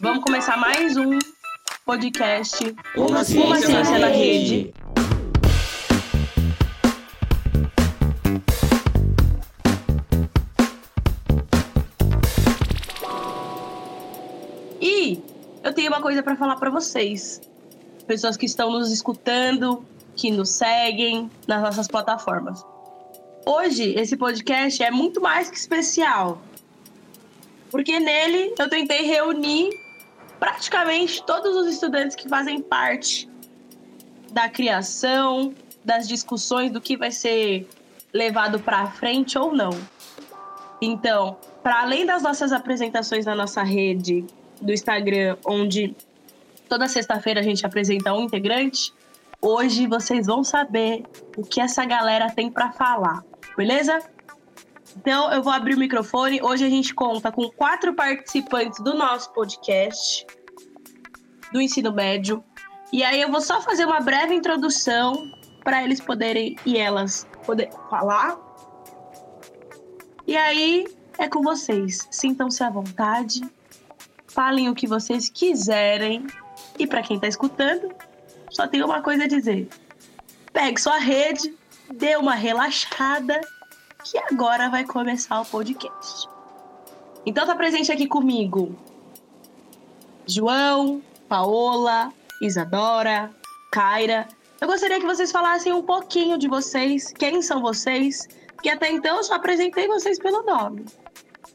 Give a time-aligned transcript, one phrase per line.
[0.00, 1.18] Vamos começar mais um
[1.84, 2.74] podcast.
[2.96, 4.72] Uma Ciência na Rede.
[14.80, 15.20] E
[15.62, 17.40] eu tenho uma coisa para falar para vocês,
[18.06, 19.84] pessoas que estão nos escutando,
[20.16, 22.64] que nos seguem nas nossas plataformas.
[23.44, 26.42] Hoje esse podcast é muito mais que especial,
[27.70, 29.70] porque nele eu tentei reunir
[30.40, 33.28] praticamente todos os estudantes que fazem parte
[34.32, 37.68] da criação, das discussões do que vai ser
[38.12, 39.70] levado para frente ou não.
[40.80, 44.24] Então, para além das nossas apresentações na nossa rede
[44.60, 45.94] do Instagram, onde
[46.68, 48.92] toda sexta-feira a gente apresenta um integrante,
[49.46, 51.04] hoje vocês vão saber
[51.36, 53.22] o que essa galera tem para falar,
[53.56, 53.98] beleza?
[54.96, 56.42] Então eu vou abrir o microfone.
[56.42, 60.26] Hoje a gente conta com quatro participantes do nosso podcast
[61.52, 62.42] do ensino médio.
[62.92, 65.30] E aí eu vou só fazer uma breve introdução
[65.62, 68.38] para eles poderem e elas poder falar.
[70.26, 70.86] E aí
[71.18, 72.06] é com vocês.
[72.10, 73.42] Sintam-se à vontade.
[74.26, 76.26] Falem o que vocês quiserem.
[76.78, 77.94] E para quem está escutando,
[78.56, 79.68] só tenho uma coisa a dizer.
[80.52, 81.54] Pegue sua rede,
[81.92, 83.38] dê uma relaxada
[84.02, 86.26] que agora vai começar o podcast.
[87.26, 88.74] Então tá presente aqui comigo
[90.26, 93.30] João, Paola, Isadora,
[93.70, 94.26] Kaira.
[94.58, 99.18] Eu gostaria que vocês falassem um pouquinho de vocês, quem são vocês, porque até então
[99.18, 100.86] eu só apresentei vocês pelo nome.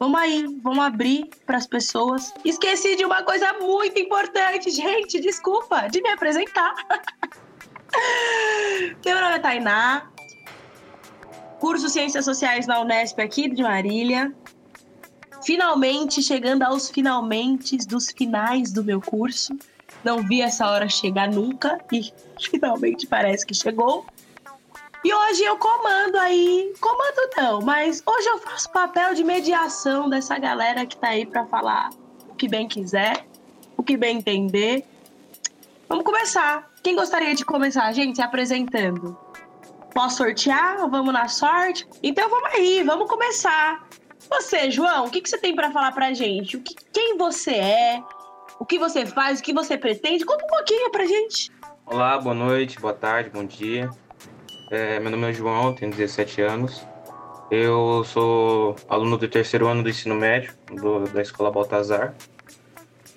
[0.02, 2.34] Vamos aí, vamos abrir para as pessoas.
[2.44, 6.74] Esqueci de uma coisa muito importante, gente, desculpa, de me apresentar.
[9.06, 10.10] Meu nome é Tainá,
[11.60, 14.34] curso Ciências Sociais na Unesp aqui de Marília.
[15.46, 19.56] Finalmente, chegando aos finalmente dos finais do meu curso.
[20.04, 22.12] Não vi essa hora chegar nunca e
[22.50, 24.04] finalmente parece que chegou.
[25.04, 30.38] E hoje eu comando aí, comando não, mas hoje eu faço papel de mediação dessa
[30.38, 31.90] galera que tá aí para falar
[32.30, 33.26] o que bem quiser,
[33.76, 34.86] o que bem entender.
[35.90, 36.70] Vamos começar.
[36.84, 39.18] Quem gostaria de começar, gente, se apresentando?
[39.92, 40.88] Posso sortear?
[40.88, 41.88] Vamos na sorte?
[42.04, 43.88] Então vamos aí, vamos começar.
[44.30, 46.58] Você, João, o que, que você tem para falar pra gente?
[46.58, 48.04] O que, quem você é?
[48.60, 49.40] O que você faz?
[49.40, 50.24] O que você pretende?
[50.24, 51.52] Conta um pouquinho pra gente.
[51.88, 53.90] Olá, boa noite, boa tarde, bom dia.
[54.72, 56.88] É, meu nome é João, tenho 17 anos.
[57.52, 62.16] Eu sou aluno do terceiro ano do ensino médio do, da Escola Baltazar.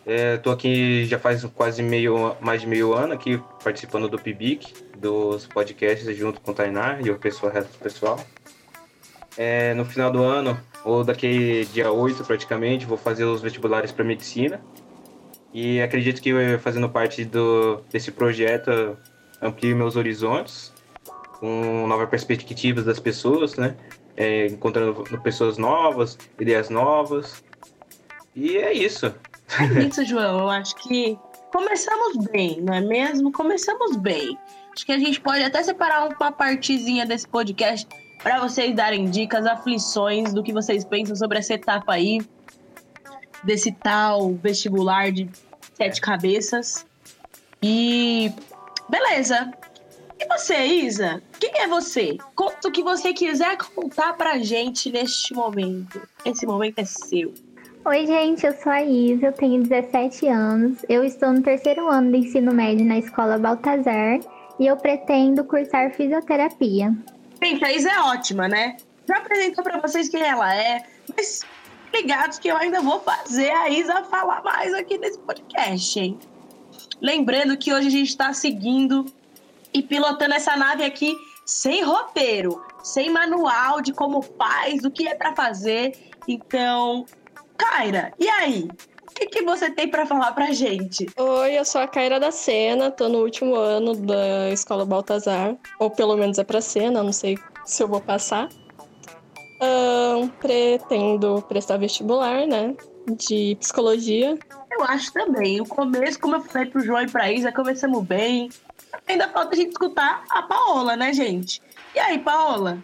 [0.04, 4.74] Estou é, aqui já faz quase meio, mais de meio ano aqui participando do PIBIC,
[4.98, 8.18] dos podcasts junto com o Tainá e o pessoal, resto do pessoal.
[9.38, 14.04] É, no final do ano, ou daqui dia 8 praticamente, vou fazer os vestibulares para
[14.04, 14.60] medicina.
[15.52, 18.98] E acredito que fazendo parte do, desse projeto
[19.40, 20.73] amplio meus horizontes,
[21.44, 23.76] com novas perspectivas das pessoas, né?
[24.16, 27.44] É, encontrando pessoas novas, ideias novas.
[28.34, 29.14] E é isso.
[29.60, 30.38] É isso, João.
[30.38, 31.18] Eu acho que
[31.52, 33.30] começamos bem, não é mesmo?
[33.30, 34.38] Começamos bem.
[34.72, 37.86] Acho que a gente pode até separar uma partezinha desse podcast
[38.22, 42.22] para vocês darem dicas, aflições do que vocês pensam sobre essa etapa aí,
[43.42, 45.28] desse tal vestibular de
[45.74, 46.86] sete cabeças.
[47.62, 48.32] E
[48.88, 49.52] beleza.
[50.24, 51.22] E você, Isa?
[51.38, 52.16] Quem é você?
[52.34, 56.00] Conta o que você quiser contar pra gente neste momento.
[56.24, 57.34] Esse momento é seu.
[57.84, 62.10] Oi, gente, eu sou a Isa, eu tenho 17 anos, eu estou no terceiro ano
[62.10, 64.18] do ensino médio na escola Baltazar
[64.58, 66.90] e eu pretendo cursar fisioterapia.
[67.42, 68.78] Gente, a Isa é ótima, né?
[69.06, 71.42] Já apresentou para vocês quem ela é, mas
[71.92, 76.18] ligados que eu ainda vou fazer a Isa falar mais aqui nesse podcast, hein?
[76.98, 79.04] Lembrando que hoje a gente está seguindo
[79.74, 85.14] e pilotando essa nave aqui sem roteiro, sem manual de como faz, do que é
[85.14, 85.92] para fazer.
[86.26, 87.04] Então,
[87.58, 88.68] Kaira, e aí?
[89.02, 91.06] O que, que você tem para falar pra gente?
[91.16, 95.90] Oi, eu sou a Kaira da Sena, tô no último ano da Escola Baltazar, ou
[95.90, 98.48] pelo menos é pra Sena, não sei se eu vou passar.
[99.62, 102.74] Um, pretendo prestar vestibular, né,
[103.16, 104.36] de psicologia.
[104.72, 105.60] Eu acho também.
[105.60, 108.50] O começo, como eu falei pro João e pra Isa, começamos bem.
[109.06, 111.60] Ainda falta a gente escutar a Paola, né, gente?
[111.94, 112.78] E aí, Paola?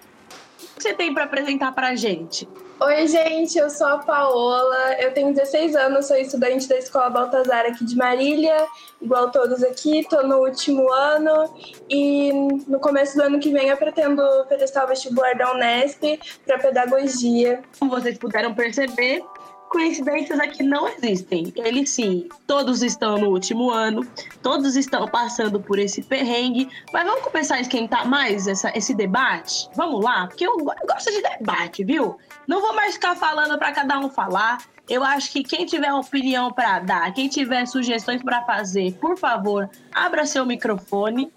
[0.62, 2.48] O que você tem para apresentar pra gente?
[2.82, 7.66] Oi, gente, eu sou a Paola, eu tenho 16 anos, sou estudante da Escola Baltazar
[7.66, 8.56] aqui de Marília,
[9.02, 11.54] igual todos aqui, estou no último ano
[11.90, 12.32] e
[12.66, 17.60] no começo do ano que vem eu pretendo prestar o vestibular da Unesp para pedagogia.
[17.78, 19.22] Como vocês puderam perceber,
[19.70, 21.52] coincidências aqui não existem.
[21.56, 24.06] Eles sim, todos estão no último ano,
[24.42, 26.68] todos estão passando por esse perrengue.
[26.92, 29.70] Mas vamos começar a esquentar mais essa, esse debate?
[29.74, 30.26] Vamos lá?
[30.26, 32.18] Porque eu, eu gosto de debate, viu?
[32.46, 34.58] Não vou mais ficar falando para cada um falar.
[34.88, 39.70] Eu acho que quem tiver opinião para dar, quem tiver sugestões para fazer, por favor,
[39.94, 41.32] abra seu microfone.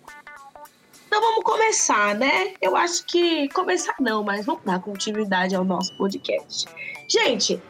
[1.05, 2.55] Então vamos começar, né?
[2.59, 6.65] Eu acho que começar não, mas vamos dar continuidade ao nosso podcast.
[7.07, 7.61] Gente,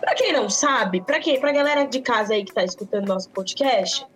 [0.00, 3.30] para quem não sabe, para quem, para galera de casa aí que tá escutando nosso
[3.30, 4.06] podcast,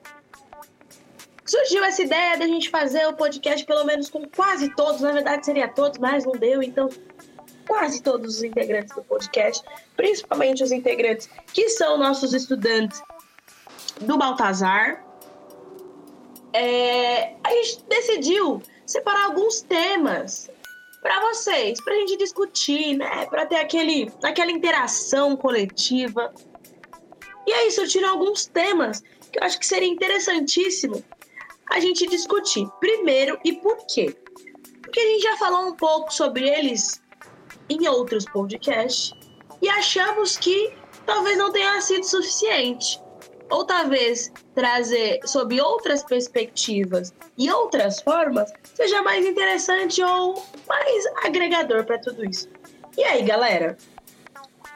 [1.44, 5.44] surgiu essa ideia da gente fazer o podcast pelo menos com quase todos, na verdade
[5.44, 6.88] seria todos, mas não deu, então
[7.66, 9.64] quase todos os integrantes do podcast,
[9.96, 13.02] principalmente os integrantes que são nossos estudantes
[14.00, 15.04] do Baltazar.
[16.52, 20.50] É, a gente decidiu separar alguns temas
[21.02, 23.26] para vocês, para a gente discutir, né?
[23.26, 26.32] Para ter aquele, aquela interação coletiva.
[27.46, 29.02] E aí surgiram alguns temas
[29.32, 31.02] que eu acho que seria interessantíssimo
[31.70, 32.68] a gente discutir.
[32.80, 34.14] Primeiro, e por quê?
[34.82, 37.00] Porque a gente já falou um pouco sobre eles
[37.68, 39.12] em outros podcasts
[39.62, 40.74] e achamos que
[41.06, 43.00] talvez não tenha sido suficiente
[43.48, 51.84] ou talvez trazer sob outras perspectivas e outras formas seja mais interessante ou mais agregador
[51.84, 52.48] para tudo isso.
[52.96, 53.76] E aí, galera?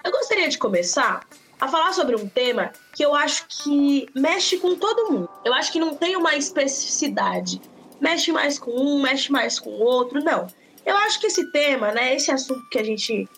[0.03, 1.25] Eu gostaria de começar
[1.61, 5.31] a falar sobre um tema que eu acho que mexe com todo mundo.
[5.45, 7.63] Eu acho que não tem uma especificidade.
[8.01, 10.49] Mexe mais com um, mexe mais com o outro, não.
[10.85, 13.29] Eu acho que esse tema, né, esse assunto que a gente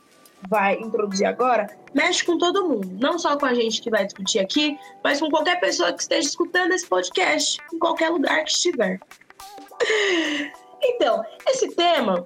[0.48, 4.38] vai introduzir agora mexe com todo mundo, não só com a gente que vai discutir
[4.38, 8.98] aqui, mas com qualquer pessoa que esteja escutando esse podcast, em qualquer lugar que estiver.
[10.88, 12.22] Então, esse tema,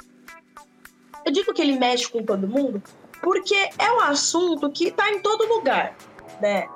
[1.31, 2.83] eu digo que ele mexe com todo mundo
[3.23, 5.97] porque é um assunto que está em todo lugar,
[6.41, 6.67] né?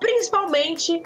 [0.00, 1.00] Principalmente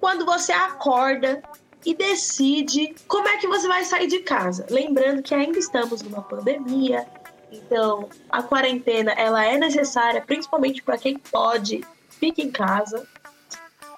[0.00, 1.42] quando você acorda
[1.84, 4.66] e decide como é que você vai sair de casa.
[4.68, 7.06] Lembrando que ainda estamos numa pandemia,
[7.52, 13.06] então, a quarentena ela é necessária, principalmente para quem pode, fique em casa.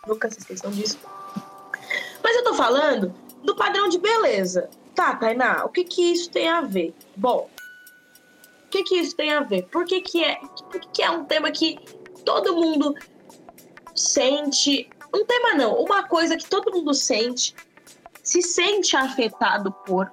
[0.06, 0.98] Nunca se esqueçam disso.
[2.22, 4.69] Mas eu tô falando do padrão de beleza.
[4.94, 6.94] Tá, Tainá, o que que isso tem a ver?
[7.16, 7.48] Bom,
[8.72, 9.64] que que isso tem a ver?
[9.66, 11.78] Por que que é, por que, que é um tema que
[12.24, 12.94] todo mundo
[13.94, 17.54] sente, um tema não, uma coisa que todo mundo sente,
[18.22, 20.10] se sente afetado por.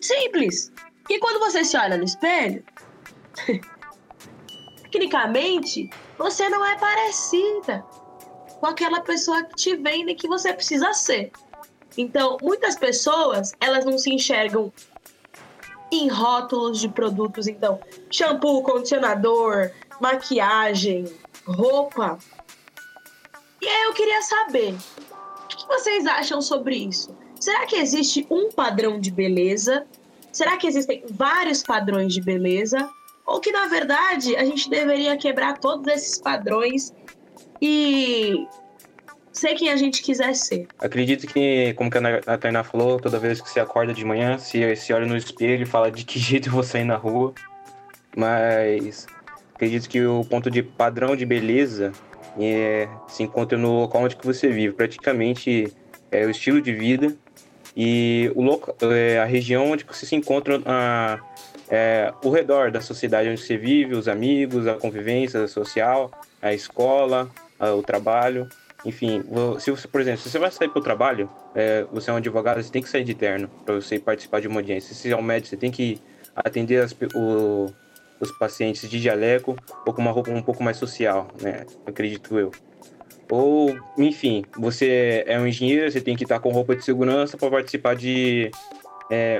[0.00, 0.72] Simples.
[1.10, 2.64] E quando você se olha no espelho,
[4.82, 7.84] tecnicamente, você não é parecida
[8.60, 11.32] com aquela pessoa que te vende que você precisa ser.
[11.96, 14.72] Então, muitas pessoas, elas não se enxergam
[15.94, 17.46] em rótulos de produtos.
[17.46, 17.80] Então,
[18.10, 19.70] shampoo, condicionador,
[20.00, 21.04] maquiagem,
[21.46, 22.18] roupa.
[23.60, 27.16] E aí eu queria saber, o que vocês acham sobre isso?
[27.40, 29.86] Será que existe um padrão de beleza
[30.34, 32.90] Será que existem vários padrões de beleza?
[33.24, 36.92] Ou que, na verdade, a gente deveria quebrar todos esses padrões
[37.62, 38.44] e
[39.44, 40.66] ser quem a gente quiser ser?
[40.78, 44.64] Acredito que, como que a Tainá falou, toda vez que você acorda de manhã, se,
[44.92, 47.34] olha no espelho e fala de que jeito eu vou sair na rua.
[48.16, 49.06] Mas
[49.54, 51.92] acredito que o ponto de padrão de beleza
[52.40, 54.72] é, se encontra no local onde que você vive.
[54.72, 55.70] Praticamente
[56.10, 57.14] é o estilo de vida
[57.76, 61.18] e o local, é, a região onde você se encontra a,
[61.68, 66.10] é, o redor da sociedade onde você vive, os amigos, a convivência social,
[66.40, 68.48] a escola, a, o trabalho.
[68.84, 69.24] Enfim,
[69.58, 72.16] se você, por exemplo, se você vai sair para o trabalho, é, você é um
[72.16, 74.94] advogado, você tem que sair de terno para você participar de uma audiência.
[74.94, 76.00] Se é um médico, você tem que
[76.34, 77.72] atender as, o,
[78.20, 81.64] os pacientes de jaleco ou com uma roupa um pouco mais social, né?
[81.86, 82.50] Acredito eu.
[83.30, 87.50] Ou, enfim, você é um engenheiro, você tem que estar com roupa de segurança para
[87.50, 88.50] participar de.
[89.10, 89.38] É,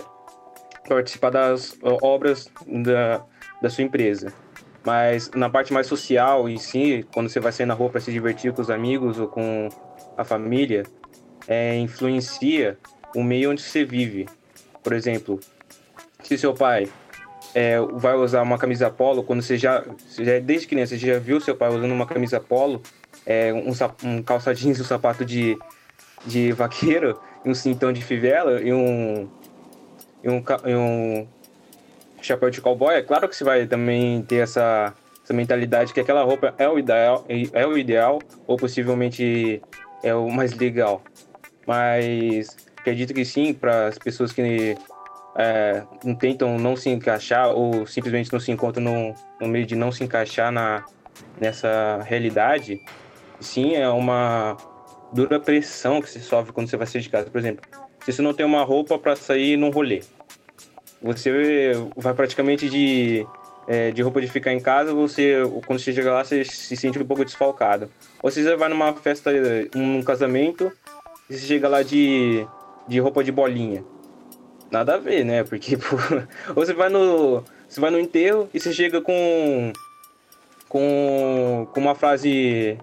[0.89, 3.25] participar das obras da,
[3.61, 4.33] da sua empresa.
[4.85, 8.13] Mas na parte mais social em si, quando você vai sair na rua para se
[8.13, 9.69] divertir com os amigos ou com
[10.17, 10.85] a família,
[11.49, 12.79] é, influencia
[13.17, 14.27] o meio onde você vive.
[14.83, 15.41] Por exemplo,
[16.23, 16.87] se seu pai
[17.55, 21.19] é, vai usar uma camisa polo, quando você já, você já desde criança você já
[21.19, 22.83] viu seu pai usando uma camisa polo,
[23.25, 23.73] é, um,
[24.03, 25.57] um calça jeans um sapato de,
[26.27, 29.29] de vaqueiro, um cintão de fivela e um,
[30.23, 31.29] e um, e um
[32.25, 36.23] chapéu de cowboy, é claro que você vai também ter essa, essa mentalidade que aquela
[36.23, 39.63] roupa é o ideal, é o ideal ou possivelmente
[40.03, 41.03] é o mais legal.
[41.67, 44.77] Mas acredito que sim, para as pessoas que
[45.37, 45.83] é,
[46.19, 50.05] tentam não se encaixar ou simplesmente não se encontram no, no meio de não se
[50.05, 50.85] encaixar na,
[51.41, 52.81] nessa realidade,
[53.41, 54.57] sim, é uma
[55.13, 57.31] dura pressão que você sofre quando você vai sair de casa.
[57.31, 57.65] Por exemplo,
[58.05, 60.03] se você não tem uma roupa para sair num rolê,
[61.05, 63.27] você vai praticamente de,
[63.69, 66.99] é, de roupa de ficar em casa, você quando você chega lá, você se sente
[66.99, 67.91] um pouco desfalcado.
[68.23, 69.31] Ou você vai numa festa,
[69.75, 70.73] num casamento,
[71.29, 72.47] e você chega lá de,
[72.89, 73.85] de roupa de bolinha.
[74.71, 75.45] Nada a ver, né?
[75.45, 75.97] Porque pô,
[76.57, 79.73] ou você vai no você vai no enterro e você chega com
[80.69, 82.79] com, com uma frase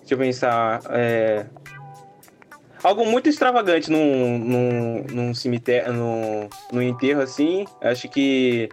[0.00, 1.46] deixa eu pensar é,
[2.82, 7.64] algo muito extravagante num, num, num cemitério, no, no enterro, assim.
[7.80, 8.68] Acho que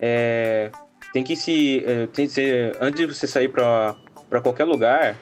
[0.00, 0.70] é,
[1.12, 1.82] tem que se.
[1.86, 3.96] É, tem que ser, antes de você sair para
[4.42, 5.16] qualquer lugar,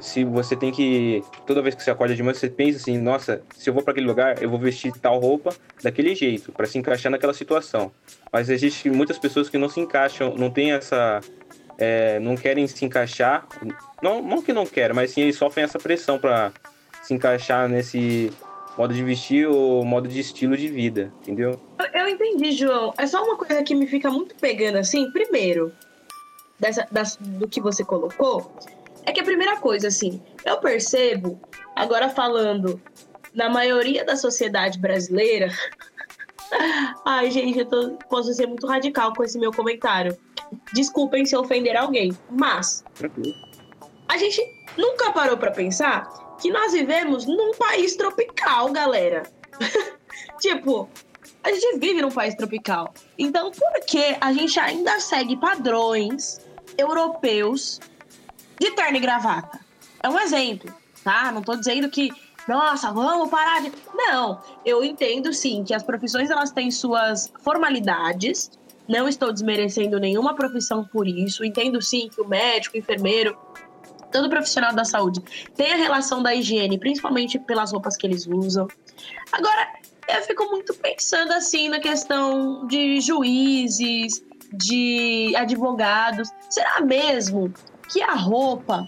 [0.00, 1.22] se você tem que.
[1.46, 3.92] Toda vez que você acorda de manhã, você pensa assim: nossa, se eu vou para
[3.92, 5.50] aquele lugar, eu vou vestir tal roupa
[5.82, 7.92] daquele jeito, para se encaixar naquela situação.
[8.32, 11.20] Mas existe muitas pessoas que não se encaixam, não tem essa.
[11.76, 13.46] É, não querem se encaixar.
[14.00, 16.52] Não, não que não querem, mas sim eles sofrem essa pressão para
[17.04, 18.32] se encaixar nesse
[18.78, 21.60] modo de vestir ou modo de estilo de vida, entendeu?
[21.78, 22.92] Eu, eu entendi, João.
[22.96, 25.10] É só uma coisa que me fica muito pegando assim.
[25.10, 25.72] Primeiro,
[26.58, 28.50] dessa, das, do que você colocou,
[29.04, 31.38] é que a primeira coisa, assim, eu percebo,
[31.76, 32.80] agora falando
[33.34, 35.50] na maioria da sociedade brasileira.
[37.04, 40.16] Ai, gente, eu tô, posso ser muito radical com esse meu comentário.
[40.72, 42.82] Desculpem se ofender alguém, mas.
[44.08, 44.42] A gente
[44.76, 49.22] nunca parou para pensar que nós vivemos num país tropical, galera.
[50.40, 50.88] tipo,
[51.42, 52.92] a gente vive num país tropical.
[53.18, 56.40] Então, por que a gente ainda segue padrões
[56.76, 57.80] europeus
[58.58, 59.60] de terno e gravata?
[60.02, 61.30] É um exemplo, tá?
[61.30, 62.10] Não tô dizendo que,
[62.48, 63.72] nossa, vamos parar de.
[63.94, 68.50] Não, eu entendo sim que as profissões elas têm suas formalidades.
[68.86, 71.44] Não estou desmerecendo nenhuma profissão por isso.
[71.44, 73.36] Entendo sim que o médico, o enfermeiro,
[74.14, 75.20] todo profissional da saúde
[75.56, 78.68] tem a relação da higiene, principalmente pelas roupas que eles usam.
[79.32, 79.68] Agora,
[80.08, 86.28] eu fico muito pensando assim na questão de juízes, de advogados.
[86.48, 87.52] Será mesmo
[87.92, 88.86] que a roupa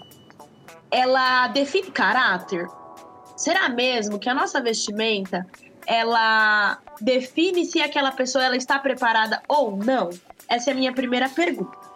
[0.89, 2.65] ela define caráter?
[3.35, 5.45] Será mesmo que a nossa vestimenta
[5.85, 10.09] ela define se aquela pessoa ela está preparada ou não?
[10.47, 11.86] Essa é a minha primeira pergunta.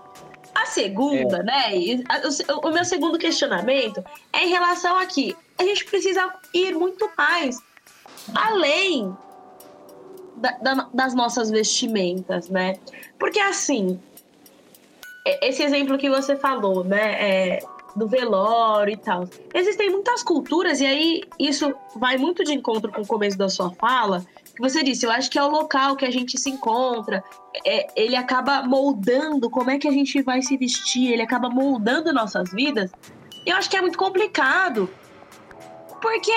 [0.62, 1.44] A segunda, é.
[1.44, 2.03] né?
[2.48, 7.10] O, o meu segundo questionamento é em relação a que a gente precisa ir muito
[7.18, 7.60] mais
[8.36, 9.15] além
[10.36, 12.77] da, da, das nossas vestimentas, né?
[13.18, 14.00] Porque assim,
[15.41, 17.58] esse exemplo que você falou, né?
[17.58, 17.60] É,
[17.96, 19.27] do velório e tal.
[19.53, 23.72] Existem muitas culturas, e aí isso vai muito de encontro com o começo da sua
[23.72, 24.25] fala,
[24.62, 27.24] você disse, eu acho que é o local que a gente se encontra,
[27.65, 32.13] é, ele acaba moldando como é que a gente vai se vestir, ele acaba moldando
[32.13, 32.91] nossas vidas.
[33.46, 34.89] Eu acho que é muito complicado,
[36.00, 36.32] porque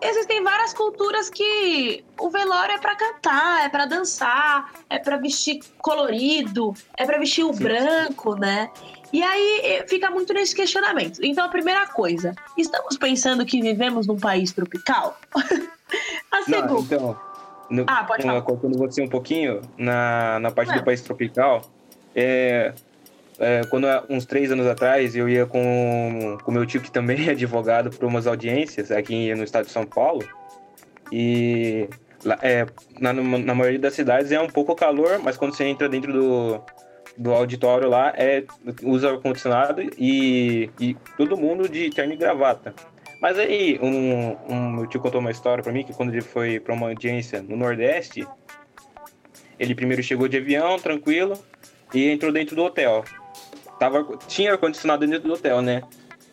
[0.00, 5.60] existem várias culturas que o velório é para cantar, é para dançar, é para vestir
[5.78, 8.70] colorido, é para vestir o branco, né?
[9.12, 11.20] E aí fica muito nesse questionamento.
[11.22, 15.18] Então, a primeira coisa, estamos pensando que vivemos num país tropical?
[16.30, 16.66] a segunda.
[16.66, 17.25] Não, então,
[17.70, 18.42] no, ah, pode falar.
[18.42, 20.78] Cortando você um pouquinho, na, na parte Não.
[20.78, 21.62] do país tropical,
[22.14, 22.72] é,
[23.38, 27.30] é, quando uns três anos atrás eu ia com o meu tio, que também é
[27.32, 30.24] advogado, para umas audiências aqui no estado de São Paulo.
[31.12, 31.88] E
[32.42, 32.66] é,
[32.98, 36.60] na, na maioria das cidades é um pouco calor, mas quando você entra dentro do,
[37.16, 38.44] do auditório lá, é,
[38.82, 42.74] usa ar-condicionado e, e todo mundo de terno e gravata.
[43.20, 46.60] Mas aí, um, um meu tio contou uma história para mim que quando ele foi
[46.60, 48.26] para uma audiência no Nordeste,
[49.58, 51.38] ele primeiro chegou de avião, tranquilo,
[51.94, 53.04] e entrou dentro do hotel.
[53.78, 55.82] Tava, tinha ar-condicionado dentro do hotel, né?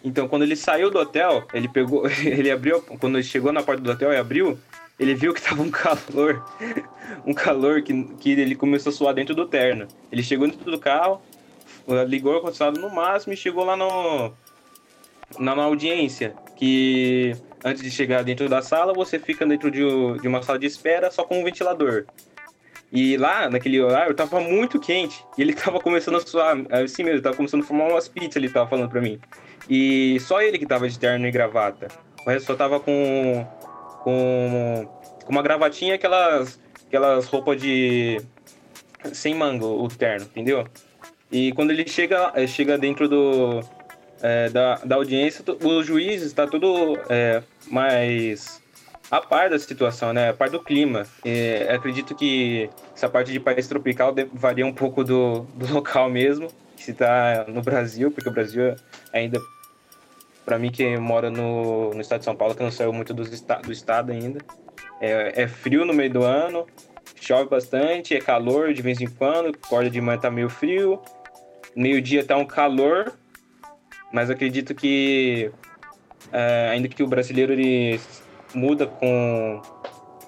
[0.04, 3.82] Então, quando ele saiu do hotel, ele pegou, ele abriu, quando ele chegou na porta
[3.82, 4.60] do hotel e abriu,
[5.00, 6.46] ele viu que tava um calor,
[7.26, 9.88] um calor que, que ele começou a suar dentro do terno.
[10.12, 11.22] Ele chegou dentro do carro,
[12.08, 14.34] ligou o ar-condicionado no máximo e chegou lá no,
[15.40, 19.82] na, na audiência que antes de chegar dentro da sala, você fica dentro de,
[20.22, 22.06] de uma sala de espera só com um ventilador.
[22.90, 25.26] E lá, naquele horário, tava muito quente.
[25.38, 28.48] E ele tava começando a suar, assim mesmo, tava começando a formar umas pizzas, ele
[28.48, 29.20] tava falando pra mim.
[29.70, 31.90] E só ele que tava de terno e gravata.
[32.26, 33.46] O resto só tava com,
[34.02, 34.90] com,
[35.26, 38.22] com uma gravatinha, aquelas, aquelas roupas de,
[39.12, 40.66] sem manga o terno, entendeu?
[41.30, 43.60] E quando ele chega, é, chega dentro do,
[44.24, 48.62] é, da, da audiência, o juiz está tudo é, mais
[49.12, 50.30] a par da situação, né?
[50.30, 51.06] A par do clima.
[51.70, 56.92] Acredito que essa parte de país tropical varia um pouco do, do local mesmo, se
[56.92, 58.76] está no Brasil, porque o Brasil
[59.12, 59.40] ainda,
[60.46, 63.24] para mim que mora no, no estado de São Paulo, que não saiu muito do,
[63.24, 64.40] do estado ainda,
[65.02, 66.66] é, é frio no meio do ano,
[67.20, 71.02] chove bastante, é calor de vez em quando, acorda de manhã tá meio frio,
[71.76, 73.14] meio-dia tá um calor,
[74.14, 75.52] mas acredito que
[76.32, 78.00] é, ainda que o brasileiro ele
[78.54, 79.60] muda com,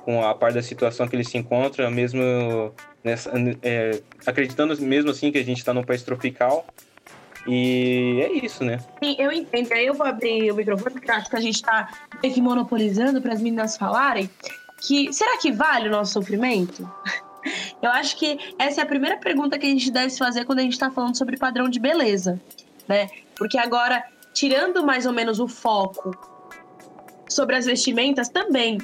[0.04, 2.74] com a parte da situação que ele se encontra, mesmo
[3.04, 6.66] nessa, é, acreditando mesmo assim que a gente está num país tropical.
[7.48, 8.80] E é isso, né?
[9.04, 9.72] Sim, eu entendo.
[9.72, 11.88] Aí eu vou abrir o microfone, porque acho que a gente está
[12.24, 14.28] meio que monopolizando para as meninas falarem.
[14.82, 16.90] Que será que vale o nosso sofrimento?
[17.80, 20.62] Eu acho que essa é a primeira pergunta que a gente deve fazer quando a
[20.64, 22.42] gente está falando sobre padrão de beleza,
[22.88, 23.08] né?
[23.38, 26.12] Porque agora, tirando mais ou menos o foco
[27.30, 28.80] sobre as vestimentas também,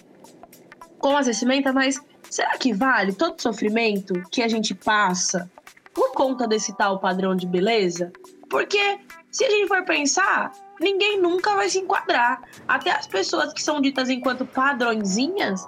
[0.99, 5.49] com as vestimentas, mas será que vale todo o sofrimento que a gente passa
[5.93, 8.11] por conta desse tal padrão de beleza?
[8.49, 8.99] Porque
[9.31, 12.41] se a gente for pensar, ninguém nunca vai se enquadrar.
[12.67, 15.65] Até as pessoas que são ditas enquanto padrõezinhas,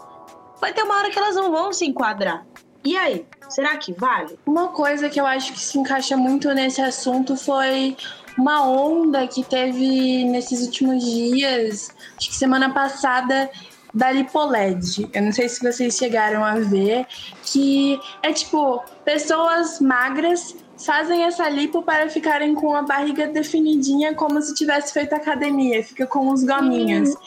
[0.60, 2.46] vai ter uma hora que elas não vão se enquadrar.
[2.84, 4.38] E aí, será que vale?
[4.46, 7.96] Uma coisa que eu acho que se encaixa muito nesse assunto foi
[8.38, 13.50] uma onda que teve nesses últimos dias, acho que semana passada,
[13.94, 15.08] da Lipoled.
[15.14, 17.06] Eu não sei se vocês chegaram a ver,
[17.44, 24.42] que é tipo pessoas magras fazem essa lipo para ficarem com a barriga definidinha como
[24.42, 27.10] se tivesse feito academia, fica com os gominhos.
[27.10, 27.18] Uhum.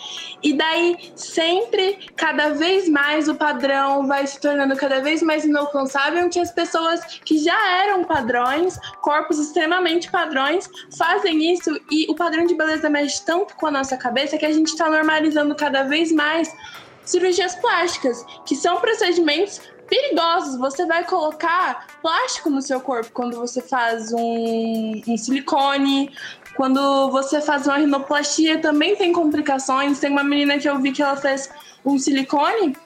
[0.42, 6.28] E daí sempre, cada vez mais o padrão vai se tornando cada vez mais inalcançável
[6.28, 12.46] que as pessoas que já eram padrões, corpos extremamente padrões, fazem isso e o padrão
[12.46, 16.12] de beleza mexe tanto com a nossa cabeça que a gente está normalizando cada vez
[16.12, 16.54] mais
[17.04, 20.58] cirurgias plásticas, que são procedimentos perigosos.
[20.58, 26.10] Você vai colocar plástico no seu corpo quando você faz um, um silicone.
[26.56, 29.98] Quando você faz uma rinoplastia, também tem complicações.
[30.00, 31.50] Tem uma menina que eu vi que ela fez
[31.84, 32.76] um silicone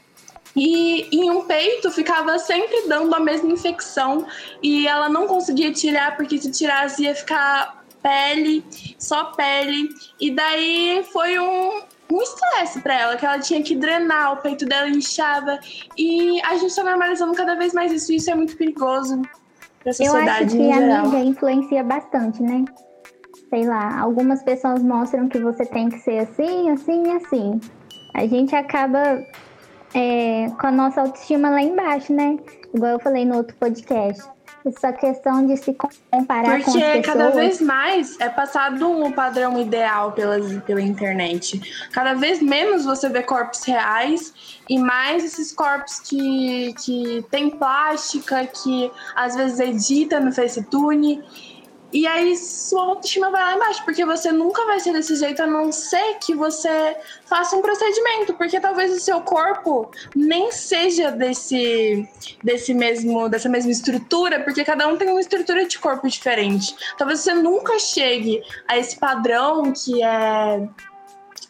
[0.54, 4.26] e em um peito ficava sempre dando a mesma infecção
[4.62, 8.64] e ela não conseguia tirar porque se tirasse ia ficar pele,
[8.98, 9.88] só pele.
[10.18, 14.66] E daí foi um, um estresse para ela, que ela tinha que drenar, o peito
[14.66, 15.58] dela inchava.
[15.96, 19.22] E a gente tá normalizando cada vez mais isso, e isso é muito perigoso
[19.82, 20.56] pra sociedade.
[20.58, 22.64] Eu acho que a mídia influencia bastante, né?
[23.48, 27.60] Sei lá, algumas pessoas mostram que você tem que ser assim, assim e assim.
[28.14, 29.22] A gente acaba
[29.94, 32.38] é, com a nossa autoestima lá embaixo, né?
[32.74, 34.22] Igual eu falei no outro podcast
[34.64, 37.06] essa questão de se comparar Porque com as pessoas.
[37.06, 41.88] cada vez mais é passado um padrão ideal pelas, pela internet.
[41.92, 48.46] Cada vez menos você vê corpos reais e mais esses corpos que, que tem plástica,
[48.46, 51.22] que às vezes edita no FaceTune.
[51.92, 55.46] E aí sua autoestima vai lá embaixo, porque você nunca vai ser desse jeito a
[55.46, 62.09] não ser que você faça um procedimento, porque talvez o seu corpo nem seja desse
[62.42, 66.74] desse mesmo dessa mesma estrutura, porque cada um tem uma estrutura de corpo diferente.
[66.96, 70.68] Talvez você nunca chegue a esse padrão que é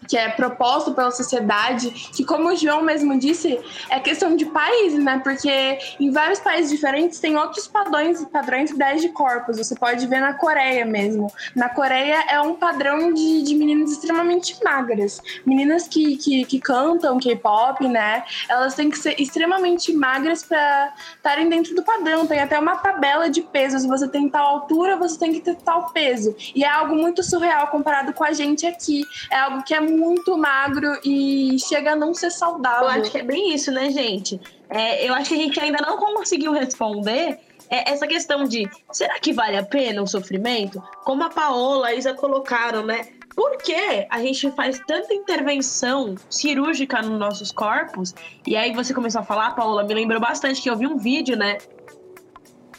[0.08, 4.94] que é proposto pela sociedade, que como o João mesmo disse, é questão de país,
[4.94, 5.20] né?
[5.22, 9.58] Porque em vários países diferentes tem outros padrões, padrões de corpos.
[9.58, 11.32] Você pode ver na Coreia mesmo.
[11.54, 15.20] Na Coreia é um padrão de, de meninas extremamente magras.
[15.44, 18.24] Meninas que, que, que cantam K-pop, né?
[18.48, 22.26] Elas têm que ser extremamente magras para estarem dentro do padrão.
[22.26, 23.84] Tem até uma tabela de pesos.
[23.84, 26.34] Você tem tal altura, você tem que ter tal peso.
[26.54, 29.04] E é algo muito surreal comparado com a gente aqui.
[29.30, 32.84] É algo que é muito magro e chega a não ser saudável.
[32.84, 34.40] Eu acho que é bem isso, né, gente?
[34.68, 37.38] É, eu acho que a gente ainda não conseguiu responder
[37.70, 40.82] é essa questão de será que vale a pena o sofrimento?
[41.04, 43.06] Como a Paola, a Isa colocaram, né?
[43.34, 48.12] Por que a gente faz tanta intervenção cirúrgica nos nossos corpos?
[48.44, 51.36] E aí você começou a falar, Paola, me lembrou bastante que eu vi um vídeo,
[51.36, 51.58] né?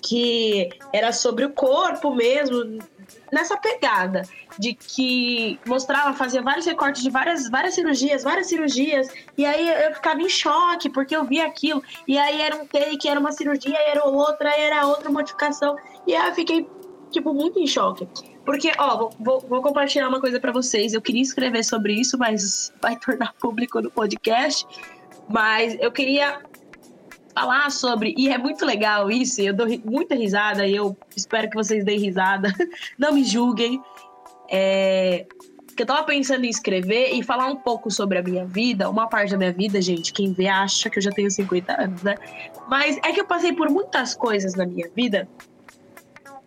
[0.02, 2.80] Que era sobre o corpo mesmo,
[3.32, 4.24] nessa pegada
[4.58, 9.94] de que mostrava, fazia vários recortes de várias, várias cirurgias, várias cirurgias, e aí eu
[9.94, 13.78] ficava em choque porque eu via aquilo, e aí era um take, era uma cirurgia,
[13.78, 16.68] era outra, era outra modificação, e aí eu fiquei,
[17.12, 18.08] tipo, muito em choque.
[18.46, 20.94] Porque, ó, vou, vou, vou compartilhar uma coisa para vocês.
[20.94, 24.66] Eu queria escrever sobre isso, mas vai tornar público no podcast.
[25.30, 26.42] Mas eu queria
[27.34, 28.14] falar sobre.
[28.18, 32.00] E é muito legal isso, eu dou muita risada e eu espero que vocês deem
[32.00, 32.54] risada.
[32.98, 33.82] Não me julguem.
[34.52, 35.26] É,
[35.76, 39.08] que eu tava pensando em escrever e falar um pouco sobre a minha vida, uma
[39.08, 42.16] parte da minha vida, gente, quem vê acha que eu já tenho 50 anos, né?
[42.68, 45.28] Mas é que eu passei por muitas coisas na minha vida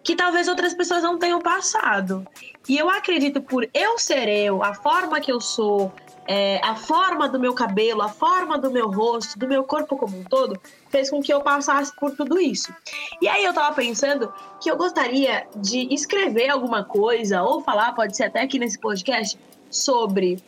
[0.04, 2.26] que talvez outras pessoas não tenham passado.
[2.68, 5.90] E eu acredito por eu ser eu, a forma que eu sou,
[6.26, 10.18] é, a forma do meu cabelo, a forma do meu rosto, do meu corpo como
[10.18, 10.58] um todo,
[10.90, 12.72] fez com que eu passasse por tudo isso.
[13.20, 18.16] E aí eu tava pensando que eu gostaria de escrever alguma coisa, ou falar, pode
[18.16, 19.38] ser até aqui nesse podcast,
[19.70, 20.42] sobre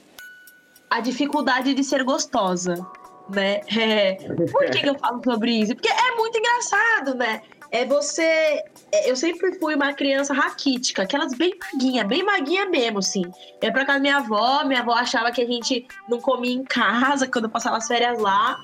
[0.89, 2.75] a dificuldade de ser gostosa.
[3.29, 3.61] Né?
[3.77, 4.15] É,
[4.53, 5.75] por que, que eu falo sobre isso?
[5.75, 7.43] Porque é muito engraçado, né?
[7.71, 8.63] É você.
[8.93, 13.23] É, eu sempre fui uma criança raquítica, aquelas bem maguinha, bem maguinha mesmo, assim.
[13.61, 16.53] Eu ia pra casa da minha avó, minha avó achava que a gente não comia
[16.53, 18.59] em casa quando eu passava as férias lá.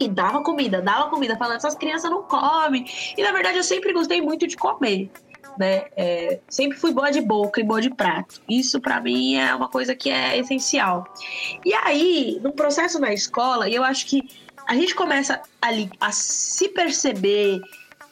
[0.00, 2.84] E dava comida, dava comida, falando, essas crianças não comem.
[3.16, 5.10] E na verdade eu sempre gostei muito de comer.
[5.56, 5.84] Né?
[5.96, 8.42] É, sempre fui boa de boca e boa de prato.
[8.48, 11.06] Isso para mim é uma coisa que é essencial.
[11.64, 14.28] E aí, no processo na escola, eu acho que
[14.66, 17.60] a gente começa ali a se perceber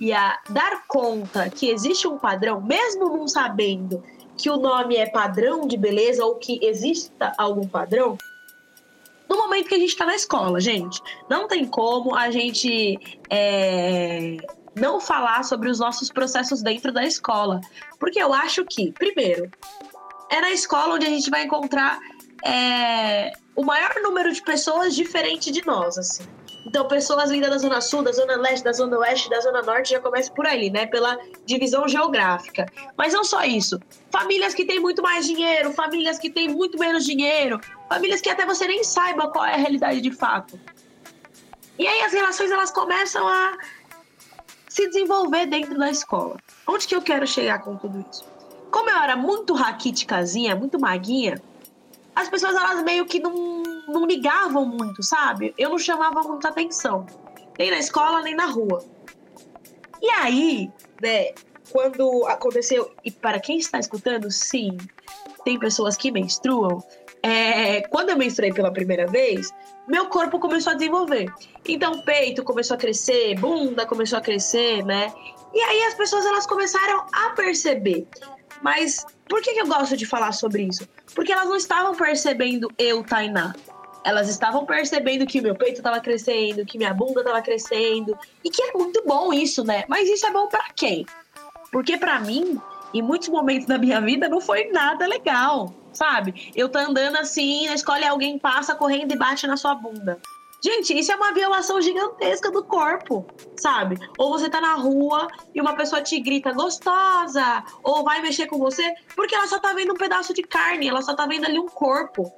[0.03, 4.03] e a dar conta que existe um padrão, mesmo não sabendo
[4.37, 8.19] que o nome é padrão de beleza ou que exista algum padrão,
[9.29, 11.01] no momento que a gente está na escola, gente.
[11.31, 12.99] Não tem como a gente
[13.31, 14.39] é,
[14.75, 17.61] não falar sobre os nossos processos dentro da escola.
[18.01, 19.49] Porque eu acho que, primeiro,
[20.29, 22.01] é na escola onde a gente vai encontrar
[22.45, 26.25] é, o maior número de pessoas diferentes de nós, assim.
[26.65, 29.91] Então, pessoas vindas da Zona Sul, da Zona Leste, da Zona Oeste, da Zona Norte
[29.91, 30.87] já começa por ali, né?
[30.87, 32.67] Pela divisão geográfica.
[32.97, 33.81] Mas não só isso.
[34.11, 38.47] Famílias que têm muito mais dinheiro, famílias que têm muito menos dinheiro, famílias que até
[38.47, 40.59] você nem saiba qual é a realidade de fato.
[41.79, 43.59] E aí as relações elas começam a
[44.69, 46.37] se desenvolver dentro da escola.
[46.67, 48.25] Onde que eu quero chegar com tudo isso?
[48.71, 51.43] Como eu era muito raquíticazinha, muito maguinha,
[52.15, 55.55] as pessoas elas meio que não, não ligavam muito, sabe?
[55.59, 57.07] Eu não chamava muita atenção,
[57.59, 58.85] nem na escola, nem na rua.
[60.01, 61.33] E aí, né,
[61.71, 64.77] quando aconteceu, e para quem está escutando, sim,
[65.45, 66.83] tem pessoas que menstruam.
[67.23, 69.51] É, quando eu menstruei pela primeira vez,
[69.87, 71.33] meu corpo começou a desenvolver.
[71.67, 75.13] Então, peito começou a crescer, bunda começou a crescer, né?
[75.55, 78.07] E aí as pessoas elas começaram a perceber.
[78.63, 80.89] Mas por que, que eu gosto de falar sobre isso?
[81.15, 83.55] Porque elas não estavam percebendo eu, Tainá.
[84.05, 88.17] Elas estavam percebendo que o meu peito estava crescendo, que minha bunda estava crescendo.
[88.43, 89.85] E que é muito bom isso, né?
[89.89, 91.07] Mas isso é bom para quem?
[91.71, 92.61] Porque para mim,
[92.93, 96.53] em muitos momentos da minha vida, não foi nada legal, sabe?
[96.55, 100.21] Eu tô andando assim na escola e alguém passa correndo e bate na sua bunda.
[100.65, 103.99] Gente, isso é uma violação gigantesca do corpo, sabe?
[104.17, 108.59] Ou você tá na rua e uma pessoa te grita gostosa, ou vai mexer com
[108.59, 111.59] você, porque ela só tá vendo um pedaço de carne, ela só tá vendo ali
[111.59, 112.33] um corpo.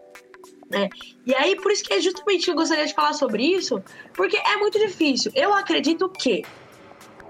[0.70, 0.88] Né?
[1.26, 3.82] E aí, por isso que é justamente eu gostaria de falar sobre isso,
[4.14, 5.30] porque é muito difícil.
[5.34, 6.42] Eu acredito que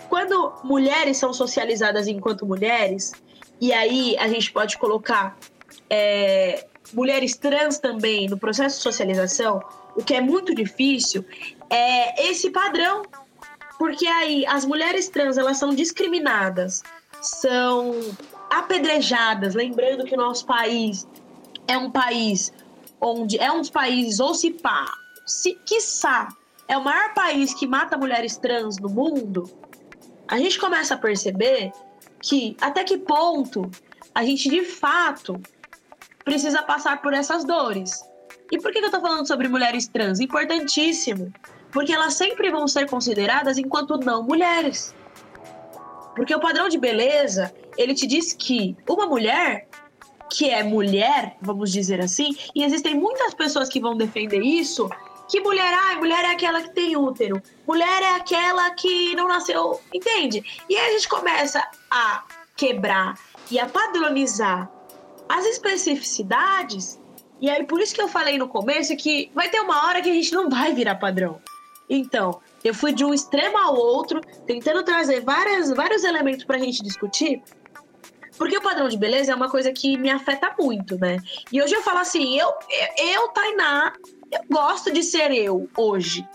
[0.09, 3.13] quando mulheres são socializadas enquanto mulheres,
[3.61, 5.37] e aí a gente pode colocar
[5.91, 9.63] é, mulheres trans também no processo de socialização,
[9.97, 11.25] o que é muito difícil
[11.71, 13.03] é esse padrão.
[13.79, 16.83] Porque aí as mulheres trans elas são discriminadas,
[17.21, 18.01] são
[18.49, 21.09] apedrejadas, lembrando que o nosso país
[21.67, 22.53] é um país
[23.01, 24.87] onde é um dos países, ou se pá,
[25.27, 26.29] se quiçá,
[26.69, 29.51] é o maior país que mata mulheres trans no mundo,
[30.29, 31.73] a gente começa a perceber
[32.23, 33.71] que até que ponto
[34.15, 35.41] a gente de fato
[36.25, 38.03] precisa passar por essas dores.
[38.51, 40.21] E por que eu tô falando sobre mulheres trans?
[40.21, 41.33] Importantíssimo.
[41.71, 44.95] Porque elas sempre vão ser consideradas enquanto não mulheres.
[46.15, 49.69] Porque o padrão de beleza, ele te diz que uma mulher
[50.31, 54.89] que é mulher, vamos dizer assim, e existem muitas pessoas que vão defender isso,
[55.29, 59.81] que mulher, ai, mulher é aquela que tem útero, mulher é aquela que não nasceu,
[59.93, 60.45] entende?
[60.69, 62.25] E aí a gente começa a
[62.57, 63.19] quebrar
[63.51, 64.71] e a padronizar
[65.29, 66.99] as especificidades
[67.41, 70.09] e aí, por isso que eu falei no começo que vai ter uma hora que
[70.09, 71.41] a gente não vai virar padrão.
[71.91, 76.83] Então, eu fui de um extremo ao outro, tentando trazer várias, vários elementos pra gente
[76.83, 77.43] discutir.
[78.37, 81.19] Porque o padrão de beleza é uma coisa que me afeta muito, né?
[81.53, 82.53] E hoje eu falo assim, eu,
[82.99, 83.93] eu, Tainá,
[84.31, 86.27] eu gosto de ser eu hoje.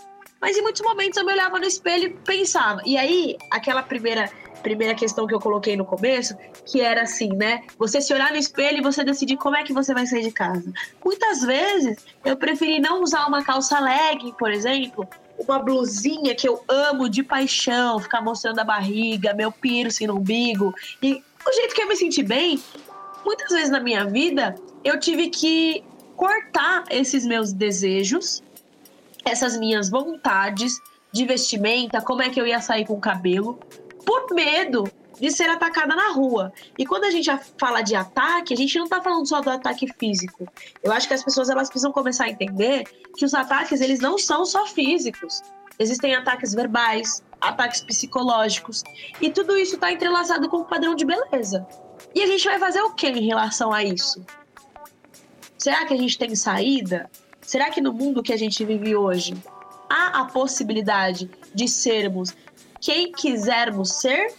[0.42, 2.82] Mas em muitos momentos eu me olhava no espelho e pensava.
[2.86, 6.36] E aí, aquela primeira primeira questão que eu coloquei no começo,
[6.66, 7.64] que era assim, né?
[7.78, 10.32] Você se olhar no espelho e você decidir como é que você vai sair de
[10.32, 10.72] casa.
[11.04, 15.08] Muitas vezes eu preferi não usar uma calça legging, por exemplo,
[15.38, 20.74] uma blusinha que eu amo de paixão, ficar mostrando a barriga, meu piercing no umbigo.
[21.02, 22.62] E o jeito que eu me senti bem,
[23.26, 25.84] muitas vezes na minha vida, eu tive que
[26.16, 28.44] cortar esses meus desejos,
[29.26, 30.80] essas minhas vontades
[31.12, 33.60] de vestimenta, como é que eu ia sair com o cabelo,
[34.06, 34.84] por medo
[35.20, 36.54] de ser atacada na rua.
[36.78, 39.88] E quando a gente fala de ataque, a gente não está falando só do ataque
[40.00, 40.48] físico.
[40.82, 42.86] Eu acho que as pessoas elas precisam começar a entender
[43.18, 45.42] que os ataques eles não são só físicos.
[45.80, 48.84] Existem ataques verbais, ataques psicológicos,
[49.22, 51.66] e tudo isso está entrelaçado com o padrão de beleza.
[52.14, 54.26] E a gente vai fazer o que em relação a isso?
[55.58, 57.10] Será que a gente tem saída?
[57.42, 59.34] Será que no mundo que a gente vive hoje
[59.90, 62.36] há a possibilidade de sermos
[62.82, 64.34] quem quisermos ser?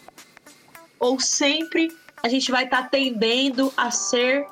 [0.99, 1.91] Ou sempre
[2.23, 4.47] a gente vai estar tá tendendo a ser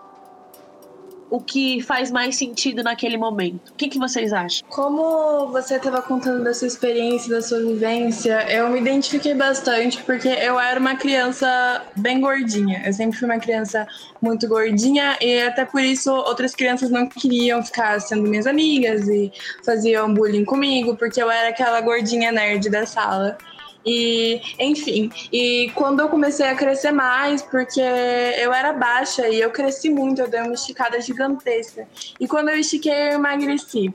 [1.30, 3.70] o que faz mais sentido naquele momento.
[3.70, 4.66] O que, que vocês acham?
[4.68, 10.28] Como você estava contando da sua experiência, da sua vivência, eu me identifiquei bastante porque
[10.28, 12.82] eu era uma criança bem gordinha.
[12.84, 13.86] Eu sempre fui uma criança
[14.20, 19.30] muito gordinha e até por isso outras crianças não queriam ficar sendo minhas amigas e
[19.64, 23.36] faziam bullying comigo porque eu era aquela gordinha nerd da sala.
[23.84, 29.50] E, enfim, e quando eu comecei a crescer mais, porque eu era baixa e eu
[29.50, 31.88] cresci muito, eu dei uma esticada gigantesca.
[32.20, 33.94] E quando eu estiquei, eu emagreci.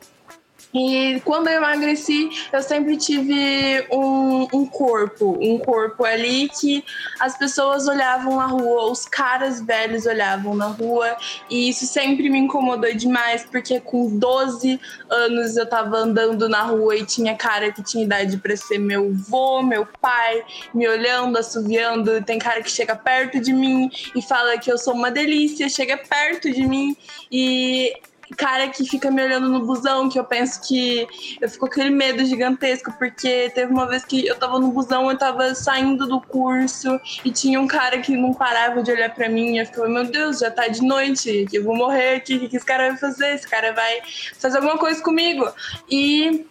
[0.74, 6.84] E quando eu emagreci, eu sempre tive um, um, corpo, um corpo ali que
[7.20, 11.16] as pessoas olhavam na rua, os caras velhos olhavam na rua,
[11.50, 16.96] e isso sempre me incomodou demais, porque com 12 anos eu tava andando na rua
[16.96, 22.24] e tinha cara que tinha idade para ser meu avô, meu pai, me olhando, assoviando.
[22.24, 25.98] Tem cara que chega perto de mim e fala que eu sou uma delícia, chega
[25.98, 26.96] perto de mim
[27.32, 27.94] e
[28.36, 31.08] cara que fica me olhando no busão, que eu penso que
[31.40, 35.10] eu fico com aquele medo gigantesco, porque teve uma vez que eu tava no busão,
[35.10, 39.30] eu tava saindo do curso e tinha um cara que não parava de olhar para
[39.30, 42.58] mim, eu ficava, meu Deus, já tá de noite, eu vou morrer aqui, o que
[42.58, 43.36] esse cara vai fazer?
[43.36, 44.02] Esse cara vai
[44.38, 45.50] fazer alguma coisa comigo.
[45.90, 46.46] E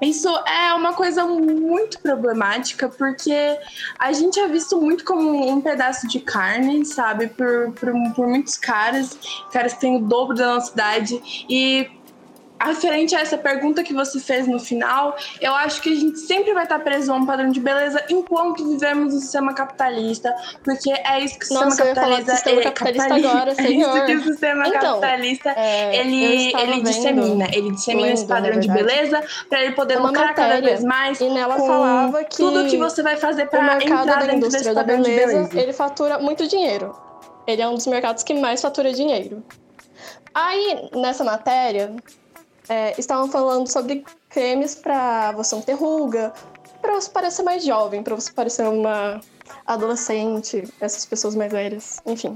[0.00, 3.58] isso é uma coisa muito problemática, porque
[3.98, 7.26] a gente é visto muito como um pedaço de carne, sabe?
[7.26, 9.18] Por, por, por muitos caras,
[9.52, 11.46] caras que têm o dobro da nossa idade.
[11.48, 11.90] E
[12.60, 16.52] referente a essa pergunta que você fez no final, eu acho que a gente sempre
[16.52, 21.20] vai estar preso a um padrão de beleza enquanto vivemos no sistema capitalista, porque é
[21.20, 23.70] isso que o sistema capitalista, sistema capitalista, capitalista agora, senhor.
[23.90, 28.60] É isso que o sistema então, capitalista é, ele, ele dissemina, ele dissemina esse padrão
[28.60, 31.20] de beleza para ele poder uma lucrar cada matéria, vez mais.
[31.20, 34.74] E nela falava que tudo que você vai fazer para entrar da dentro indústria desse
[34.74, 35.60] da padrão beleza, de beleza.
[35.60, 36.94] ele fatura muito dinheiro.
[37.46, 39.42] Ele é um dos mercados que mais fatura dinheiro.
[40.34, 41.92] Aí, nessa matéria,
[42.70, 46.32] é, estavam falando sobre cremes para você não ter ruga,
[46.80, 49.20] para você parecer mais jovem, para você parecer uma
[49.66, 52.32] adolescente, essas pessoas mais velhas, enfim.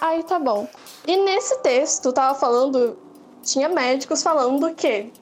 [0.00, 0.68] Aí tá bom.
[1.04, 2.96] E nesse texto tava falando,
[3.42, 5.12] tinha médicos falando que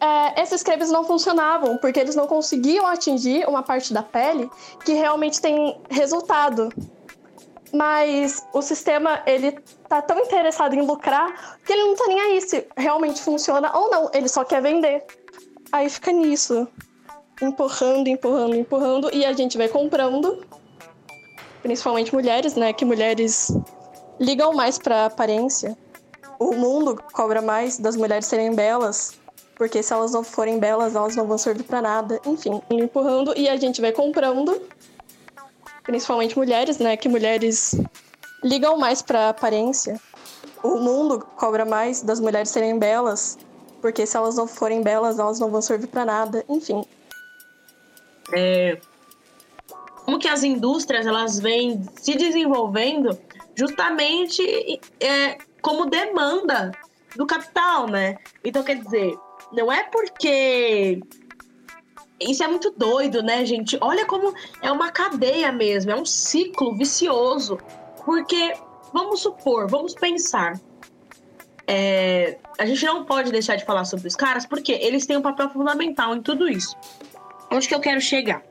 [0.00, 4.50] é, esses cremes não funcionavam porque eles não conseguiam atingir uma parte da pele
[4.86, 6.70] que realmente tem resultado.
[7.72, 9.52] Mas o sistema, ele
[9.88, 13.90] tá tão interessado em lucrar que ele não tá nem aí se realmente funciona ou
[13.90, 14.10] não.
[14.12, 15.02] Ele só quer vender.
[15.72, 16.68] Aí fica nisso.
[17.40, 19.10] Empurrando, empurrando, empurrando.
[19.14, 20.44] E a gente vai comprando.
[21.62, 22.74] Principalmente mulheres, né?
[22.74, 23.50] Que mulheres
[24.20, 25.76] ligam mais pra aparência.
[26.38, 29.18] O mundo cobra mais das mulheres serem belas.
[29.54, 32.20] Porque se elas não forem belas, elas não vão servir para nada.
[32.26, 34.60] Enfim, empurrando e a gente vai comprando
[35.82, 36.96] principalmente mulheres, né?
[36.96, 37.74] Que mulheres
[38.42, 40.00] ligam mais para aparência.
[40.62, 43.38] O mundo cobra mais das mulheres serem belas,
[43.80, 46.44] porque se elas não forem belas, elas não vão servir para nada.
[46.48, 46.84] Enfim.
[48.32, 48.78] É,
[50.04, 53.18] como que as indústrias elas vêm se desenvolvendo
[53.54, 56.72] justamente é, como demanda
[57.16, 58.16] do capital, né?
[58.44, 59.16] Então quer dizer,
[59.52, 61.00] não é porque
[62.30, 63.78] isso é muito doido, né, gente?
[63.80, 67.58] Olha como é uma cadeia mesmo, é um ciclo vicioso.
[68.04, 68.54] Porque,
[68.92, 70.60] vamos supor, vamos pensar.
[71.66, 75.22] É, a gente não pode deixar de falar sobre os caras, porque eles têm um
[75.22, 76.76] papel fundamental em tudo isso.
[77.50, 78.42] Onde que eu quero chegar?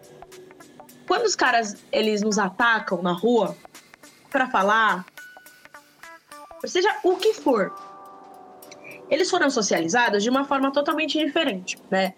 [1.08, 3.58] Quando os caras eles nos atacam na rua
[4.30, 5.06] para falar,
[6.66, 7.74] seja o que for,
[9.10, 12.14] eles foram socializados de uma forma totalmente diferente, né?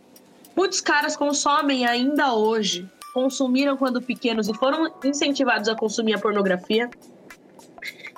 [0.56, 6.90] Muitos caras consomem ainda hoje, consumiram quando pequenos e foram incentivados a consumir a pornografia.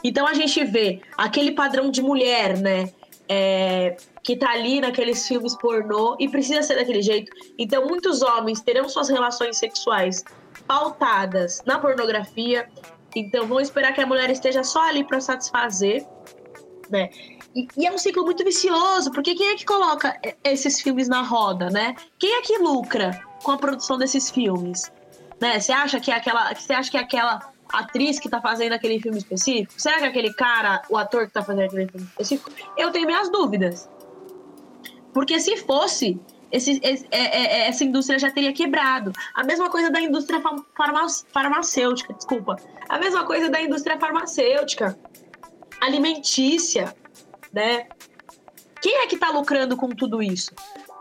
[0.04, 2.92] Então a gente vê aquele padrão de mulher, né?
[3.28, 7.32] é, que tá ali naqueles filmes pornô e precisa ser daquele jeito.
[7.58, 10.24] Então, muitos homens terão suas relações sexuais
[10.68, 12.68] pautadas na pornografia.
[13.16, 16.06] Então, vão esperar que a mulher esteja só ali para satisfazer,
[16.90, 17.10] né?
[17.56, 21.22] E, e, é um ciclo muito vicioso, porque quem é que coloca esses filmes na
[21.22, 21.96] roda, né?
[22.20, 24.92] Quem é que lucra com a produção desses filmes?
[25.40, 25.60] Né?
[25.60, 27.40] Você acha que é aquela, você acha que é aquela
[27.72, 29.74] atriz que tá fazendo aquele filme específico?
[29.78, 32.52] Será que é aquele cara, o ator que tá fazendo aquele filme específico?
[32.78, 33.90] Eu tenho minhas dúvidas.
[35.14, 36.20] Porque se fosse,
[36.52, 39.14] esse, esse, é, é, é, essa indústria já teria quebrado.
[39.34, 40.42] A mesma coisa da indústria
[40.76, 42.58] farma, farmacêutica, desculpa.
[42.90, 45.00] A mesma coisa da indústria farmacêutica,
[45.82, 46.94] alimentícia,
[47.56, 47.88] né?
[48.82, 50.52] Quem é que tá lucrando com tudo isso?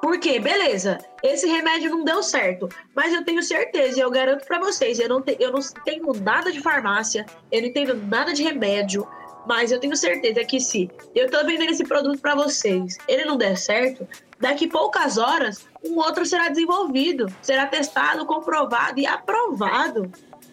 [0.00, 4.58] Porque, beleza, esse remédio não deu certo, mas eu tenho certeza, e eu garanto para
[4.58, 8.42] vocês, eu não, te, eu não tenho nada de farmácia, eu não entendo nada de
[8.42, 9.06] remédio,
[9.46, 13.36] mas eu tenho certeza que se eu tô vendendo esse produto para vocês, ele não
[13.36, 14.06] der certo,
[14.38, 20.10] daqui poucas horas um outro será desenvolvido, será testado, comprovado e aprovado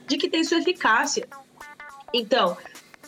[0.07, 1.27] de que tem sua eficácia.
[2.13, 2.57] Então,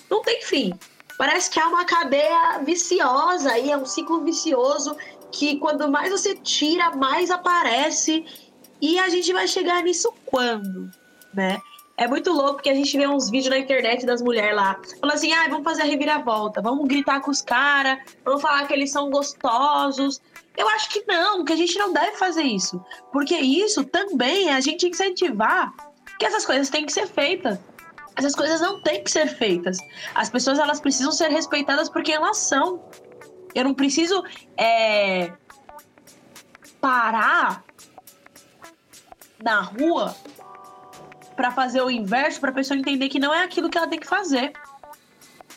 [0.10, 0.74] não tem fim.
[1.18, 4.96] Parece que é uma cadeia viciosa e é um ciclo vicioso
[5.32, 8.26] que quando mais você tira, mais aparece.
[8.82, 10.90] E a gente vai chegar nisso quando,
[11.34, 11.60] né?
[11.96, 14.80] É muito louco porque a gente vê uns vídeos na internet das mulheres lá.
[15.00, 18.74] Falando assim, ah, vamos fazer a reviravolta, vamos gritar com os caras, vamos falar que
[18.74, 20.20] eles são gostosos.
[20.58, 22.84] Eu acho que não, que a gente não deve fazer isso.
[23.12, 25.72] Porque isso também é a gente incentivar
[26.18, 27.60] que essas coisas têm que ser feitas.
[28.16, 29.78] Essas coisas não têm que ser feitas.
[30.14, 32.84] As pessoas elas precisam ser respeitadas porque elas são.
[33.56, 34.24] Eu não preciso
[34.58, 35.32] é,
[36.80, 37.64] parar
[39.42, 40.16] na rua
[41.36, 44.00] para fazer o inverso para a pessoa entender que não é aquilo que ela tem
[44.00, 44.54] que fazer.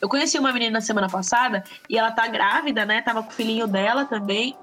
[0.01, 3.01] Eu conheci uma menina na semana passada e ela tá grávida, né?
[3.01, 4.55] Tava com o filhinho dela também.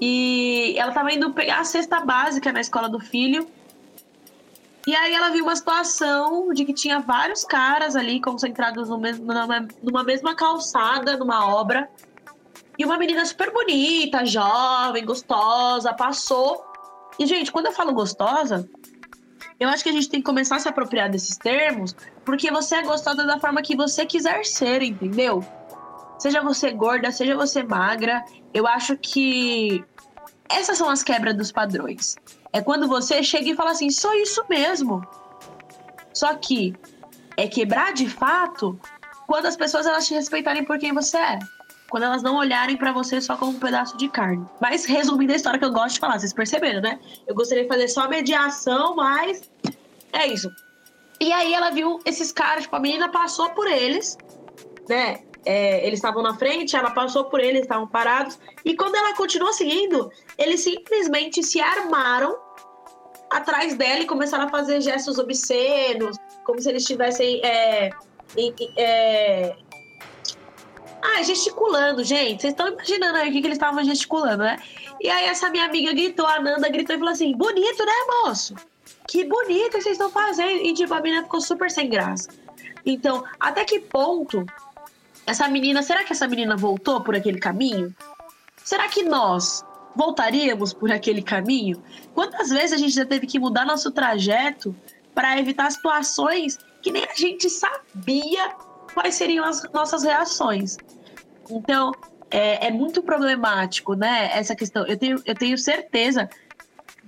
[0.00, 3.46] E ela tava indo pegar a cesta básica na escola do filho.
[4.86, 9.68] E aí ela viu uma situação de que tinha vários caras ali concentrados mesmo, numa,
[9.82, 11.90] numa mesma calçada, numa obra.
[12.78, 16.64] E uma menina super bonita, jovem, gostosa, passou.
[17.18, 18.68] E, gente, quando eu falo gostosa,
[19.58, 22.76] eu acho que a gente tem que começar a se apropriar desses termos, porque você
[22.76, 25.44] é gostosa da forma que você quiser ser, entendeu?
[26.18, 29.84] Seja você gorda, seja você magra, eu acho que
[30.48, 32.16] essas são as quebras dos padrões.
[32.56, 35.06] É quando você chega e fala assim, sou isso mesmo.
[36.14, 36.74] Só que
[37.36, 38.80] é quebrar de fato
[39.26, 41.38] quando as pessoas elas te respeitarem por quem você é.
[41.90, 44.42] Quando elas não olharem para você só como um pedaço de carne.
[44.58, 46.98] Mas resumindo a história que eu gosto de falar, vocês perceberam, né?
[47.26, 49.42] Eu gostaria de fazer só a mediação, mas
[50.14, 50.50] é isso.
[51.20, 54.16] E aí ela viu esses caras, tipo, a menina passou por eles,
[54.88, 55.20] né?
[55.44, 58.38] É, eles estavam na frente, ela passou por eles, estavam parados.
[58.64, 62.45] E quando ela continuou seguindo, eles simplesmente se armaram
[63.30, 67.40] atrás dela e começaram a fazer gestos obscenos, como se eles estivessem.
[67.44, 67.90] É,
[68.76, 69.56] é...
[71.02, 72.42] Ah, gesticulando, gente.
[72.42, 74.58] Vocês estão imaginando aí o que, que eles estavam gesticulando, né?
[75.00, 77.92] E aí essa minha amiga gritou, a Nanda gritou e falou assim: bonito, né,
[78.24, 78.54] moço?
[79.08, 80.62] Que bonito vocês estão fazendo.
[80.62, 82.28] E tipo, a menina ficou super sem graça.
[82.84, 84.44] Então, até que ponto
[85.26, 87.94] essa menina, será que essa menina voltou por aquele caminho?
[88.64, 89.64] Será que nós
[89.96, 91.82] voltaríamos por aquele caminho?
[92.14, 94.74] Quantas vezes a gente já teve que mudar nosso trajeto
[95.14, 98.50] para evitar situações que nem a gente sabia
[98.94, 100.76] quais seriam as nossas reações?
[101.50, 101.92] Então,
[102.30, 104.30] é, é muito problemático, né?
[104.32, 104.86] Essa questão.
[104.86, 106.28] Eu tenho, eu tenho certeza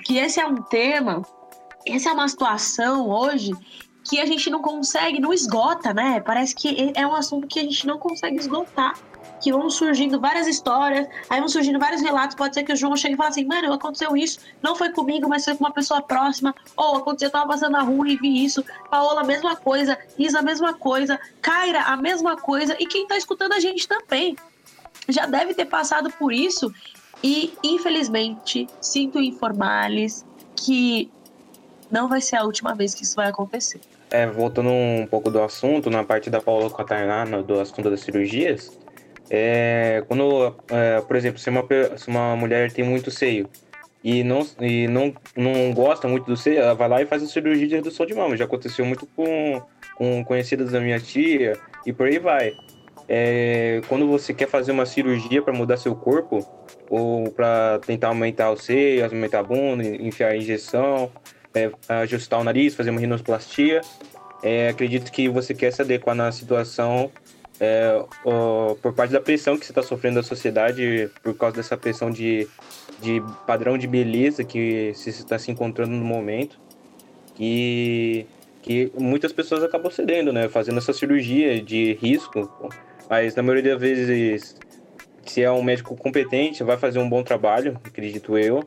[0.04, 1.22] que esse é um tema,
[1.86, 3.52] essa é uma situação hoje
[4.08, 6.20] que a gente não consegue, não esgota, né?
[6.20, 8.94] Parece que é um assunto que a gente não consegue esgotar
[9.40, 12.36] que vão surgindo várias histórias, aí vão surgindo vários relatos.
[12.36, 15.28] Pode ser que o João chegue e fale assim: mano, aconteceu isso, não foi comigo,
[15.28, 16.54] mas foi com uma pessoa próxima.
[16.76, 18.64] Ou aconteceu, eu tava passando na rua e vi isso.
[18.90, 19.98] Paola, a mesma coisa.
[20.18, 21.18] Isa, a mesma coisa.
[21.40, 22.76] Kaira, a mesma coisa.
[22.78, 24.36] E quem tá escutando a gente também
[25.08, 26.72] já deve ter passado por isso.
[27.22, 30.24] E, infelizmente, sinto informar-lhes
[30.54, 31.10] que
[31.90, 33.80] não vai ser a última vez que isso vai acontecer.
[34.10, 37.90] É, voltando um pouco do assunto, na parte da Paula com a Tainá, do assunto
[37.90, 38.78] das cirurgias,
[39.30, 41.64] é, quando, é, por exemplo, se uma,
[41.96, 43.48] se uma mulher tem muito seio
[44.02, 47.26] e não, e não, não gosta muito do seio, ela vai lá e faz a
[47.26, 48.36] cirurgia de redução de mama.
[48.36, 49.62] Já aconteceu muito com,
[49.96, 52.54] com conhecidas da minha tia e por aí vai.
[53.08, 56.46] É, quando você quer fazer uma cirurgia para mudar seu corpo,
[56.90, 61.10] ou para tentar aumentar o seio, aumentar a bunda, enfiar a injeção,
[61.54, 61.70] é,
[62.02, 63.80] ajustar o nariz, fazer uma rinoplastia,
[64.42, 67.10] é, acredito que você quer se adequar na situação
[67.60, 71.76] é, ó, por parte da pressão que você está sofrendo da sociedade, por causa dessa
[71.76, 72.46] pressão de,
[73.00, 76.58] de padrão de beleza que você está se encontrando no momento,
[77.34, 78.26] que,
[78.62, 80.48] que muitas pessoas acabam cedendo, né?
[80.48, 82.72] Fazendo essa cirurgia de risco,
[83.10, 84.56] mas na maioria das vezes,
[85.24, 88.62] se é um médico competente, vai fazer um bom trabalho, acredito eu,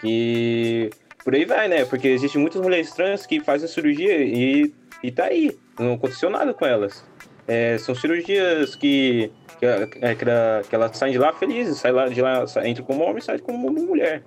[0.00, 0.90] que
[1.24, 1.86] por aí vai, né?
[1.86, 6.28] Porque existem muitas mulheres trans que fazem a cirurgia e, e tá aí, não aconteceu
[6.28, 7.02] nada com elas.
[7.48, 10.24] É, são cirurgias que, que, é, que,
[10.68, 13.70] que elas saem de lá felizes, saem lá de lá, entra como homem sai como
[13.70, 14.22] mulher.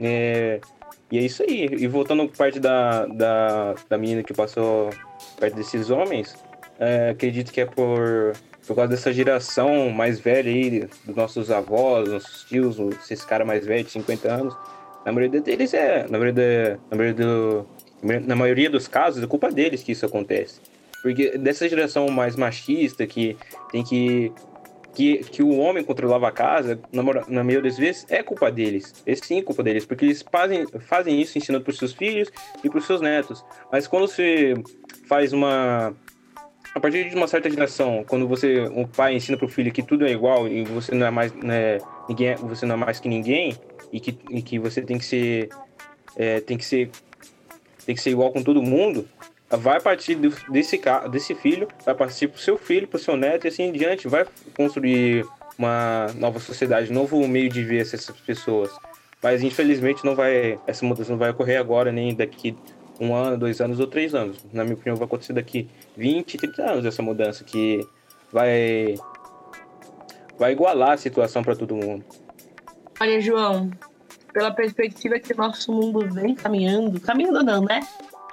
[0.00, 0.60] É,
[1.10, 1.66] e é isso aí.
[1.66, 4.90] E voltando parte da, da, da menina que passou
[5.38, 6.36] perto desses homens,
[6.78, 8.32] é, acredito que é por,
[8.66, 13.66] por causa dessa geração mais velha aí, dos nossos avós, nossos tios, esses caras mais
[13.66, 14.56] velhos, de 50 anos.
[15.04, 16.06] Na maioria deles é.
[16.08, 17.66] Na maioria, na maioria, do,
[18.26, 20.60] na maioria dos casos, é culpa deles que isso acontece.
[21.02, 23.36] Porque dessa geração mais machista que
[23.70, 24.32] tem que.
[24.92, 28.92] Que, que o homem controlava a casa, na, na maioria das vezes, é culpa deles.
[29.06, 32.28] É sim culpa deles, porque eles fazem, fazem isso ensinando para os seus filhos
[32.62, 33.44] e para os seus netos.
[33.70, 34.52] Mas quando você
[35.06, 35.94] faz uma,
[36.74, 39.82] a partir de uma certa geração, quando você, um pai ensina para o filho que
[39.82, 41.78] tudo é igual e você não é mais, né,
[42.08, 43.56] ninguém, é, você não é mais que ninguém
[43.92, 45.48] e que, e que você tem que ser,
[46.16, 46.90] é, tem que ser,
[47.84, 49.08] tem que ser igual com todo mundo,
[49.50, 50.80] vai partir desse,
[51.10, 53.72] desse filho, vai partir para o seu filho, para o seu neto e assim em
[53.72, 54.26] diante, vai
[54.56, 55.24] construir
[55.58, 58.70] uma nova sociedade, um novo meio de ver essas pessoas.
[59.22, 62.56] Mas infelizmente não vai, essa mudança não vai ocorrer agora, nem daqui
[62.98, 64.38] um ano, dois anos ou três anos.
[64.52, 67.80] Na minha opinião, vai acontecer daqui 20, 30 anos essa mudança que
[68.32, 68.94] vai
[70.38, 72.02] vai igualar a situação para todo mundo.
[72.98, 73.70] Olha, João,
[74.32, 77.80] pela perspectiva que o nosso mundo vem caminhando, caminhando não, né?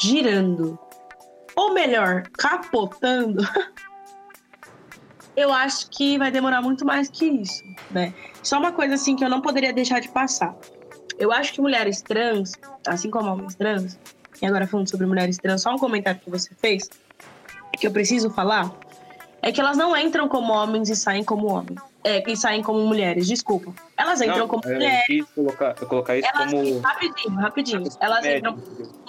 [0.01, 0.79] Girando
[1.57, 3.43] ou melhor, capotando,
[5.35, 8.13] eu acho que vai demorar muito mais que isso, né?
[8.43, 10.55] Só uma coisa assim que eu não poderia deixar de passar.
[11.17, 12.53] Eu acho que mulheres trans,
[12.85, 13.97] assim como homens trans,
[14.39, 16.87] e agora falando sobre mulheres trans, só um comentário que você fez,
[17.73, 18.71] que eu preciso falar,
[19.41, 21.79] é que elas não entram como homens e saem como homens.
[22.03, 23.73] É, e saem como mulheres, desculpa.
[23.97, 25.09] Elas entram não, como é, mulheres.
[25.09, 26.79] Eu quis colocar, colocar isso elas, como.
[26.79, 27.83] Rapidinho, rapidinho.
[27.99, 28.57] Elas entram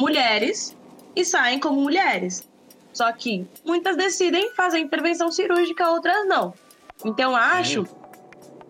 [0.00, 0.76] mulheres
[1.20, 2.48] e saem como mulheres.
[2.92, 6.54] Só que muitas decidem fazer intervenção cirúrgica, outras não.
[7.04, 7.84] Então acho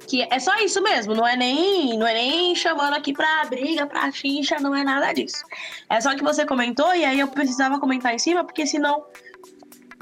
[0.07, 3.87] que é só isso mesmo, não é nem, não é nem chamando aqui pra briga,
[3.87, 5.45] pra xincha, não é nada disso.
[5.91, 9.05] É só que você comentou e aí eu precisava comentar em cima, porque senão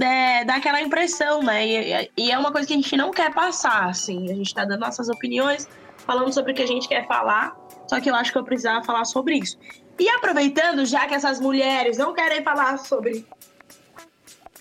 [0.00, 1.66] é, dá aquela impressão, né?
[1.66, 4.30] E, e, é uma coisa que a gente não quer passar, assim.
[4.30, 5.68] A gente tá dando nossas opiniões,
[5.98, 7.56] falando sobre o que a gente quer falar,
[7.88, 9.58] só que eu acho que eu precisava falar sobre isso.
[9.98, 13.26] E aproveitando, já que essas mulheres não querem falar sobre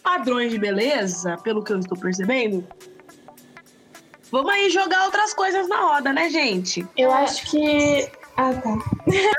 [0.01, 2.65] padrões de beleza, pelo que eu estou percebendo,
[4.31, 6.87] vamos aí jogar outras coisas na roda, né, gente?
[6.95, 8.09] Eu acho que.
[8.37, 8.69] Ah, tá.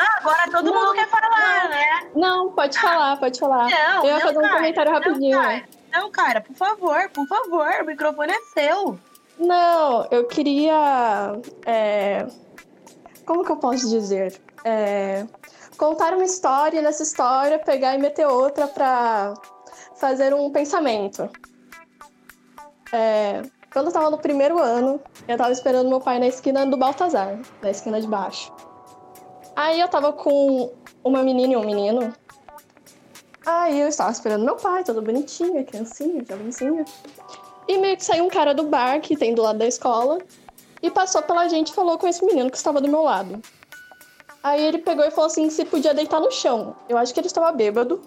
[0.01, 2.11] Ah, agora todo não, mundo quer falar, não, né?
[2.15, 3.71] Não, pode falar, pode falar.
[3.71, 5.37] Não, eu ia fazer cara, um comentário rapidinho.
[5.37, 8.99] Não cara, não, cara, por favor, por favor, o microfone é seu.
[9.39, 11.39] Não, eu queria.
[11.65, 12.27] É...
[13.25, 14.41] Como que eu posso dizer?
[14.65, 15.27] É
[15.77, 19.35] contar uma história e nessa história pegar e meter outra para
[19.97, 21.29] fazer um pensamento.
[22.93, 26.77] É, quando eu tava no primeiro ano, eu tava esperando meu pai na esquina do
[26.77, 28.53] Baltazar, na esquina de baixo.
[29.55, 30.73] Aí eu tava com
[31.03, 32.13] uma menina e um menino.
[33.45, 36.85] Aí eu estava esperando meu pai, todo bonitinho, criancinha, jovencinha.
[37.69, 40.19] E meio que saiu um cara do bar que tem do lado da escola
[40.83, 43.41] e passou pela gente e falou com esse menino que estava do meu lado.
[44.43, 46.77] Aí ele pegou e falou assim se podia deitar no chão.
[46.89, 48.01] Eu acho que ele estava bêbado,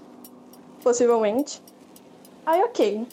[0.82, 1.62] possivelmente.
[2.46, 3.08] Aí, ok.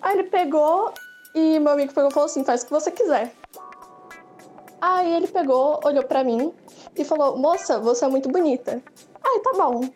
[0.00, 0.92] Aí ele pegou
[1.34, 3.32] e meu amigo pegou e falou assim: faz o que você quiser.
[4.80, 6.52] Aí ele pegou, olhou para mim
[6.96, 8.82] e falou: Moça, você é muito bonita.
[9.24, 9.88] Aí tá bom.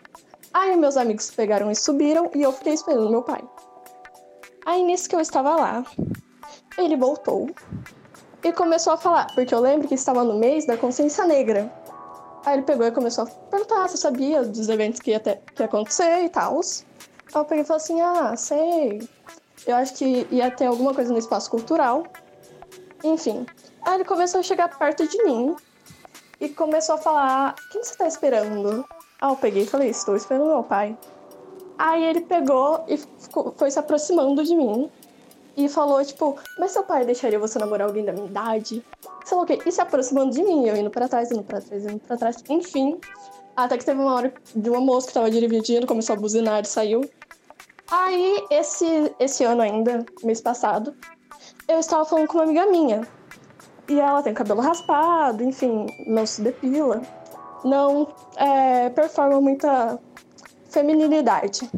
[0.54, 3.42] Aí meus amigos pegaram e subiram e eu fiquei esperando meu pai.
[4.64, 5.84] Aí nisso que eu estava lá,
[6.78, 7.48] ele voltou
[8.42, 11.70] e começou a falar, porque eu lembro que estava no mês da consciência negra.
[12.46, 15.40] Aí ele pegou e começou a perguntar se eu sabia dos eventos que ia, ter,
[15.52, 16.60] que ia acontecer e tal.
[16.60, 19.08] Aí eu peguei e falei assim: ah, sei.
[19.66, 22.04] Eu acho que ia ter alguma coisa no espaço cultural.
[23.02, 23.44] Enfim.
[23.84, 25.56] Aí ele começou a chegar perto de mim
[26.40, 28.84] e começou a falar: quem você tá esperando?
[29.20, 30.96] Aí eu peguei e falei: estou esperando meu pai.
[31.76, 32.96] Aí ele pegou e
[33.56, 34.88] foi se aproximando de mim
[35.56, 38.84] e falou, tipo, mas seu pai deixaria você namorar alguém da minha idade?
[39.24, 39.58] Sei lá o quê.
[39.64, 42.36] E se aproximando de mim, eu indo pra trás, indo pra trás, indo pra trás.
[42.48, 43.00] Enfim.
[43.56, 46.66] Até que teve uma hora de uma moça que tava dirigindo, começou a buzinar e
[46.66, 47.08] saiu.
[47.90, 50.94] Aí, esse, esse ano ainda, mês passado,
[51.66, 53.08] eu estava falando com uma amiga minha.
[53.88, 57.00] E ela tem cabelo raspado, enfim, não se depila.
[57.64, 59.98] Não é, performa muita
[60.68, 61.70] feminilidade.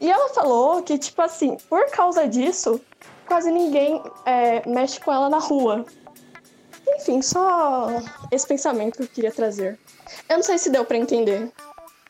[0.00, 2.80] E ela falou que, tipo assim, por causa disso,
[3.28, 5.84] quase ninguém é, mexe com ela na rua.
[6.96, 7.88] Enfim, só
[8.32, 9.78] esse pensamento que eu queria trazer.
[10.28, 11.52] Eu não sei se deu para entender.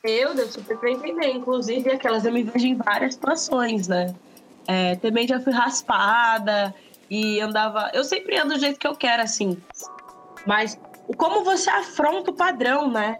[0.04, 1.28] Eu deu super pra entender.
[1.32, 4.14] Inclusive, aquelas eu me vejo em várias situações, né?
[4.66, 6.74] É, também já fui raspada
[7.10, 7.90] e andava.
[7.92, 9.60] Eu sempre ando do jeito que eu quero, assim.
[10.46, 10.78] Mas
[11.16, 13.18] como você afronta o padrão, né?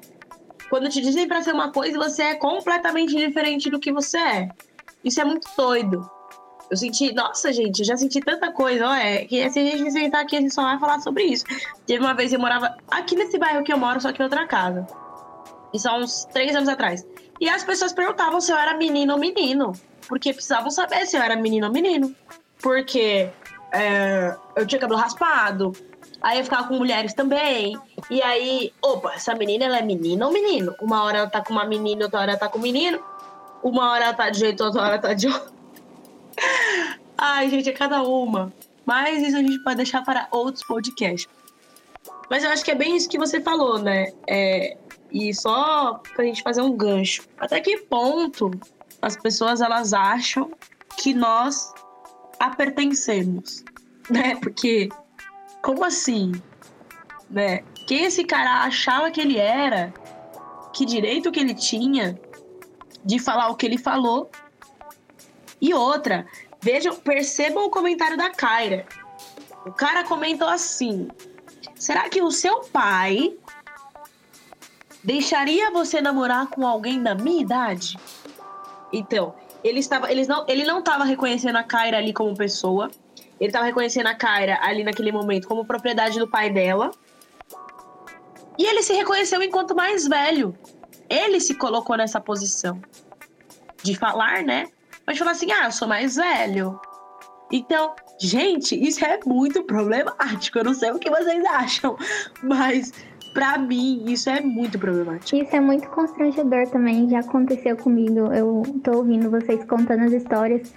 [0.71, 4.49] Quando te dizem pra ser uma coisa, você é completamente diferente do que você é.
[5.03, 6.09] Isso é muito doido.
[6.71, 9.91] Eu senti, nossa, gente, eu já senti tanta coisa, ó, é, que se a gente
[9.91, 11.45] sentar aqui, a gente só vai falar sobre isso.
[11.87, 14.47] Teve uma vez eu morava aqui nesse bairro que eu moro, só que em outra
[14.47, 14.87] casa.
[15.73, 17.07] Isso há uns três anos atrás.
[17.41, 19.73] E as pessoas perguntavam se eu era menino ou menino.
[20.09, 22.15] Porque precisavam saber se eu era menino ou menino.
[22.61, 23.31] Porque
[23.73, 25.73] é, eu tinha cabelo raspado.
[26.21, 27.79] Aí eu ficava com mulheres também.
[28.11, 30.75] E aí, opa, essa menina ela é menina ou menino?
[30.81, 32.99] Uma hora ela tá com uma menina, outra hora ela tá com um menino.
[33.63, 35.58] Uma hora ela tá de jeito, outra hora ela tá de outro.
[37.17, 38.53] Ai, gente, é cada uma.
[38.87, 41.29] Mas isso a gente pode deixar para outros podcasts.
[42.31, 44.13] Mas eu acho que é bem isso que você falou, né?
[44.27, 44.77] É,
[45.11, 47.23] e só pra gente fazer um gancho.
[47.39, 48.51] Até que ponto
[49.01, 50.51] as pessoas elas acham
[50.97, 51.73] que nós
[52.39, 53.65] a pertencemos,
[54.11, 54.37] né?
[54.37, 54.89] Porque
[55.63, 56.33] como assim,
[57.29, 57.63] né?
[57.87, 59.93] Quem esse cara achava que ele era?
[60.73, 62.19] Que direito que ele tinha
[63.05, 64.31] de falar o que ele falou?
[65.61, 66.27] E outra,
[66.61, 68.87] vejam, percebam o comentário da Kyra.
[69.67, 71.09] O cara comentou assim:
[71.75, 73.37] Será que o seu pai
[75.03, 77.97] deixaria você namorar com alguém da minha idade?
[78.93, 82.91] Então, ele estava, eles não, ele não estava reconhecendo a Kyra ali como pessoa.
[83.41, 86.91] Ele estava reconhecendo a Kyra ali naquele momento como propriedade do pai dela.
[88.59, 90.57] E ele se reconheceu enquanto mais velho.
[91.09, 92.81] Ele se colocou nessa posição
[93.83, 94.67] de falar, né?
[95.09, 96.79] Mas falar assim: "Ah, eu sou mais velho".
[97.51, 100.59] Então, gente, isso é muito problemático.
[100.59, 101.97] Eu não sei o que vocês acham,
[102.43, 102.93] mas
[103.33, 105.41] Pra mim, isso é muito problemático.
[105.41, 108.33] Isso é muito constrangedor também, já aconteceu comigo.
[108.33, 110.73] Eu tô ouvindo vocês contando as histórias.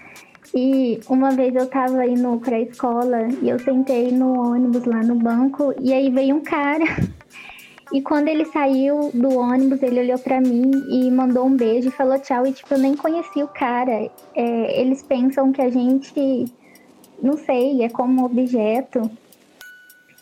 [0.53, 5.15] E uma vez eu tava indo pra escola e eu sentei no ônibus lá no
[5.15, 6.85] banco e aí veio um cara.
[7.93, 11.91] E quando ele saiu do ônibus, ele olhou para mim e mandou um beijo e
[11.91, 12.47] falou tchau.
[12.47, 14.09] E tipo, eu nem conheci o cara.
[14.33, 16.45] É, eles pensam que a gente,
[17.21, 19.09] não sei, é como objeto.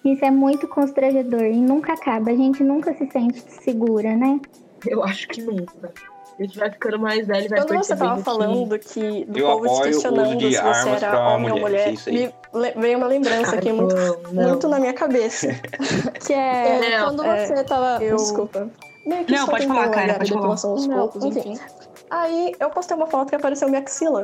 [0.03, 2.31] Isso é muito constrangedor e nunca acaba.
[2.31, 4.39] A gente nunca se sente segura, né?
[4.87, 5.93] Eu acho que nunca.
[6.39, 9.75] A gente vai ficando mais velho, vai Quando você tava falando que do eu povo
[9.75, 13.95] te questionando se você era homem ou mulher, me veio uma lembrança aqui muito,
[14.31, 15.47] muito na minha cabeça.
[16.25, 18.01] que é não, quando é, você tava.
[18.01, 18.15] Eu...
[18.15, 18.69] Desculpa.
[19.05, 20.13] não, pode falar, cara.
[20.13, 20.55] Pode falar.
[20.55, 21.51] Não, corpos, enfim.
[21.51, 21.61] enfim.
[22.09, 24.23] Aí eu postei uma foto que apareceu minha axila.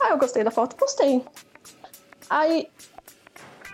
[0.00, 1.24] Aí eu gostei da foto postei.
[2.28, 2.68] Aí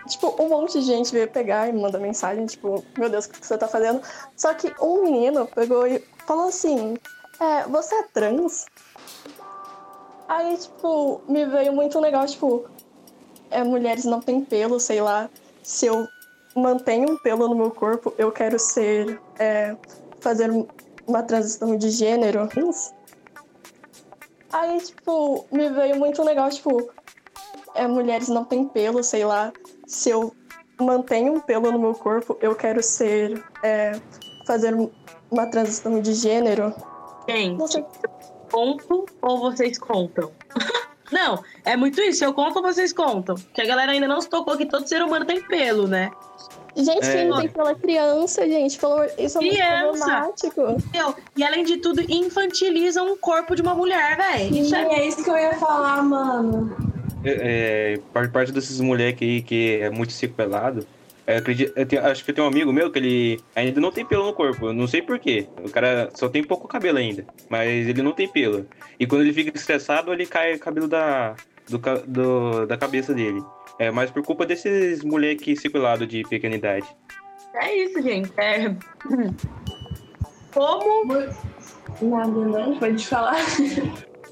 [0.07, 3.31] Tipo, um monte de gente veio pegar e me mandar mensagem, tipo, meu Deus, o
[3.31, 4.01] que você tá fazendo?
[4.35, 6.97] Só que um menino pegou e falou assim:
[7.41, 8.67] é, você é trans?
[10.29, 12.67] Aí, tipo, me veio muito legal, tipo,
[13.51, 15.31] é, mulheres não têm pelo, sei lá.
[15.63, 16.07] Se eu
[16.55, 19.21] mantenho um pelo no meu corpo, eu quero ser.
[19.39, 19.77] É,
[20.21, 20.51] fazer
[21.07, 22.49] uma transição de gênero.
[24.53, 26.91] Aí, tipo, me veio muito legal, tipo,
[27.75, 29.53] é, mulheres não têm pelo, sei lá
[29.89, 30.35] se eu
[30.79, 33.43] mantenho um pelo no meu corpo, eu quero ser.
[33.63, 33.99] É,
[34.47, 34.75] fazer
[35.31, 36.75] uma transição de gênero.
[37.29, 37.85] Gente, Você...
[38.51, 40.33] conto ou vocês contam?
[41.13, 42.25] não, é muito isso.
[42.25, 43.37] Eu conto ou vocês contam?
[43.53, 46.11] Que a galera ainda não se tocou que todo ser humano tem pelo, né?
[46.77, 47.13] Gente, é.
[47.13, 49.83] quem não tem pela criança, gente, falou, isso é criança.
[49.83, 51.23] muito problemático.
[51.37, 54.57] E além de tudo, infantilizam o corpo de uma mulher, velho.
[54.57, 54.83] Isso é...
[54.83, 56.89] é isso que eu ia falar, mano
[57.25, 58.01] é,
[58.33, 60.87] parte desses moleques aí que é muito sequelado,
[61.29, 63.93] é, acredito, eu tenho, acho que eu tenho um amigo meu que ele ainda não
[63.93, 64.73] tem pelo no corpo.
[64.73, 65.47] não sei porquê.
[65.63, 67.27] O cara só tem pouco cabelo ainda.
[67.51, 68.67] Mas ele não tem pelo.
[68.99, 71.37] E quando ele fica estressado, ele cai o cabelo da,
[71.69, 73.45] do, do, da cabeça dele.
[73.79, 76.87] É mais por culpa desses moleques sequelados de pequena idade.
[77.57, 78.33] É isso, gente.
[78.39, 78.75] É...
[80.55, 81.13] Como.
[82.01, 82.79] Nada, não.
[82.79, 83.37] Pode falar.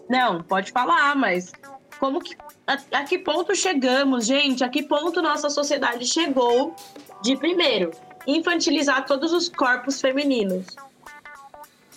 [0.09, 1.53] Não, pode falar, mas
[1.99, 2.36] como que
[2.67, 4.64] a, a, que ponto chegamos, gente?
[4.64, 6.75] A que ponto nossa sociedade chegou
[7.23, 7.93] de primeiro
[8.27, 10.67] infantilizar todos os corpos femininos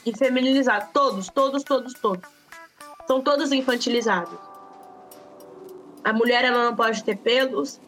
[0.06, 2.30] e feminilizar todos, todos, todos, todos.
[3.08, 4.38] São todos infantilizados.
[6.04, 7.82] a mulher ela não pode ter pelos,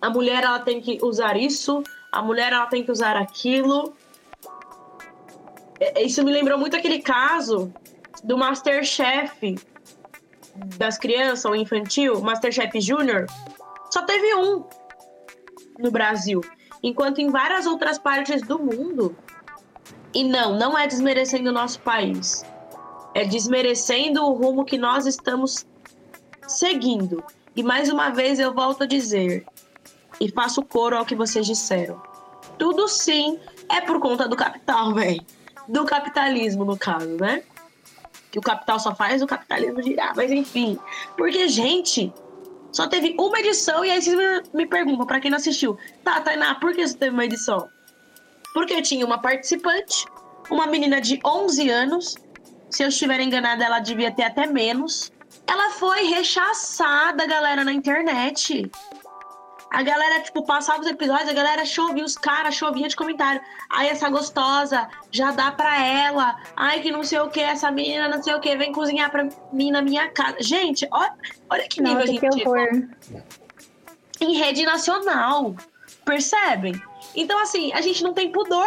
[0.00, 3.94] a mulher ela tem que usar isso, a mulher ela tem que usar aquilo.
[5.78, 7.72] É, isso me lembrou muito aquele caso
[8.24, 9.58] do Masterchef
[10.76, 13.26] das crianças, o infantil, Masterchef Júnior.
[13.90, 14.64] Só teve um
[15.78, 16.40] no Brasil,
[16.82, 19.16] enquanto em várias outras partes do mundo.
[20.12, 22.44] E não, não é desmerecendo o nosso país.
[23.14, 25.66] É desmerecendo o rumo que nós estamos
[26.46, 27.22] seguindo.
[27.54, 29.44] E mais uma vez eu volto a dizer,
[30.20, 32.00] e faço coro ao que vocês disseram.
[32.58, 33.38] Tudo sim
[33.68, 35.24] é por conta do capital, velho.
[35.66, 37.42] Do capitalismo, no caso, né?
[38.30, 40.14] Que o capital só faz o capitalismo girar.
[40.16, 40.78] Mas enfim.
[41.16, 42.12] Porque, gente,
[42.72, 44.16] só teve uma edição e aí vocês
[44.54, 47.68] me perguntam, para quem não assistiu, tá, Tainá, por que você teve uma edição?
[48.54, 50.04] Porque tinha uma participante,
[50.50, 52.14] uma menina de 11 anos,
[52.70, 55.12] se eu estiver enganada, ela devia ter até menos.
[55.46, 58.70] Ela foi rechaçada, galera, na internet.
[59.70, 63.40] A galera, tipo, passava os episódios, a galera chovia, os caras chovia de comentário.
[63.70, 66.36] Ai, essa gostosa, já dá pra ela.
[66.56, 69.28] Ai, que não sei o que, essa menina não sei o que, vem cozinhar pra
[69.52, 70.36] mim na minha casa.
[70.40, 71.14] Gente, olha,
[71.48, 72.88] olha que nível Nossa, gente que horror.
[74.20, 75.54] Em rede nacional.
[76.04, 76.74] Percebem?
[77.14, 78.66] Então, assim, a gente não tem pudor.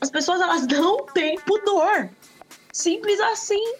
[0.00, 2.08] As pessoas, elas não têm pudor.
[2.72, 3.74] Simples assim.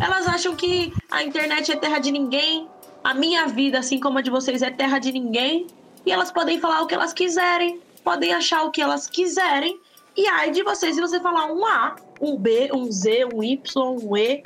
[0.00, 2.66] Elas acham que a internet é terra de ninguém,
[3.02, 5.66] a minha vida, assim como a de vocês, é terra de ninguém.
[6.04, 9.78] E elas podem falar o que elas quiserem, podem achar o que elas quiserem.
[10.16, 13.60] E aí de vocês, se você falar um A, um B, um Z, um Y,
[13.82, 14.42] um E.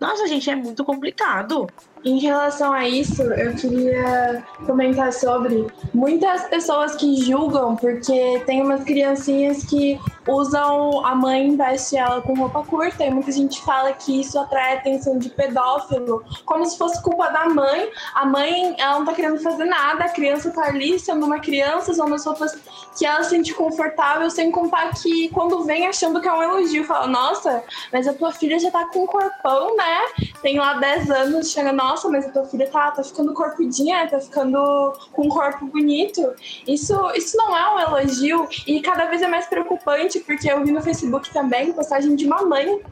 [0.00, 1.66] Nossa, gente, é muito complicado.
[2.04, 8.84] Em relação a isso, eu queria comentar sobre muitas pessoas que julgam porque tem umas
[8.84, 14.20] criancinhas que usam a mãe veste ela com roupa curta e muita gente fala que
[14.20, 17.90] isso atrai a atenção de pedófilo, como se fosse culpa da mãe.
[18.14, 21.90] A mãe, ela não tá querendo fazer nada, a criança tá ali sendo uma criança,
[21.90, 22.56] usando as roupas
[22.96, 26.84] que ela se sente confortável, sem contar que quando vem achando que é um elogio,
[26.84, 30.00] fala, nossa, mas a tua filha já tá com um corpão, né?
[30.42, 34.20] Tem lá 10 anos, chega, nossa, mas a tua filha tá, tá ficando corpudinha, tá
[34.20, 36.34] ficando com um corpo bonito.
[36.66, 40.70] Isso, isso não é um elogio e cada vez é mais preocupante, porque eu vi
[40.70, 42.82] no Facebook também postagem de uma mãe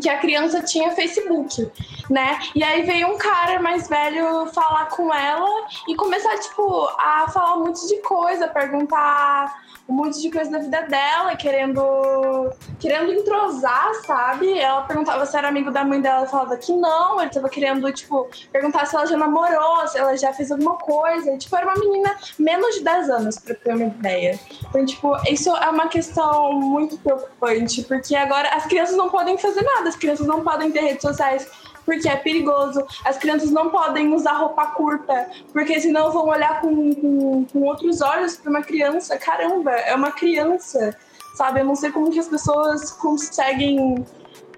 [0.00, 1.70] que a criança tinha Facebook,
[2.08, 2.38] né?
[2.54, 7.56] E aí veio um cara mais velho falar com ela e começar, tipo, a falar
[7.56, 9.54] um monte de coisa, perguntar
[9.90, 14.56] um monte de coisa da vida dela, querendo querendo entrosar, sabe?
[14.56, 18.28] Ela perguntava se era amigo da mãe dela, falava que não, ele tava querendo, tipo,
[18.52, 21.36] perguntar se ela já namorou, se ela já fez alguma coisa.
[21.36, 24.38] Tipo, era uma menina menos de 10 anos, pra ter uma ideia.
[24.68, 29.62] Então, tipo, isso é uma questão muito preocupante, porque agora as crianças não podem fazer
[29.62, 31.48] nada, as crianças não podem ter redes sociais
[31.90, 32.86] porque é perigoso.
[33.04, 38.00] As crianças não podem usar roupa curta, porque senão vão olhar com, com, com outros
[38.00, 39.18] olhos para uma criança.
[39.18, 40.96] Caramba, é uma criança,
[41.34, 41.60] sabe?
[41.60, 44.04] Eu não sei como que as pessoas conseguem.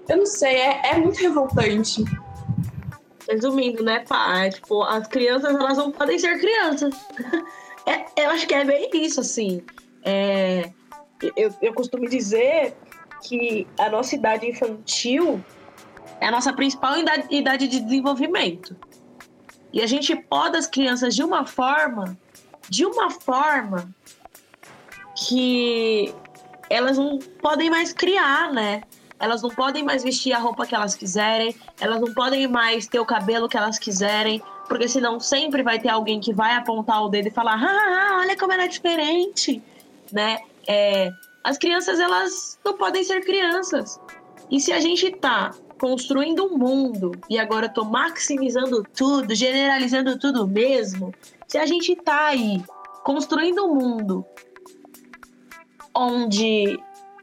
[0.07, 2.03] Eu não sei, é, é muito revoltante.
[3.27, 4.43] Resumindo, né, pá?
[4.43, 6.93] É, tipo, as crianças, elas não podem ser crianças.
[7.85, 9.61] É, eu acho que é bem isso, assim.
[10.05, 10.69] É,
[11.35, 12.77] eu, eu costumo dizer
[13.21, 15.43] que a nossa idade infantil
[16.23, 18.77] é a nossa principal idade, idade de desenvolvimento.
[19.73, 22.17] E a gente poda as crianças de uma forma,
[22.69, 23.93] de uma forma
[25.27, 26.15] que
[26.69, 28.83] elas não podem mais criar, né?
[29.19, 33.01] Elas não podem mais vestir a roupa que elas quiserem, elas não podem mais ter
[33.01, 37.09] o cabelo que elas quiserem, porque senão sempre vai ter alguém que vai apontar o
[37.09, 39.61] dedo e falar: ah, olha como ela é diferente,
[40.09, 40.39] né?
[40.65, 41.11] É,
[41.43, 43.99] as crianças, elas não podem ser crianças.
[44.49, 45.51] E se a gente tá
[45.83, 51.13] construindo um mundo e agora tô maximizando tudo, generalizando tudo mesmo,
[51.45, 52.63] se a gente tá aí
[53.03, 54.25] construindo um mundo
[55.93, 56.79] onde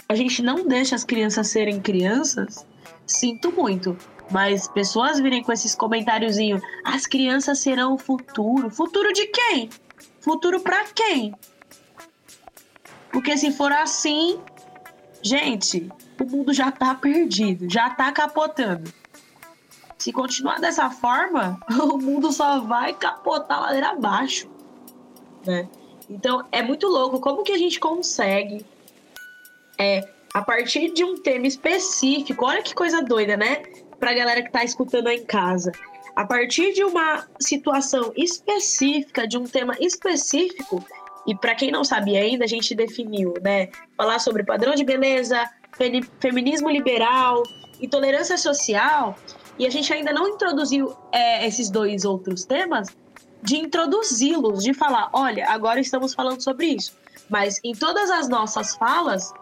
[0.06, 2.66] a gente não deixa as crianças serem crianças,
[3.06, 3.96] sinto muito.
[4.30, 8.68] Mas pessoas virem com esses comentáriozinhos, as crianças serão o futuro.
[8.68, 9.70] Futuro de quem?
[10.20, 11.34] Futuro para quem?
[13.10, 14.38] Porque se for assim,
[15.22, 15.90] gente,
[16.22, 18.92] o mundo já tá perdido, já tá capotando.
[19.98, 24.48] Se continuar dessa forma, o mundo só vai capotar ladeira abaixo,
[25.46, 25.68] né?
[26.08, 28.64] Então é muito louco como que a gente consegue
[29.78, 32.44] é a partir de um tema específico.
[32.44, 33.62] Olha que coisa doida, né?
[33.98, 35.72] Pra galera que tá escutando aí em casa.
[36.14, 40.84] A partir de uma situação específica, de um tema específico,
[41.26, 43.68] e para quem não sabia ainda, a gente definiu, né?
[43.96, 45.48] Falar sobre padrão de beleza,
[46.20, 47.42] feminismo liberal,
[47.80, 49.16] intolerância social.
[49.58, 52.88] e a gente ainda não introduziu é, esses dois outros temas,
[53.42, 56.94] de introduzi-los, de falar, olha, agora estamos falando sobre isso.
[57.28, 59.32] Mas em todas as nossas falas,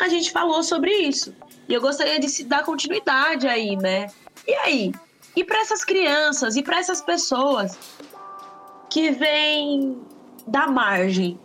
[0.00, 1.34] a gente falou sobre isso.
[1.68, 4.08] E eu gostaria de se dar continuidade aí, né?
[4.46, 4.92] E aí?
[5.34, 7.76] E para essas crianças e para essas pessoas
[8.88, 10.00] que vêm
[10.46, 11.38] da margem,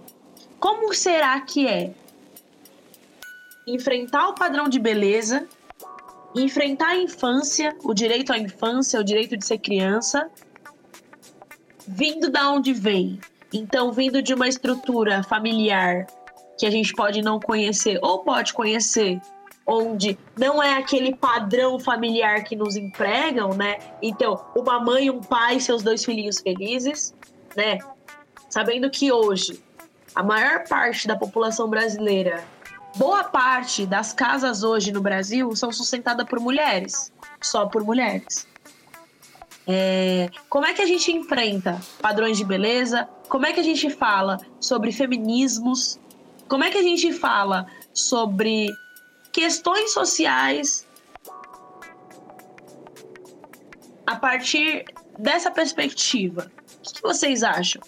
[0.59, 1.91] como será que é
[3.68, 5.47] enfrentar o padrão de beleza,
[6.36, 10.30] enfrentar a infância, o direito à infância, o direito de ser criança,
[11.88, 13.20] vindo da onde vem?
[13.53, 16.07] Então, vindo de uma estrutura familiar
[16.57, 19.20] que a gente pode não conhecer ou pode conhecer,
[19.66, 23.78] onde não é aquele padrão familiar que nos empregam, né?
[24.01, 27.14] Então, uma mãe, um pai, seus dois filhinhos felizes,
[27.55, 27.80] né?
[28.49, 29.62] Sabendo que hoje
[30.16, 32.43] a maior parte da população brasileira,
[32.95, 37.11] boa parte das casas hoje no Brasil são sustentadas por mulheres,
[37.41, 38.47] só por mulheres.
[39.67, 43.07] É, como é que a gente enfrenta padrões de beleza?
[43.29, 45.99] Como é que a gente fala sobre feminismos?
[46.47, 48.67] Como é que a gente fala sobre
[49.31, 50.85] questões sociais
[54.05, 54.85] a partir
[55.17, 56.51] dessa perspectiva?
[56.79, 57.81] O que vocês acham?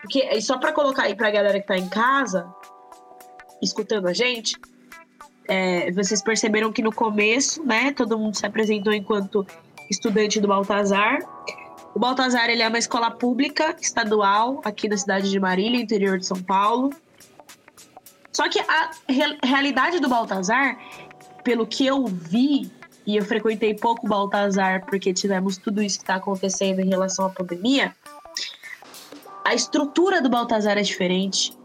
[0.00, 2.52] Porque só para colocar aí para a galera que está em casa,
[3.62, 4.56] escutando a gente,
[5.48, 9.46] é, vocês perceberam que no começo, né, todo mundo se apresentou enquanto
[9.90, 11.18] estudante do Baltazar.
[11.94, 16.26] O Baltazar ele é uma escola pública estadual aqui da cidade de Marília, interior de
[16.26, 16.90] São Paulo.
[18.30, 20.78] Só que a re realidade do Baltazar,
[21.42, 22.70] pelo que eu vi,
[23.06, 27.24] e eu frequentei pouco o Baltazar porque tivemos tudo isso que está acontecendo em relação
[27.24, 27.96] à pandemia,
[29.44, 31.56] a estrutura do Baltazar é diferente.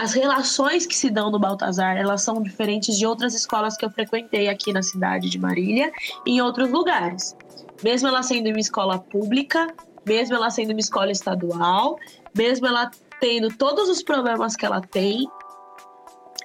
[0.00, 3.90] As relações que se dão no Baltazar, elas são diferentes de outras escolas que eu
[3.90, 5.92] frequentei aqui na cidade de Marília
[6.24, 7.36] e em outros lugares
[7.82, 9.68] mesmo ela sendo uma escola pública,
[10.06, 11.98] mesmo ela sendo uma escola estadual,
[12.36, 12.90] mesmo ela
[13.20, 15.28] tendo todos os problemas que ela tem,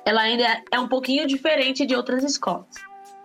[0.06, 2.68] ela ainda é um pouquinho diferente de outras escolas.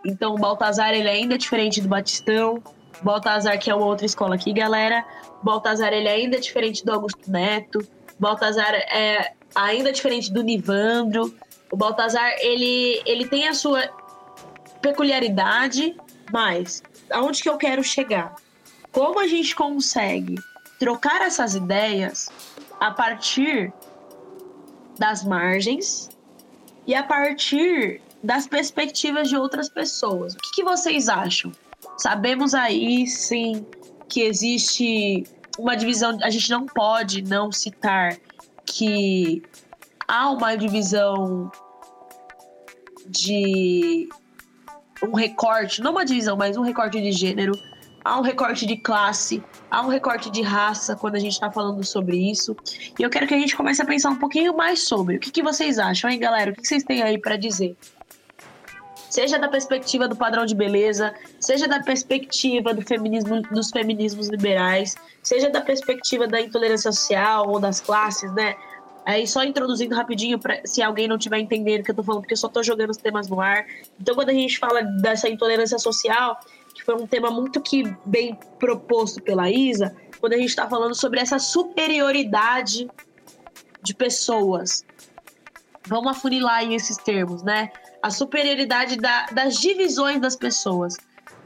[0.05, 2.62] Então, o Baltazar ele ainda é diferente do Batistão,
[3.03, 5.05] Baltazar que é uma outra escola aqui, galera.
[5.43, 7.81] Baltazar ele ainda é diferente do Augusto Neto.
[8.18, 11.34] Baltazar é ainda diferente do Nivandro.
[11.70, 13.88] O Baltazar ele ele tem a sua
[14.80, 15.96] peculiaridade,
[16.32, 18.34] mas aonde que eu quero chegar?
[18.92, 20.36] Como a gente consegue
[20.78, 22.30] trocar essas ideias
[22.80, 23.72] a partir
[24.99, 26.11] das margens
[26.86, 30.34] e a partir das perspectivas de outras pessoas?
[30.34, 31.53] O que, que vocês acham?
[31.96, 33.66] Sabemos aí, sim,
[34.09, 35.24] que existe
[35.59, 36.18] uma divisão.
[36.22, 38.16] A gente não pode não citar
[38.72, 39.42] que
[40.06, 41.50] há uma divisão
[43.06, 44.08] de
[45.02, 47.52] um recorte, não uma divisão, mas um recorte de gênero,
[48.04, 51.84] há um recorte de classe, há um recorte de raça quando a gente está falando
[51.84, 52.56] sobre isso.
[52.98, 55.16] E eu quero que a gente comece a pensar um pouquinho mais sobre.
[55.16, 56.50] O que, que vocês acham, hein, galera?
[56.50, 57.76] O que, que vocês têm aí para dizer?
[59.11, 64.94] Seja da perspectiva do padrão de beleza, seja da perspectiva do feminismo, dos feminismos liberais,
[65.22, 68.54] seja da perspectiva da intolerância social ou das classes, né?
[69.06, 72.20] Aí só introduzindo rapidinho, pra, se alguém não estiver entendendo o que eu tô falando,
[72.20, 73.66] porque eu só tô jogando os temas no ar.
[73.98, 76.38] Então, quando a gente fala dessa intolerância social,
[76.74, 80.94] que foi um tema muito que bem proposto pela Isa, quando a gente está falando
[80.94, 82.86] sobre essa superioridade
[83.82, 84.84] de pessoas.
[85.86, 87.72] Vamos afunilar aí esses termos, né?
[88.03, 90.96] A superioridade da, das divisões das pessoas.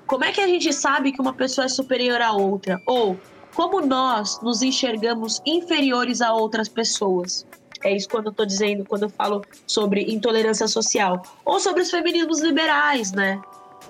[0.06, 2.80] Como é que a gente sabe que uma pessoa é superior à outra?
[2.86, 3.18] Ou
[3.54, 7.46] como nós nos enxergamos inferiores a outras pessoas.
[7.82, 11.22] É isso quando eu tô dizendo, quando eu falo sobre intolerância social.
[11.44, 13.40] Ou sobre os feminismos liberais, né?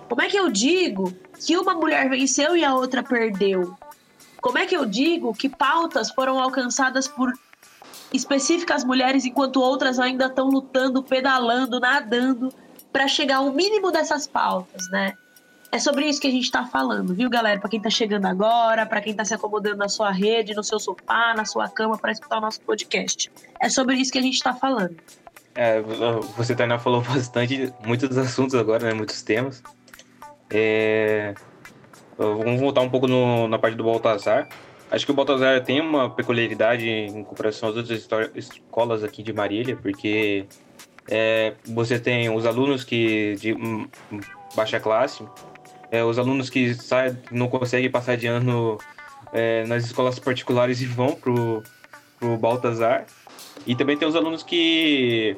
[0.09, 1.13] Como é que eu digo
[1.45, 3.77] que uma mulher venceu e a outra perdeu?
[4.41, 7.33] Como é que eu digo que pautas foram alcançadas por
[8.13, 12.53] específicas mulheres enquanto outras ainda estão lutando, pedalando, nadando
[12.93, 15.15] para chegar ao mínimo dessas pautas, né?
[15.71, 17.59] É sobre isso que a gente está falando, viu, galera?
[17.59, 20.79] Para quem está chegando agora, para quem está se acomodando na sua rede, no seu
[20.79, 23.33] sofá, na sua cama para escutar o nosso podcast.
[23.59, 24.95] É sobre isso que a gente está falando.
[25.55, 25.81] É,
[26.37, 28.93] você, Tainá, falou bastante, muitos assuntos agora, né?
[28.93, 29.63] Muitos temas.
[30.51, 31.35] É...
[32.19, 34.49] Vamos voltar um pouco no, na parte do Baltazar.
[34.93, 39.75] Acho que o Baltazar tem uma peculiaridade em comparação às outras escolas aqui de Marília,
[39.75, 40.45] porque
[41.11, 43.57] é, você tem os alunos que de
[44.55, 45.25] baixa classe
[45.93, 46.75] é, os alunos que
[47.31, 48.79] não conseguem passar de ano
[49.31, 51.63] é, nas escolas particulares e vão pro,
[52.19, 53.05] pro Baltazar.
[53.67, 55.37] E também tem os alunos que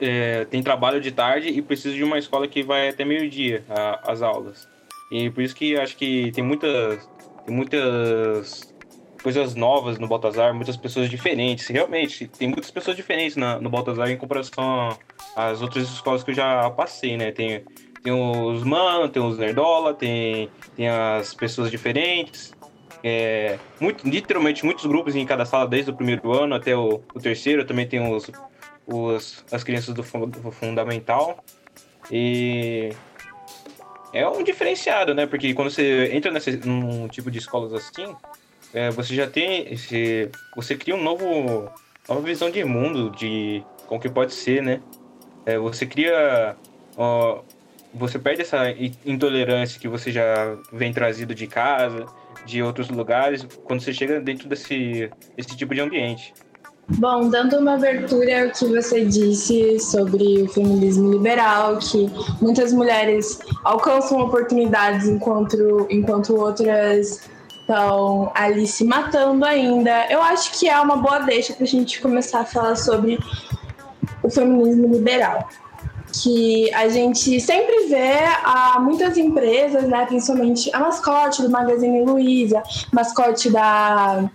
[0.00, 3.62] é, tem trabalho de tarde e precisam de uma escola que vai até meio-dia
[4.02, 4.66] as aulas.
[5.12, 7.06] E por isso que acho que tem muitas,
[7.44, 8.74] tem muitas
[9.22, 11.66] coisas novas no Baltazar, muitas pessoas diferentes.
[11.68, 14.96] Realmente, tem muitas pessoas diferentes na, no Baltazar em comparação
[15.34, 17.32] às outras escolas que eu já passei, né?
[17.32, 17.64] Tem,
[18.02, 22.52] tem os mano, tem os nerdola, tem, tem as pessoas diferentes.
[23.02, 27.20] É, muito, literalmente muitos grupos em cada sala, desde o primeiro ano até o, o
[27.20, 27.64] terceiro.
[27.64, 28.30] Também tem os,
[28.86, 31.42] os, as crianças do, do fundamental.
[32.10, 32.90] E
[34.14, 35.26] é um diferenciado, né?
[35.26, 38.14] Porque quando você entra nesse, num tipo de escolas assim,
[38.72, 40.30] é, você já tem esse.
[40.54, 41.68] Você cria um novo.
[42.08, 44.80] nova visão de mundo, de como que pode ser, né?
[45.44, 46.56] É, você cria.
[46.96, 47.42] Ó,
[47.92, 48.70] você perde essa
[49.04, 52.06] intolerância que você já vem trazido de casa,
[52.46, 56.32] de outros lugares, quando você chega dentro desse, desse tipo de ambiente.
[56.86, 62.10] Bom, dando uma abertura ao que você disse sobre o feminismo liberal, que
[62.42, 70.06] muitas mulheres alcançam oportunidades enquanto, enquanto outras estão ali se matando ainda.
[70.10, 73.18] Eu acho que é uma boa deixa para a gente começar a falar sobre
[74.22, 75.48] o feminismo liberal.
[76.12, 82.62] Que a gente sempre vê a muitas empresas, né, principalmente a mascote do Magazine Luiza,
[82.92, 84.30] mascote da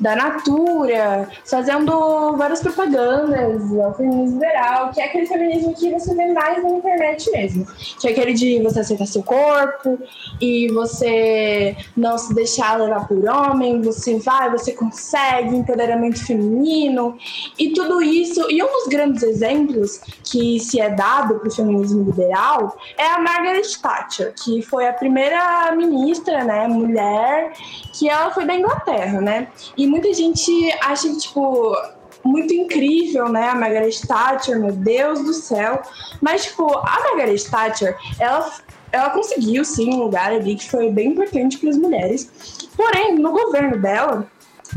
[0.00, 6.32] da Natura, fazendo várias propagandas ao feminismo liberal, que é aquele feminismo que você vê
[6.32, 7.66] mais na internet mesmo.
[8.00, 9.98] Que é aquele de você aceitar seu corpo
[10.40, 17.16] e você não se deixar levar por homem, você vai, você consegue, empoderamento feminino
[17.58, 18.50] e tudo isso.
[18.50, 23.18] E um dos grandes exemplos que se é dado para o feminismo liberal é a
[23.18, 27.52] Margaret Thatcher, que foi a primeira ministra, né, mulher,
[27.92, 29.48] que ela foi da Inglaterra, né?
[29.76, 31.76] E muita gente acha tipo,
[32.24, 33.50] muito incrível, né?
[33.50, 35.82] A Margaret Thatcher, meu Deus do céu.
[36.20, 38.50] Mas, tipo, a Margaret Thatcher, ela,
[38.90, 42.30] ela conseguiu, sim, um lugar ali que foi bem importante para as mulheres.
[42.74, 44.26] Porém, no governo dela,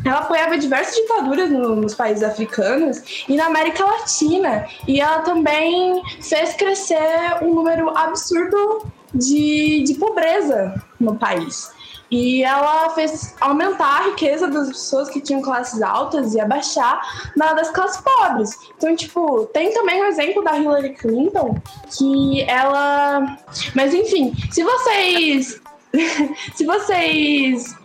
[0.03, 4.67] ela apoiava diversas ditaduras no, nos países africanos e na América Latina.
[4.85, 11.73] E ela também fez crescer um número absurdo de, de pobreza no país.
[12.09, 17.01] E ela fez aumentar a riqueza das pessoas que tinham classes altas e abaixar
[17.35, 18.51] na das classes pobres.
[18.77, 21.57] Então, tipo, tem também o exemplo da Hillary Clinton,
[21.97, 23.37] que ela.
[23.73, 25.61] Mas enfim, se vocês.
[26.55, 27.75] se vocês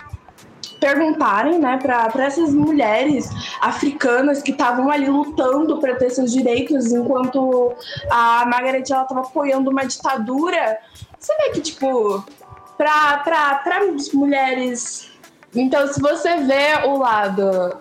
[0.80, 3.28] perguntarem, né, para essas mulheres
[3.60, 7.74] africanas que estavam ali lutando para ter seus direitos, enquanto
[8.10, 10.78] a Margaret ela estava apoiando uma ditadura,
[11.18, 12.24] você vê que tipo
[12.80, 15.10] para mulheres.
[15.54, 17.78] Então, se você vê o lado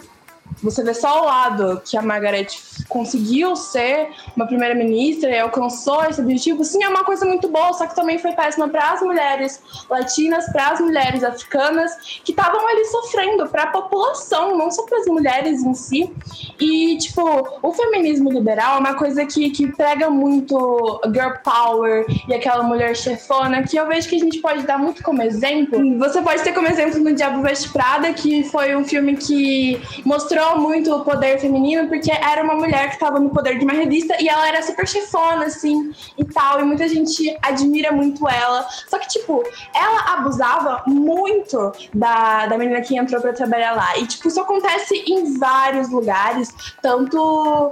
[0.61, 2.47] você vê só o lado que a Margaret
[2.87, 7.85] conseguiu ser uma primeira-ministra e alcançou esse objetivo, sim, é uma coisa muito boa, só
[7.85, 12.85] que também foi péssima para as mulheres latinas, para as mulheres africanas que estavam ali
[12.85, 16.11] sofrendo, para a população, não só para as mulheres em si.
[16.59, 17.21] E, tipo,
[17.61, 22.95] o feminismo liberal é uma coisa que, que prega muito girl power e aquela mulher
[22.95, 25.79] chefona, que eu vejo que a gente pode dar muito como exemplo.
[25.99, 30.38] Você pode ter como exemplo no Diabo Veste Prada, que foi um filme que mostrou
[30.57, 34.15] muito o poder feminino, porque era uma mulher que estava no poder de uma revista
[34.21, 36.59] e ela era super chefona, assim, e tal.
[36.59, 38.67] E muita gente admira muito ela.
[38.87, 43.97] Só que, tipo, ela abusava muito da, da menina que entrou para trabalhar lá.
[43.97, 46.49] E, tipo, isso acontece em vários lugares,
[46.81, 47.71] tanto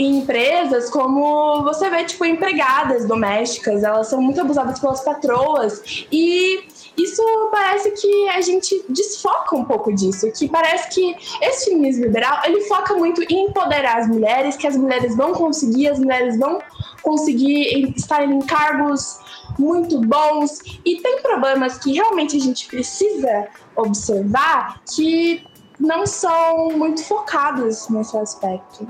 [0.00, 6.06] em empresas, como você vê, tipo, empregadas domésticas, elas são muito abusadas pelas patroas.
[6.10, 6.64] E
[6.96, 12.40] isso parece que a gente desfoca um pouco disso, que parece que esse feminismo liberal,
[12.44, 16.60] ele foca muito em empoderar as mulheres, que as mulheres vão conseguir, as mulheres vão
[17.02, 19.18] conseguir estar em cargos
[19.58, 25.44] muito bons e tem problemas que realmente a gente precisa observar que
[25.78, 28.86] não são muito focados nesse aspecto.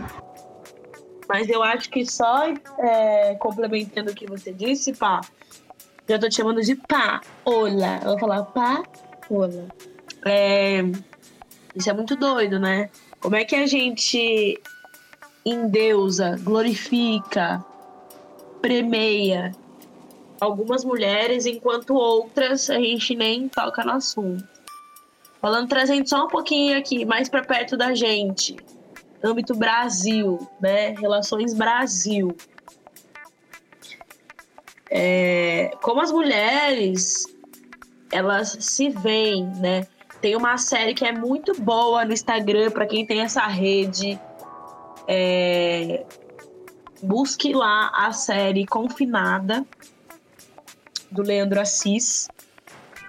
[1.29, 5.21] Mas eu acho que só é, complementando o que você disse, pá,
[6.11, 8.01] já tô te chamando de Paola.
[8.03, 9.69] Eu vou falar Paola.
[10.27, 10.81] É,
[11.75, 12.91] isso é muito doido, né?
[13.21, 14.61] Como é que a gente
[15.47, 17.65] endeusa, glorifica,
[18.61, 19.53] premeia
[20.41, 24.45] algumas mulheres, enquanto outras a gente nem toca no assunto.
[25.41, 28.57] Falando, trazendo só um pouquinho aqui, mais para perto da gente,
[29.23, 30.91] âmbito Brasil, né?
[30.99, 32.37] Relações Brasil
[34.91, 37.25] é, como as mulheres
[38.11, 39.87] elas se veem, né?
[40.21, 44.21] Tem uma série que é muito boa no Instagram para quem tem essa rede.
[45.07, 46.05] É,
[47.03, 49.65] busque lá a série Confinada.
[51.11, 52.29] do Leandro Assis.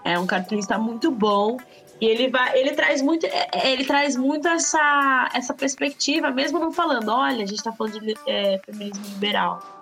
[0.06, 1.58] É um cartunista muito bom.
[2.00, 6.58] E ele vai, ele traz muito, é, é, ele traz muito essa, essa perspectiva, mesmo
[6.58, 9.81] não falando, olha, a gente está falando de é, feminismo liberal.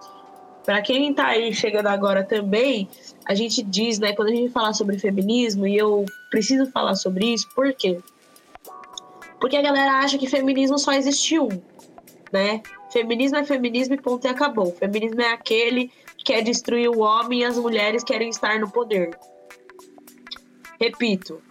[0.65, 2.87] Para quem está aí chegando agora também,
[3.25, 7.33] a gente diz, né, quando a gente fala sobre feminismo, e eu preciso falar sobre
[7.33, 7.99] isso, por quê?
[9.39, 11.49] Porque a galera acha que feminismo só existe um,
[12.31, 12.61] né?
[12.91, 14.71] Feminismo é feminismo e ponto e acabou.
[14.73, 19.17] Feminismo é aquele que quer destruir o homem e as mulheres querem estar no poder.
[20.79, 21.41] Repito,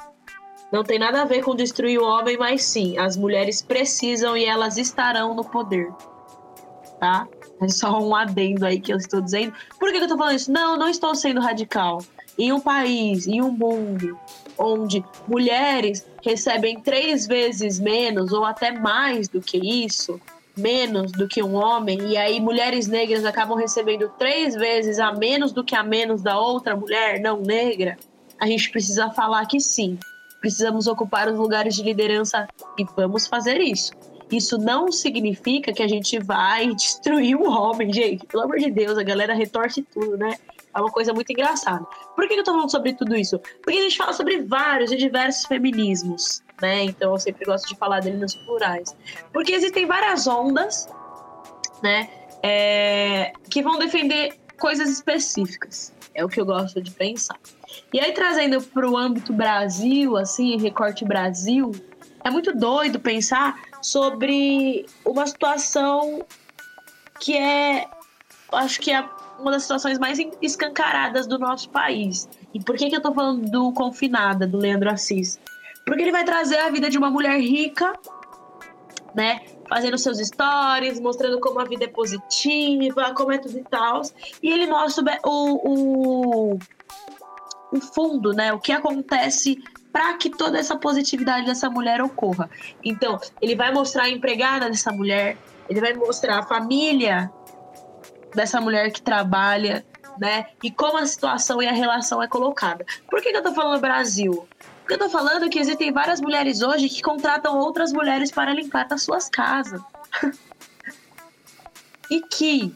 [0.71, 4.45] não tem nada a ver com destruir o homem, mas sim, as mulheres precisam e
[4.45, 5.91] elas estarão no poder.
[7.01, 7.27] Tá?
[7.61, 9.53] É só um adendo aí que eu estou dizendo.
[9.79, 10.51] Por que, eu estou falando isso?
[10.51, 12.03] Não, não estou sendo radical.
[12.39, 14.19] Em um país, em um mundo
[14.57, 20.21] onde mulheres recebem três vezes menos ou até mais do que isso,
[20.57, 25.53] menos do que um homem, e aí mulheres negras acabam recebendo três vezes a menos
[25.53, 27.97] do que a menos da outra mulher não negra,
[28.41, 29.99] a gente precisa falar que sim,
[30.41, 32.47] precisamos ocupar os lugares de liderança
[32.79, 33.93] e vamos fazer isso.
[34.31, 38.27] Isso não significa que a gente vai destruir o homem, gente.
[38.27, 40.37] Pelo amor de Deus, a galera retorce tudo, né?
[40.75, 41.85] É uma coisa muito engraçada.
[42.15, 43.39] Por que eu tô falando sobre tudo isso?
[43.63, 46.85] Porque a gente fala sobre vários e diversos feminismos, né?
[46.85, 48.95] Então eu sempre gosto de falar dele nos plurais.
[49.33, 50.89] Porque existem várias ondas,
[51.83, 52.09] né?
[52.43, 55.93] É, que vão defender coisas específicas.
[56.15, 57.39] É o que eu gosto de pensar.
[57.93, 61.73] E aí, trazendo para o âmbito Brasil, assim, recorte Brasil,
[62.25, 66.25] é muito doido pensar sobre uma situação
[67.21, 67.89] que é,
[68.53, 69.05] acho que é
[69.39, 72.29] uma das situações mais escancaradas do nosso país.
[72.53, 75.39] E por que, que eu tô falando do Confinada, do Leandro Assis?
[75.87, 77.93] Porque ele vai trazer a vida de uma mulher rica,
[79.15, 79.41] né?
[79.69, 84.03] Fazendo seus stories, mostrando como a vida é positiva, como é tudo e tal.
[84.43, 86.59] E ele mostra o, o
[87.71, 88.53] o fundo, né?
[88.53, 89.63] O que acontece
[89.99, 92.49] para que toda essa positividade dessa mulher ocorra.
[92.85, 95.37] Então, ele vai mostrar a empregada dessa mulher,
[95.69, 97.29] ele vai mostrar a família
[98.33, 99.85] dessa mulher que trabalha,
[100.17, 100.47] né?
[100.63, 102.87] E como a situação e a relação é colocada.
[103.11, 104.49] Por que, que eu tô falando Brasil?
[104.79, 108.87] Porque eu tô falando que existem várias mulheres hoje que contratam outras mulheres para limpar
[108.93, 109.83] as suas casas.
[112.09, 112.73] e que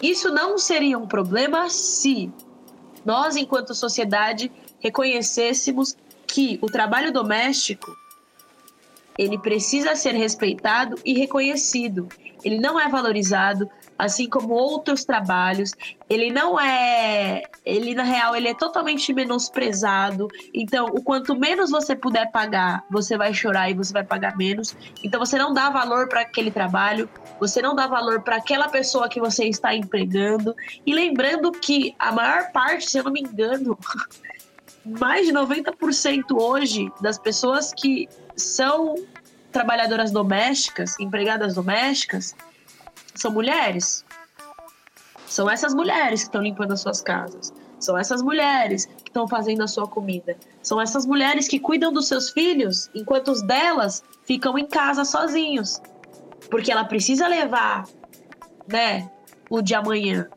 [0.00, 2.32] isso não seria um problema se
[3.04, 4.52] nós, enquanto sociedade,
[4.84, 7.96] reconhecêssemos que o trabalho doméstico
[9.16, 12.08] ele precisa ser respeitado e reconhecido.
[12.44, 15.70] Ele não é valorizado, assim como outros trabalhos.
[16.10, 20.28] Ele não é, ele na real ele é totalmente menosprezado.
[20.52, 24.76] Então, o quanto menos você puder pagar, você vai chorar e você vai pagar menos.
[25.02, 27.08] Então, você não dá valor para aquele trabalho,
[27.40, 30.54] você não dá valor para aquela pessoa que você está empregando.
[30.84, 33.78] E lembrando que a maior parte, se eu não me engano,
[34.84, 38.94] mais de 90% hoje das pessoas que são
[39.52, 42.34] trabalhadoras domésticas, empregadas domésticas,
[43.14, 44.04] são mulheres.
[45.26, 47.52] São essas mulheres que estão limpando as suas casas.
[47.78, 50.36] São essas mulheres que estão fazendo a sua comida.
[50.62, 55.80] São essas mulheres que cuidam dos seus filhos enquanto os delas ficam em casa sozinhos.
[56.50, 57.84] Porque ela precisa levar,
[58.66, 59.10] né,
[59.50, 60.28] o de amanhã.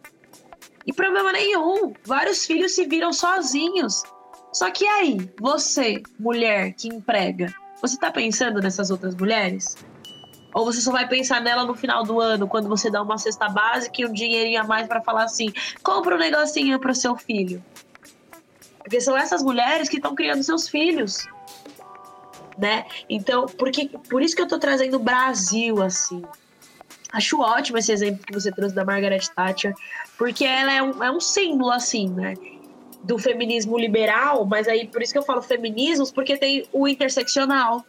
[0.86, 1.94] E problema nenhum.
[2.06, 4.04] Vários filhos se viram sozinhos.
[4.52, 9.76] Só que aí, você, mulher que emprega, você tá pensando nessas outras mulheres?
[10.54, 13.48] Ou você só vai pensar nela no final do ano, quando você dá uma cesta
[13.48, 17.64] básica e um dinheirinho a mais para falar assim: compra um negocinho pro seu filho.
[18.80, 21.28] Porque são essas mulheres que estão criando seus filhos.
[22.58, 22.86] Né?
[23.08, 26.24] Então, porque, por isso que eu tô trazendo o Brasil assim.
[27.14, 29.74] Acho ótimo esse exemplo que você trouxe da Margaret Thatcher,
[30.18, 32.34] porque ela é um, é um símbolo, assim, né?
[33.08, 37.84] Do feminismo liberal, mas aí por isso que eu falo feminismos, porque tem o interseccional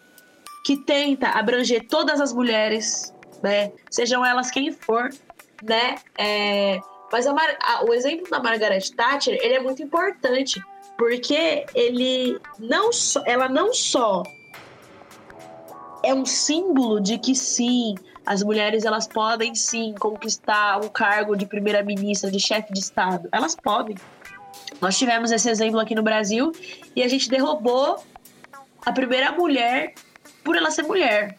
[0.65, 3.13] que tenta abranger todas as mulheres,
[3.43, 3.73] né?
[3.91, 5.11] Sejam elas quem for,
[5.63, 5.97] né?
[6.17, 6.79] É,
[7.11, 10.63] mas a a, o exemplo da Margaret Thatcher ele é muito importante
[10.97, 14.23] porque ele não só, ela não só
[16.03, 17.95] é um símbolo de que sim,
[18.25, 23.29] as mulheres elas podem sim conquistar o cargo de primeira-ministra, de chefe de estado.
[23.33, 23.97] Elas podem.
[24.81, 26.53] Nós tivemos esse exemplo aqui no Brasil
[26.95, 28.03] e a gente derrubou
[28.85, 29.95] a primeira mulher
[30.45, 31.37] por ela ser mulher.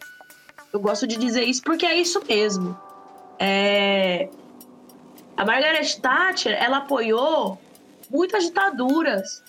[0.72, 2.78] Eu gosto de dizer isso porque é isso mesmo.
[3.38, 4.28] É...
[5.36, 7.58] A Margaret Thatcher, ela apoiou
[8.10, 9.42] muitas ditaduras.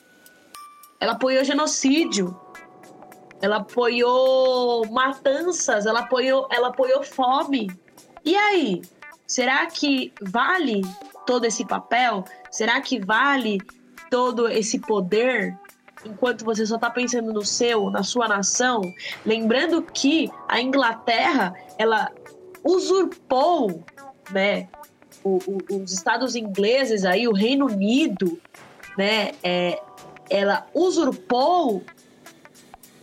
[1.00, 2.40] Ela apoiou genocídio.
[3.42, 7.70] Ela apoiou matanças, ela apoiou, ela apoiou fome.
[8.24, 8.82] E aí,
[9.26, 10.82] será que vale
[11.26, 12.24] todo esse papel?
[12.50, 13.60] Será que vale
[14.10, 15.58] todo esse poder
[16.06, 18.82] enquanto você só está pensando no seu, na sua nação?
[19.26, 22.12] Lembrando que a Inglaterra, ela
[22.64, 23.84] usurpou,
[24.32, 24.68] né,
[25.24, 28.40] o, o, os estados ingleses aí, o Reino Unido,
[28.98, 29.82] né, é,
[30.30, 31.84] ela usurpou,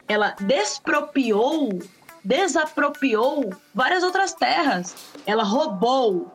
[0.07, 1.79] ela despropriou,
[2.25, 4.97] desapropriou várias outras terras.
[5.27, 6.33] Ela roubou,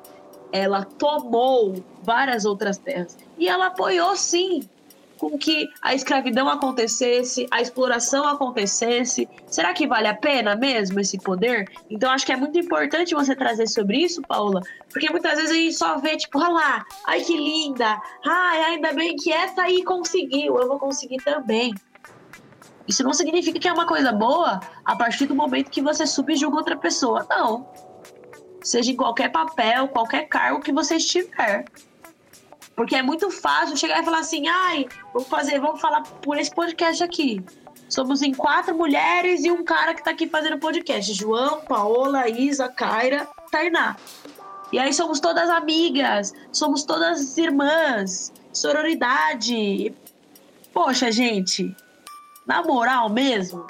[0.53, 3.17] ela tomou várias outras terras.
[3.39, 4.61] E ela apoiou, sim,
[5.17, 9.27] com que a escravidão acontecesse, a exploração acontecesse.
[9.47, 11.71] Será que vale a pena mesmo esse poder?
[11.89, 15.55] Então acho que é muito importante você trazer sobre isso, Paula, porque muitas vezes a
[15.55, 19.83] gente só vê, tipo, olha lá, ai que linda, ai, ainda bem que essa aí
[19.83, 21.73] conseguiu, eu vou conseguir também.
[22.87, 26.57] Isso não significa que é uma coisa boa a partir do momento que você subjuga
[26.57, 27.65] outra pessoa, não.
[28.63, 31.65] Seja em qualquer papel, qualquer cargo que você estiver.
[32.75, 36.53] Porque é muito fácil chegar e falar assim, ai, vamos fazer, vamos falar por esse
[36.53, 37.43] podcast aqui.
[37.89, 41.13] Somos em quatro mulheres e um cara que tá aqui fazendo podcast.
[41.13, 43.95] João, Paola, Isa, Kaira, Tainá.
[44.71, 49.93] E aí somos todas amigas, somos todas irmãs, sororidade.
[50.73, 51.75] Poxa, gente,
[52.47, 53.67] na moral mesmo,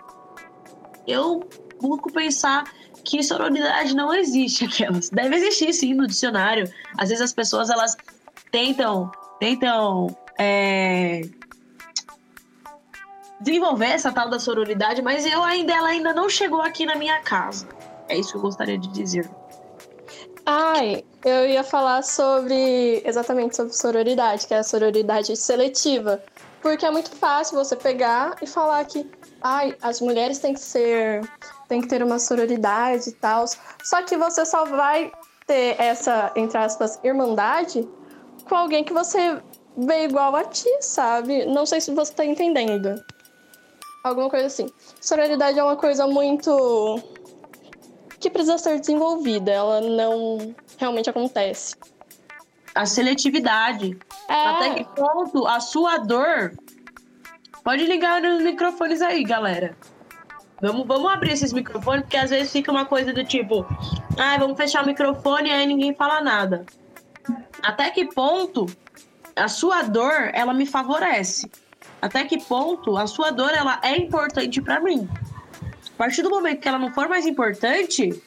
[1.06, 1.46] eu
[1.82, 2.64] busco pensar
[3.04, 5.10] que sororidade não existe aquelas.
[5.10, 6.72] Deve existir sim no dicionário.
[6.98, 7.98] Às vezes as pessoas elas
[8.52, 11.22] tentam, tentam é,
[13.40, 17.20] desenvolver essa tal da sororidade, mas eu ainda, ela ainda não chegou aqui na minha
[17.22, 17.68] casa.
[18.08, 19.30] É isso que eu gostaria de dizer.
[20.46, 26.22] Ai, eu ia falar sobre exatamente sobre sororidade, que é a sororidade seletiva.
[26.62, 29.10] Porque é muito fácil você pegar e falar que
[29.42, 31.22] ai, as mulheres têm que ser.
[31.68, 33.46] Têm que ter uma sororidade e tal.
[33.84, 35.12] Só que você só vai
[35.46, 37.88] ter essa, entre aspas, irmandade
[38.48, 39.42] com alguém que você
[39.78, 41.46] vê igual a ti, sabe?
[41.46, 43.04] Não sei se você tá entendendo.
[44.04, 44.70] Alguma coisa assim.
[45.00, 47.00] Sororidade é uma coisa muito.
[48.20, 49.52] que precisa ser desenvolvida.
[49.52, 51.76] Ela não realmente acontece.
[52.76, 53.98] A seletividade.
[54.28, 54.48] É.
[54.48, 56.54] Até que ponto a sua dor.
[57.64, 59.78] Pode ligar nos microfones aí, galera.
[60.62, 63.66] Vamos, vamos abrir esses microfones, porque às vezes fica uma coisa do tipo,
[64.18, 66.66] ah, vamos fechar o microfone e aí ninguém fala nada.
[67.62, 68.66] Até que ponto
[69.36, 71.50] a sua dor, ela me favorece?
[72.02, 75.10] Até que ponto a sua dor, ela é importante para mim?
[75.94, 78.22] A partir do momento que ela não for mais importante,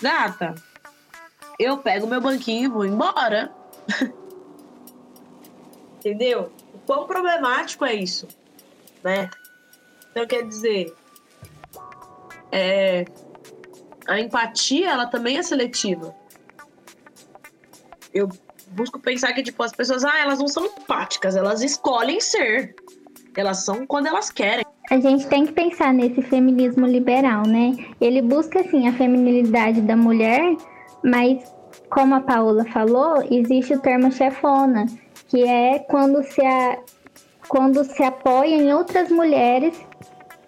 [0.00, 0.54] gata,
[1.58, 3.52] eu pego meu banquinho e vou embora.
[5.98, 6.52] Entendeu?
[6.74, 8.28] O quão problemático é isso,
[9.02, 9.30] né?
[10.10, 10.94] Então, quer dizer,
[12.56, 13.04] é,
[14.08, 16.14] a empatia, ela também é seletiva.
[18.14, 18.30] Eu
[18.68, 22.74] busco pensar que, tipo, as pessoas, ah, elas não são empáticas, elas escolhem ser.
[23.36, 24.64] Elas são quando elas querem.
[24.90, 27.76] A gente tem que pensar nesse feminismo liberal, né?
[28.00, 30.56] Ele busca, assim, a feminilidade da mulher,
[31.04, 31.44] mas,
[31.90, 34.86] como a Paula falou, existe o termo chefona,
[35.28, 36.78] que é quando se, a,
[37.48, 39.78] quando se apoia em outras mulheres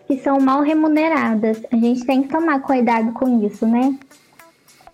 [0.08, 1.62] que são mal remuneradas.
[1.70, 3.96] A gente tem que tomar cuidado com isso, né?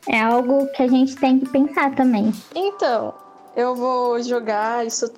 [0.08, 2.32] É algo que a gente tem que pensar também.
[2.54, 3.14] Então,
[3.56, 5.10] eu vou jogar isso,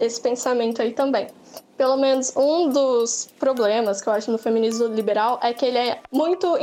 [0.00, 1.28] esse pensamento aí também.
[1.76, 6.00] Pelo menos um dos problemas que eu acho no feminismo liberal é que ele é
[6.10, 6.56] muito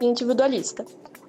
[0.00, 0.84] individualista.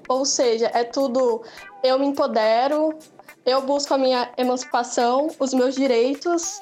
[0.07, 1.41] Ou seja, é tudo
[1.83, 2.97] eu me empodero,
[3.45, 6.59] eu busco a minha emancipação, os meus direitos,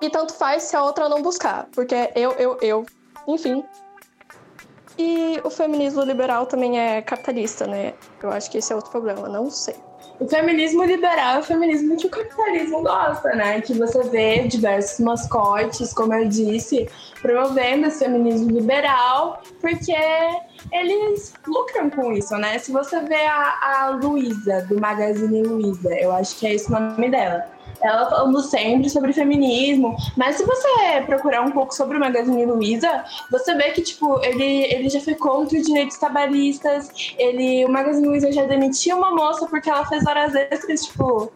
[0.00, 2.86] e tanto faz se a outra não buscar, porque eu, eu, eu.
[3.28, 3.62] Enfim,
[4.98, 7.94] e o feminismo liberal também é capitalista, né?
[8.20, 9.76] Eu acho que esse é outro problema, não sei.
[10.18, 13.60] O feminismo liberal é o feminismo que o capitalismo gosta, né?
[13.60, 16.88] Que você vê diversos mascotes, como eu disse,
[17.22, 19.94] promovendo esse feminismo liberal, porque
[20.72, 22.58] eles lucram com isso, né?
[22.58, 26.72] Se você vê a, a Luísa, do Magazine Luiza, eu acho que é esse o
[26.72, 32.00] nome dela ela falando sempre sobre feminismo, mas se você procurar um pouco sobre o
[32.00, 37.64] Magazine Luiza, você vê que, tipo, ele, ele já foi contra os direitos trabalhistas, ele,
[37.64, 41.32] o Magazine Luiza já demitiu uma moça porque ela fez horas extras, tipo,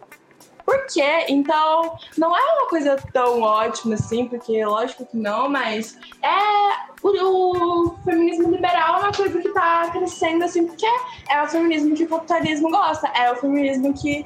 [0.65, 1.25] por quê?
[1.27, 7.89] Então, não é uma coisa tão ótima assim, porque lógico que não, mas é o,
[7.89, 10.85] o, feminismo liberal é uma coisa que tá crescendo assim, porque
[11.29, 14.25] é o feminismo que o capitalismo gosta, é o feminismo que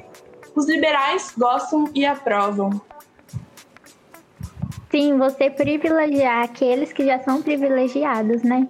[0.58, 2.82] os liberais gostam e aprovam.
[4.90, 8.68] Sim, você privilegiar aqueles que já são privilegiados, né?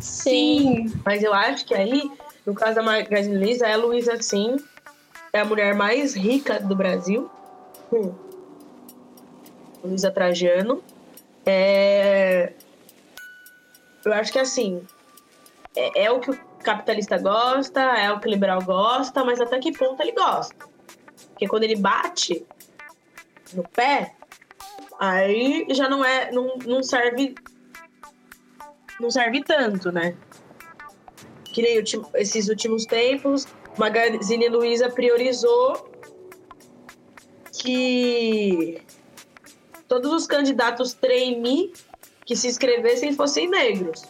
[0.00, 2.10] Sim, mas eu acho que aí,
[2.46, 4.56] no caso da Magazine Luiza, é a Luísa sim,
[5.32, 7.30] é a mulher mais rica do Brasil.
[7.92, 8.14] Hum.
[9.84, 10.82] Luísa Trajano.
[11.44, 12.54] É...
[14.04, 14.82] Eu acho que assim,
[15.76, 19.72] é, é, o que o capitalista gosta, é o que liberal gosta, mas até que
[19.72, 20.54] ponto ele gosta?
[21.30, 22.46] Porque quando ele bate
[23.52, 24.14] no pé,
[24.98, 27.34] aí já não é, não, não serve,
[29.00, 30.16] não serve tanto, né?
[31.52, 31.82] Que nem
[32.14, 35.90] esses últimos tempos, Magazine Luiza priorizou
[37.52, 38.82] que
[39.86, 41.72] todos os candidatos trainee
[42.24, 44.04] que se inscrevessem fossem negros,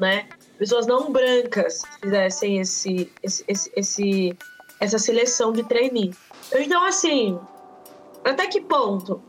[0.00, 0.28] né?
[0.58, 4.36] Pessoas não brancas fizessem esse, esse, esse, esse
[4.80, 6.14] essa seleção de trainee.
[6.52, 7.38] Então, assim,
[8.24, 9.20] até que ponto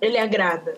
[0.00, 0.76] ele agrada?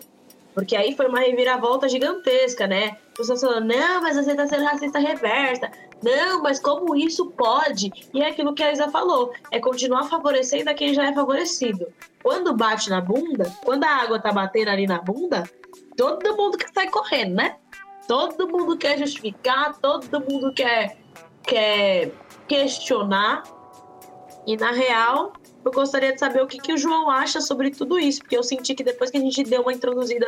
[0.53, 2.97] Porque aí foi uma reviravolta gigantesca, né?
[3.15, 5.71] Pessoas falando, não, mas você tá sendo racista reversa.
[6.03, 7.91] Não, mas como isso pode?
[8.13, 11.87] E é aquilo que a Isa falou: é continuar favorecendo a quem já é favorecido.
[12.21, 15.49] Quando bate na bunda, quando a água tá batendo ali na bunda,
[15.95, 17.55] todo mundo que sai correndo, né?
[18.11, 20.97] Todo mundo quer justificar, todo mundo quer,
[21.43, 22.11] quer
[22.45, 23.41] questionar.
[24.45, 25.31] E na real,
[25.63, 28.43] eu gostaria de saber o que, que o João acha sobre tudo isso, porque eu
[28.43, 30.27] senti que depois que a gente deu uma introduzida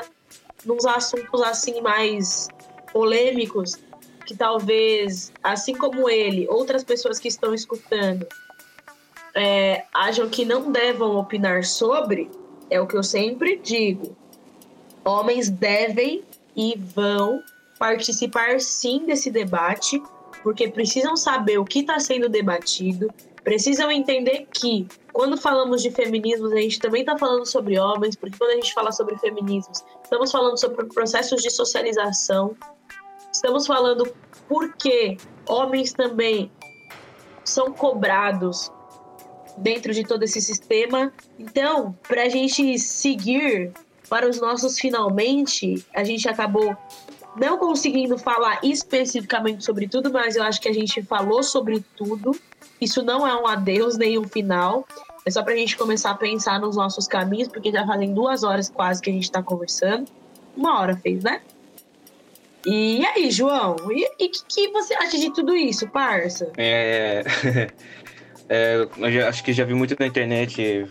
[0.63, 2.47] nos assuntos assim mais
[2.93, 3.77] polêmicos,
[4.25, 8.25] que talvez, assim como ele, outras pessoas que estão escutando
[9.35, 12.31] é, acham que não devam opinar sobre,
[12.69, 14.15] é o que eu sempre digo.
[15.03, 16.23] Homens devem
[16.55, 17.43] e vão
[17.83, 20.01] participar sim desse debate,
[20.41, 26.53] porque precisam saber o que está sendo debatido, precisam entender que quando falamos de feminismos,
[26.53, 30.31] a gente também está falando sobre homens, porque quando a gente fala sobre feminismos, estamos
[30.31, 32.55] falando sobre processos de socialização,
[33.29, 34.09] estamos falando
[34.47, 36.49] porque homens também
[37.43, 38.71] são cobrados
[39.57, 41.11] dentro de todo esse sistema.
[41.37, 43.73] Então, para a gente seguir
[44.09, 46.77] para os nossos finalmente, a gente acabou
[47.35, 52.35] não conseguindo falar especificamente sobre tudo, mas eu acho que a gente falou sobre tudo.
[52.79, 54.85] Isso não é um adeus nem um final.
[55.25, 58.43] É só para a gente começar a pensar nos nossos caminhos, porque já fazem duas
[58.43, 60.09] horas quase que a gente está conversando.
[60.55, 61.41] Uma hora fez, né?
[62.65, 63.75] E aí, João?
[63.91, 66.51] E o que, que, você acha de tudo isso, parça?
[66.57, 67.23] É.
[68.47, 70.87] é eu acho que já vi muito na internet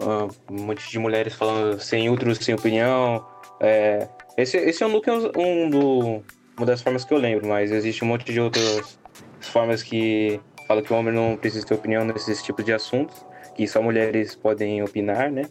[0.00, 3.24] uh, um monte de mulheres falando sem outros, sem opinião.
[3.60, 6.22] É, esse, esse é um look um, do,
[6.56, 8.98] uma das formas que eu lembro, mas existe um monte de outras
[9.40, 13.24] formas que fala que o homem não precisa ter opinião nesses tipos de assuntos,
[13.54, 15.44] que só mulheres podem opinar, né?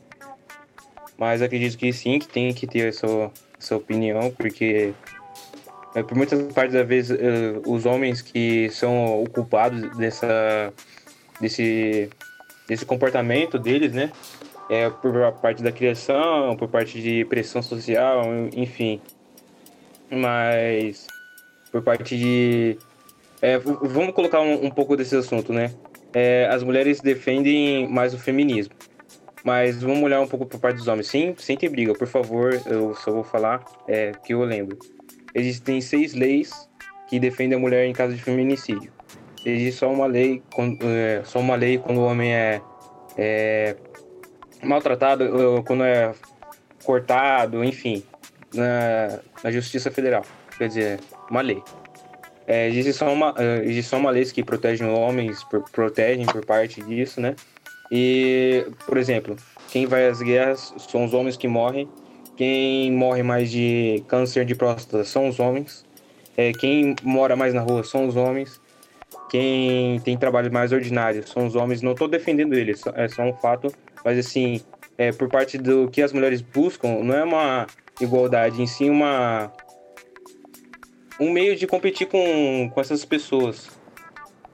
[1.18, 4.93] Mas acredito que sim, que tem que ter essa, essa opinião, porque
[5.95, 7.15] é, por muitas partes da vez uh,
[7.65, 10.73] os homens que são o culpados dessa,
[11.39, 12.10] desse,
[12.68, 14.11] desse comportamento deles, né?
[14.69, 18.23] É, por parte da criação, por parte de pressão social,
[18.56, 19.02] enfim.
[20.10, 21.07] Mas
[21.72, 22.77] por parte de.
[23.41, 25.72] É, vamos colocar um, um, pouco desse assunto, né?
[26.14, 28.76] É, as mulheres defendem mais o feminismo.
[29.44, 31.07] Mas vamos olhar um pouco por parte dos homens.
[31.07, 34.77] Sim, sem ter briga, por favor, eu só vou falar é, que eu lembro.
[35.35, 36.52] Existem seis leis
[37.10, 38.91] que defendem a mulher em caso de feminicídio.
[39.45, 40.41] Existe só uma lei,
[40.81, 42.61] é, só uma lei quando o homem é,
[43.18, 43.76] é
[44.64, 46.14] maltratado, quando é
[46.84, 48.03] cortado, enfim,
[48.53, 50.23] na, na Justiça Federal.
[50.57, 50.99] Quer dizer,
[51.30, 51.61] uma lei.
[52.45, 56.81] É, existe, só uma, é, existe só uma lei que protege homens, protegem por parte
[56.81, 57.35] disso, né?
[57.91, 59.35] E, por exemplo,
[59.69, 61.88] quem vai às guerras são os homens que morrem.
[62.35, 65.85] Quem morre mais de câncer de próstata são os homens.
[66.35, 68.60] É, quem mora mais na rua são os homens.
[69.30, 71.81] Quem tem trabalho mais ordinário são os homens.
[71.81, 73.73] Não estou defendendo eles, é só um fato
[74.03, 74.61] mas assim,
[74.97, 77.67] é, por parte do que as mulheres buscam, não é uma
[77.99, 79.51] igualdade, em si uma
[81.19, 83.69] um meio de competir com, com essas pessoas.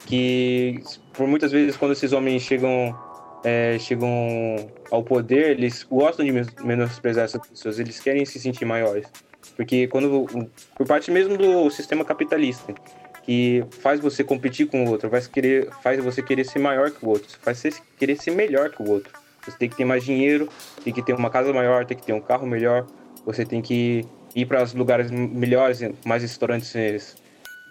[0.06, 0.82] Que
[1.14, 2.98] por muitas vezes quando esses homens chegam
[3.44, 6.32] é, chegam ao poder eles gostam de
[6.64, 9.08] menosprezar essas pessoas eles querem se sentir maiores.
[9.56, 10.28] Porque quando
[10.76, 12.74] por parte mesmo do sistema capitalista
[13.24, 17.06] que faz você competir com o outro faz querer faz você querer ser maior que
[17.06, 19.12] o outro faz você querer ser melhor que o outro
[19.50, 20.50] você tem que ter mais dinheiro,
[20.84, 22.86] tem que ter uma casa maior, tem que ter um carro melhor,
[23.26, 24.06] você tem que
[24.36, 27.16] ir para os lugares melhores, mais restaurantes,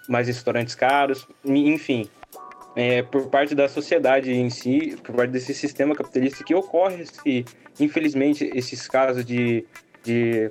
[0.07, 2.09] mais restaurantes caros, enfim.
[2.75, 7.43] É, por parte da sociedade em si, por parte desse sistema capitalista que ocorre, esse,
[7.79, 9.65] infelizmente, esses casos de,
[10.03, 10.49] de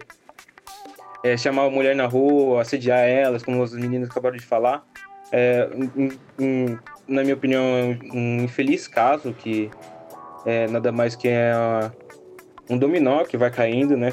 [1.24, 4.84] é, chamar a mulher na rua, assediar elas, como os meninos acabaram de falar,
[5.30, 9.70] é, em, em, na minha opinião, é um infeliz caso que
[10.44, 11.52] é nada mais que é
[12.68, 14.12] um dominó que vai caindo, né?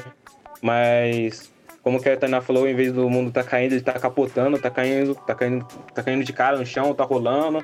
[0.62, 1.50] Mas
[1.82, 4.70] como que a Tainá falou, em vez do mundo tá caindo, ele tá capotando, tá
[4.70, 7.62] caindo, tá caindo, tá caindo de cara no chão, tá rolando.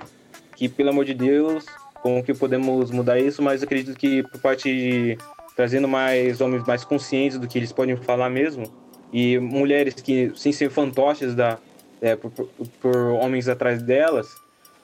[0.56, 1.64] Que pelo amor de Deus,
[2.02, 3.42] como que podemos mudar isso?
[3.42, 5.18] Mas acredito que por parte de
[5.56, 8.64] trazendo mais homens mais conscientes do que eles podem falar mesmo
[9.12, 11.58] e mulheres que sem ser fantoches da
[12.00, 12.48] é, por, por,
[12.80, 14.26] por, homens atrás delas,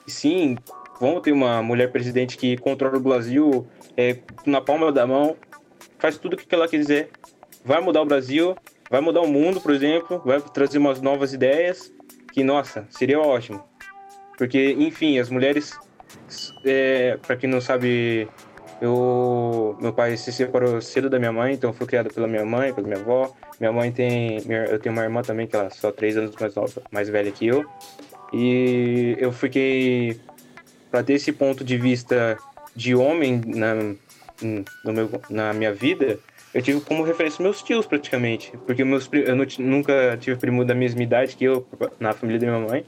[0.07, 0.57] sim,
[1.01, 3.67] vamos ter uma mulher presidente que controla o Brasil
[3.97, 5.37] é, na palma da mão,
[5.99, 7.11] faz tudo o que ela quiser,
[7.65, 8.57] vai mudar o Brasil,
[8.91, 11.93] vai mudar o mundo, por exemplo, vai trazer umas novas ideias,
[12.33, 13.63] que nossa, seria ótimo,
[14.37, 15.77] porque enfim, as mulheres,
[16.65, 18.29] é, para quem não sabe
[18.81, 22.73] eu, meu pai se separou cedo da minha mãe, então fui criado pela minha mãe,
[22.73, 23.35] pela minha avó.
[23.59, 24.39] Minha mãe tem,
[24.71, 27.33] eu tenho uma irmã também que ela é só três anos mais nova, mais velha
[27.33, 27.65] que eu.
[28.33, 30.21] E eu fiquei
[30.91, 32.39] para ter esse ponto de vista
[32.75, 33.75] de homem na,
[34.85, 36.19] meu, na minha vida,
[36.55, 40.75] eu tive como referência meus tios praticamente, porque meus eu não, nunca tive primo da
[40.75, 41.67] mesma idade que eu
[42.01, 42.85] na família da minha mãe.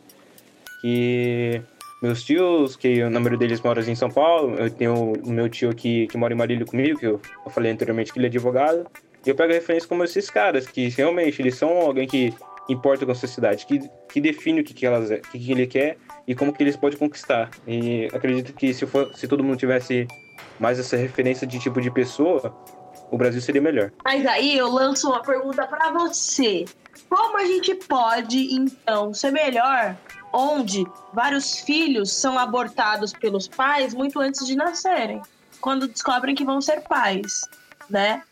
[0.80, 1.60] Que
[2.02, 4.54] meus tios, que a maioria deles moram em São Paulo.
[4.56, 7.70] Eu tenho o meu tio aqui que mora em Marília comigo, que eu, eu falei
[7.70, 8.86] anteriormente que ele é advogado.
[9.24, 12.32] E eu pego referência como esses caras, que realmente eles são alguém que
[12.70, 15.66] importa com a sociedade, que, que define o que, que, elas, o que, que ele
[15.66, 15.98] quer
[16.30, 17.50] e como que eles podem conquistar.
[17.66, 20.06] E acredito que se, for, se todo mundo tivesse
[20.60, 22.56] mais essa referência de tipo de pessoa,
[23.10, 23.90] o Brasil seria melhor.
[24.04, 26.66] Mas aí eu lanço uma pergunta para você.
[27.08, 29.96] Como a gente pode, então, ser melhor
[30.32, 35.20] onde vários filhos são abortados pelos pais muito antes de nascerem,
[35.60, 37.40] quando descobrem que vão ser pais,
[37.88, 38.22] né?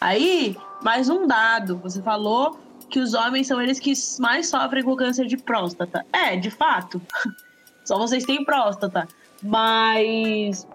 [0.00, 2.58] Aí, mais um dado, você falou
[2.90, 6.04] que os homens são eles que mais sofrem com câncer de próstata.
[6.12, 7.00] É, de fato.
[7.84, 9.06] Só vocês têm próstata.
[9.42, 10.66] Mas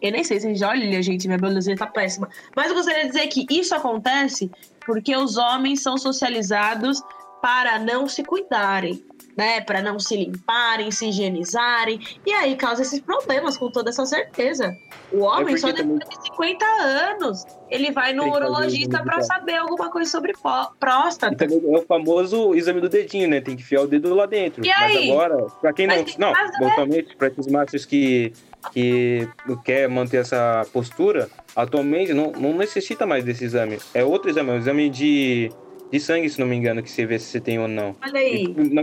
[0.00, 2.28] eu nem sei se já olha, gente, minha biologia tá péssima.
[2.54, 4.50] Mas eu gostaria de dizer que isso acontece
[4.84, 7.02] porque os homens são socializados
[7.42, 9.04] para não se cuidarem
[9.38, 14.04] né, para não se limparem, se higienizarem, e aí causa esses problemas com toda essa
[14.04, 14.76] certeza.
[15.12, 16.18] O homem, é só depois também...
[16.18, 20.32] de 50 anos, ele vai no urologista para saber alguma coisa sobre
[20.80, 21.44] próstata.
[21.44, 23.40] É o famoso exame do dedinho, né?
[23.40, 24.66] Tem que enfiar o dedo lá dentro.
[24.66, 25.08] E aí?
[25.08, 25.94] Mas agora, para quem não.
[26.18, 28.32] Não, totalmente, para esses machos que,
[28.72, 29.28] que
[29.64, 33.78] quer manter essa postura, atualmente não, não necessita mais desse exame.
[33.94, 35.52] É outro exame, é um exame de
[35.90, 37.96] de sangue, se não me engano, que você vê se você tem ou não.
[38.02, 38.54] Olha aí.
[38.56, 38.82] Na,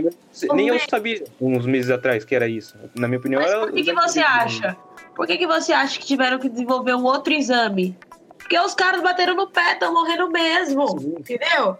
[0.54, 2.76] nem eu sabia uns meses atrás que era isso.
[2.94, 3.60] Na minha opinião, Mas era.
[3.60, 4.76] Por que, que você acha?
[5.14, 7.96] Por que, que você acha que tiveram que desenvolver um outro exame?
[8.38, 10.86] Porque os caras bateram no pé, estão morrendo mesmo.
[11.00, 11.14] Sim.
[11.18, 11.78] Entendeu?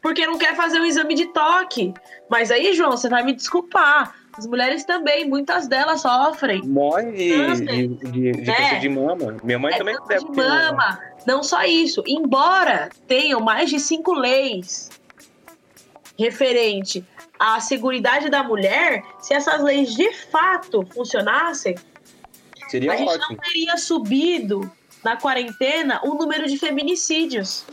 [0.00, 1.94] Porque não quer fazer um exame de toque.
[2.28, 4.14] Mas aí, João, você vai me desculpar.
[4.36, 6.60] As mulheres também, muitas delas sofrem.
[6.62, 8.78] Morre de, de, de, de é.
[8.80, 9.36] de mama.
[9.44, 10.98] Minha mãe é também deve de mama.
[11.26, 12.02] Não só isso.
[12.06, 14.90] Embora tenham mais de cinco leis
[16.18, 17.04] referente
[17.38, 21.74] à segurança da mulher, se essas leis de fato funcionassem,
[22.68, 23.10] Seria a ótimo.
[23.10, 24.72] gente não teria subido
[25.02, 27.64] na quarentena o número de feminicídios.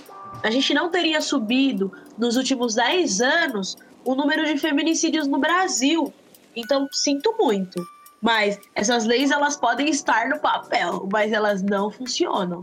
[0.44, 6.14] A gente não teria subido nos últimos 10 anos o número de feminicídios no Brasil.
[6.56, 7.82] Então, sinto muito.
[8.22, 12.62] Mas essas leis elas podem estar no papel, mas elas não funcionam.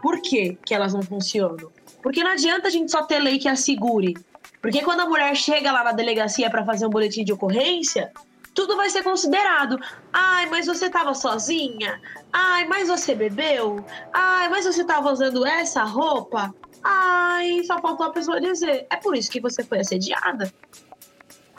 [0.00, 1.70] Por que, que elas não funcionam?
[2.02, 4.14] Porque não adianta a gente só ter lei que assegure.
[4.62, 8.10] Porque quando a mulher chega lá na delegacia para fazer um boletim de ocorrência,
[8.54, 9.78] tudo vai ser considerado.
[10.12, 12.00] Ai, mas você estava sozinha?
[12.32, 13.84] Ai, mas você bebeu?
[14.12, 16.52] Ai, mas você estava usando essa roupa?
[16.82, 18.86] Ai, só faltou a pessoa dizer.
[18.90, 20.52] É por isso que você foi assediada.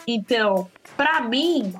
[0.05, 1.73] Então, para mim,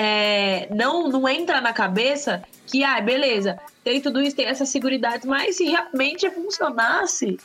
[0.00, 5.26] é, não, não entra na cabeça que, ah, beleza, tem tudo isso, tem essa segurança,
[5.26, 7.36] mas se realmente funcionasse,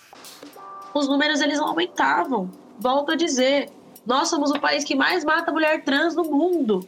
[0.93, 2.51] os números eles aumentavam.
[2.77, 3.71] Volto a dizer,
[4.05, 6.87] nós somos o país que mais mata mulher trans no mundo.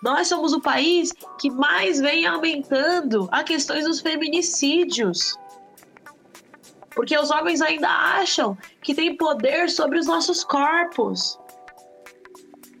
[0.00, 5.36] Nós somos o país que mais vem aumentando a questões dos feminicídios.
[6.94, 11.40] Porque os homens ainda acham que têm poder sobre os nossos corpos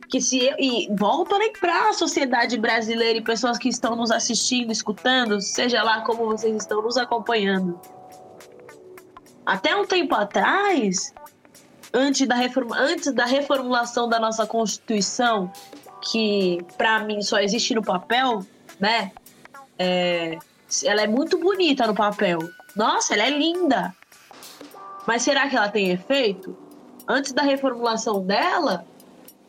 [0.08, 4.10] que se eu, e volto a lembrar a sociedade brasileira e pessoas que estão nos
[4.10, 7.80] assistindo, escutando, seja lá como vocês estão nos acompanhando.
[9.44, 11.12] Até um tempo atrás,
[11.92, 15.50] antes da, reforma, antes da reformulação da nossa Constituição,
[16.10, 18.44] que para mim só existe no papel,
[18.78, 19.12] né?
[19.78, 20.38] É,
[20.84, 22.38] ela é muito bonita no papel.
[22.74, 23.94] Nossa, ela é linda.
[25.06, 26.56] Mas será que ela tem efeito?
[27.08, 28.84] Antes da reformulação dela,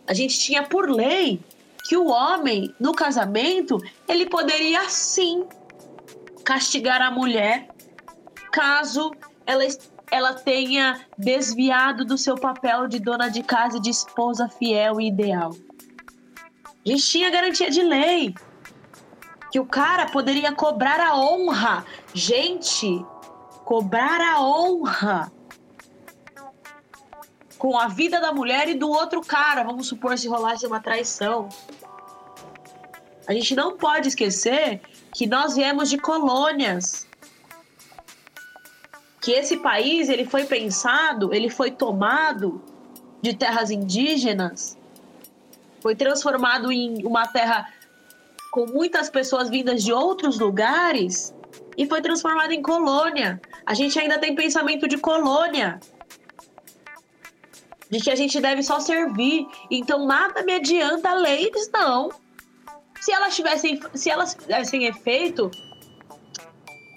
[0.08, 1.40] A gente tinha por lei
[1.84, 3.78] que o homem, no casamento,
[4.08, 5.46] ele poderia sim
[6.44, 7.68] castigar a mulher
[8.52, 9.12] caso
[9.46, 9.64] ela,
[10.10, 15.08] ela tenha desviado do seu papel de dona de casa e de esposa fiel e
[15.08, 15.56] ideal.
[16.86, 18.34] A gente tinha garantia de lei
[19.52, 21.86] que o cara poderia cobrar a honra.
[22.14, 23.06] Gente,
[23.66, 25.32] cobrar a honra
[27.58, 29.64] com a vida da mulher e do outro cara.
[29.64, 31.50] Vamos supor se rolasse uma traição.
[33.28, 34.82] A gente não pode esquecer
[35.14, 37.08] que nós viemos de colônias.
[39.22, 42.62] Que esse país ele foi pensado, ele foi tomado
[43.22, 44.78] de terras indígenas,
[45.82, 47.68] foi transformado em uma terra
[48.52, 51.36] com muitas pessoas vindas de outros lugares
[51.76, 53.42] e foi transformado em colônia.
[53.66, 55.80] A gente ainda tem pensamento de colônia
[57.90, 59.48] de que a gente deve só servir.
[59.70, 62.10] Então nada me adianta leis, não.
[63.00, 65.52] Se elas tivessem, se elas tivessem efeito,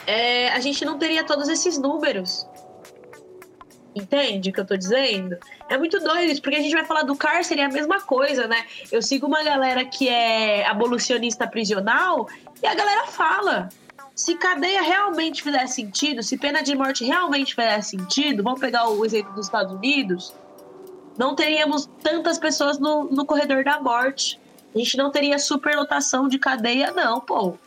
[0.07, 2.47] é, a gente não teria todos esses números.
[3.95, 5.37] Entende o que eu tô dizendo?
[5.69, 8.47] É muito doido isso, porque a gente vai falar do cárcere, é a mesma coisa,
[8.47, 8.65] né?
[8.91, 12.29] Eu sigo uma galera que é abolicionista prisional
[12.63, 13.69] e a galera fala.
[14.15, 19.05] Se cadeia realmente fizer sentido, se pena de morte realmente fizer sentido, vamos pegar o
[19.05, 20.35] exemplo dos Estados Unidos,
[21.21, 24.41] não teríamos tantas pessoas no, no corredor da morte.
[24.75, 27.59] A gente não teria superlotação de cadeia, não, pô.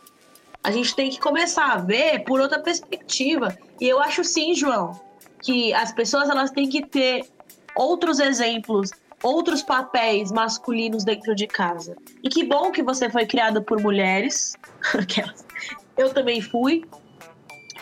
[0.60, 3.56] A gente tem que começar a ver por outra perspectiva.
[3.80, 5.00] E eu acho sim, João,
[5.40, 7.30] que as pessoas elas têm que ter
[7.76, 8.90] outros exemplos,
[9.22, 11.96] outros papéis masculinos dentro de casa.
[12.24, 14.54] E que bom que você foi criado por mulheres.
[15.96, 16.84] eu também fui.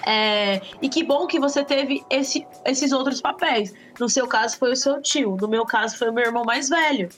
[0.05, 3.73] É, e que bom que você teve esse, esses outros papéis.
[3.99, 6.69] No seu caso foi o seu tio, no meu caso foi o meu irmão mais
[6.69, 7.09] velho.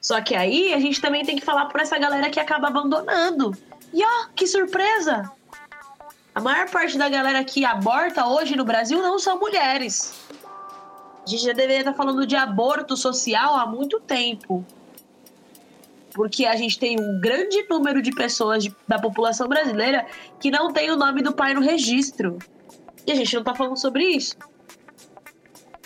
[0.00, 3.56] Só que aí a gente também tem que falar por essa galera que acaba abandonando.
[3.92, 5.30] E ó, que surpresa!
[6.34, 10.14] A maior parte da galera que aborta hoje no Brasil não são mulheres.
[11.24, 14.64] A gente já deveria estar falando de aborto social há muito tempo
[16.20, 20.06] porque a gente tem um grande número de pessoas de, da população brasileira
[20.38, 22.36] que não tem o nome do pai no registro.
[23.06, 24.36] E a gente não está falando sobre isso.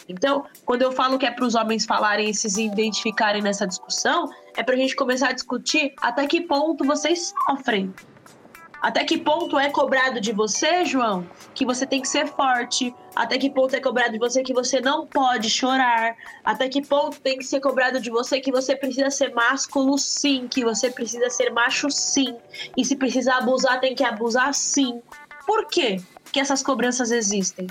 [0.08, 4.28] Então, quando eu falo que é para os homens falarem e se identificarem nessa discussão,
[4.56, 7.94] é para a gente começar a discutir até que ponto vocês sofrem
[8.84, 12.94] até que ponto é cobrado de você, João, que você tem que ser forte?
[13.16, 16.14] Até que ponto é cobrado de você que você não pode chorar?
[16.44, 20.46] Até que ponto tem que ser cobrado de você que você precisa ser másculo, sim,
[20.46, 22.36] que você precisa ser macho, sim,
[22.76, 25.00] e se precisar abusar, tem que abusar, sim.
[25.46, 25.98] Por quê
[26.30, 27.66] que essas cobranças existem?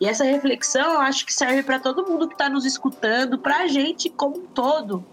[0.00, 3.62] E essa reflexão eu acho que serve para todo mundo que está nos escutando, para
[3.62, 5.04] a gente como um todo,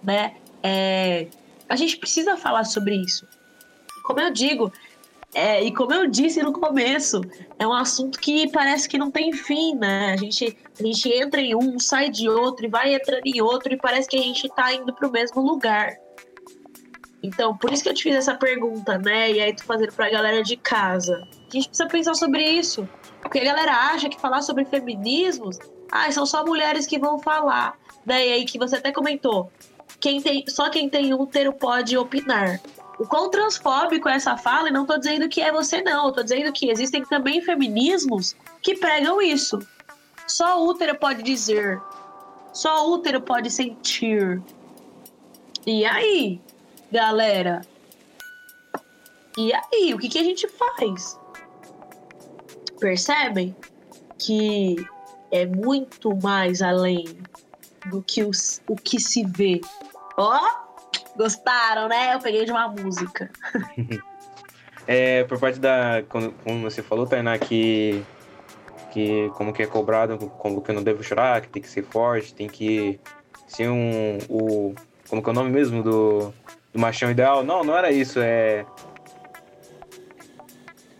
[0.00, 0.36] né?
[0.62, 1.26] É,
[1.68, 3.26] a gente precisa falar sobre isso.
[4.02, 4.72] Como eu digo,
[5.34, 7.22] é, e como eu disse no começo,
[7.58, 10.12] é um assunto que parece que não tem fim, né?
[10.12, 13.72] A gente, a gente entra em um, sai de outro e vai entrando em outro
[13.72, 15.96] e parece que a gente tá indo pro mesmo lugar.
[17.22, 19.30] Então, por isso que eu te fiz essa pergunta, né?
[19.30, 21.14] E aí tu fazendo pra galera de casa.
[21.14, 22.86] A gente precisa pensar sobre isso.
[23.22, 25.58] Porque a galera acha que falar sobre feminismos,
[25.90, 27.78] ah, são só mulheres que vão falar.
[28.04, 28.26] Né?
[28.26, 29.50] E aí que você até comentou,
[29.98, 32.60] quem tem, só quem tem útero pode opinar
[33.02, 36.10] o quão transfóbico é essa fala, e não estou dizendo que é você, não.
[36.10, 39.58] Estou dizendo que existem também feminismos que pregam isso.
[40.24, 41.82] Só o útero pode dizer.
[42.52, 44.40] Só o útero pode sentir.
[45.66, 46.40] E aí,
[46.92, 47.66] galera?
[49.36, 51.18] E aí, o que, que a gente faz?
[52.78, 53.56] Percebem
[54.16, 54.76] que
[55.32, 57.18] é muito mais além
[57.86, 59.60] do que os, o que se vê.
[60.16, 60.61] Ó, oh,
[61.16, 62.14] Gostaram, né?
[62.14, 63.30] Eu peguei de uma música.
[64.86, 66.02] é, por parte da.
[66.08, 66.32] Como,
[66.62, 68.02] você falou, Tainá, que.
[68.92, 71.82] Que como que é cobrado, como que eu não devo chorar, que tem que ser
[71.82, 73.00] forte, tem que
[73.46, 74.18] ser um.
[74.28, 74.74] O,
[75.08, 76.32] como que é o nome mesmo do,
[76.72, 77.42] do machão ideal?
[77.42, 78.18] Não, não era isso.
[78.20, 78.66] É.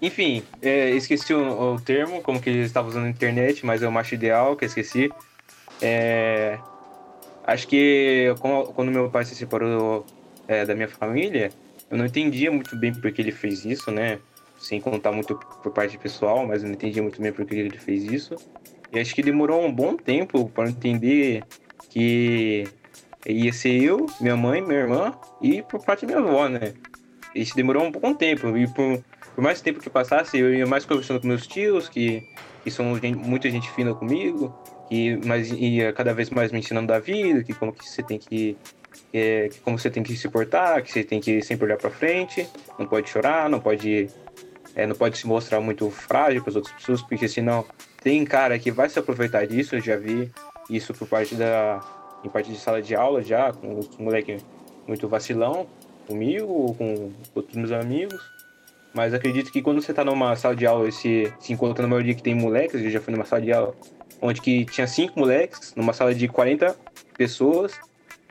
[0.01, 3.89] Enfim, é, esqueci o, o, termo, como que eles estavam usando na internet, mas é
[3.89, 5.11] o macho ideal que eu esqueci.
[5.81, 6.59] É,
[7.53, 8.35] Acho que
[8.75, 10.07] quando meu pai se separou
[10.49, 11.51] é, da minha família,
[11.91, 14.21] eu não entendia muito bem porque ele fez isso, né?
[14.59, 18.05] Sem contar muito por parte pessoal, mas eu não entendia muito bem porque ele fez
[18.05, 18.37] isso.
[18.91, 21.45] E acho que demorou um bom tempo para entender
[21.91, 22.65] que
[23.27, 26.73] ia ser eu, minha mãe, minha irmã e por parte da minha avó, né?
[27.35, 28.57] Isso demorou um bom tempo.
[28.57, 29.05] E por,
[29.35, 32.27] por mais tempo que passasse, eu ia mais conversando com meus tios, que,
[32.65, 34.59] que são gente, muita gente fina comigo,
[34.93, 38.19] e, mas, e cada vez mais me ensinando da vida, que como que você tem
[38.19, 38.55] que
[39.11, 42.47] é, como você tem que se portar, que você tem que sempre olhar para frente,
[42.79, 44.11] não pode chorar, não pode
[44.77, 47.65] é, não pode se mostrar muito frágil para as outras pessoas, porque senão
[48.03, 49.77] tem cara que vai se aproveitar disso.
[49.77, 50.31] Eu já vi
[50.69, 51.81] isso por parte da
[52.23, 54.45] em parte de sala de aula já com os moleques
[54.87, 55.67] muito vacilão
[56.07, 58.21] comigo ou com outros meus amigos.
[58.93, 61.93] Mas acredito que quando você tá numa sala de aula e se, se encontra numa
[61.97, 63.75] maioria que tem moleques, eu já fui numa sala de aula
[64.23, 66.75] onde que tinha cinco moleques, numa sala de 40
[67.19, 67.73] pessoas,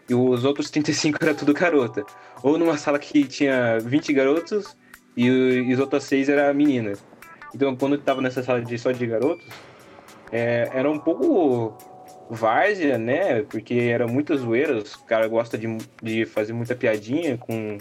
[0.09, 2.03] e os outros 35 era tudo garota.
[2.41, 4.75] Ou numa sala que tinha 20 garotos
[5.15, 7.03] e, e as outras seis eram meninas.
[7.53, 9.45] Então, quando eu tava nessa sala de só de garotos,
[10.31, 11.77] é, era um pouco
[12.29, 13.43] várzea, né?
[13.43, 15.67] Porque era muitas zoeiras, o cara gosta de,
[16.01, 17.77] de fazer muita piadinha com,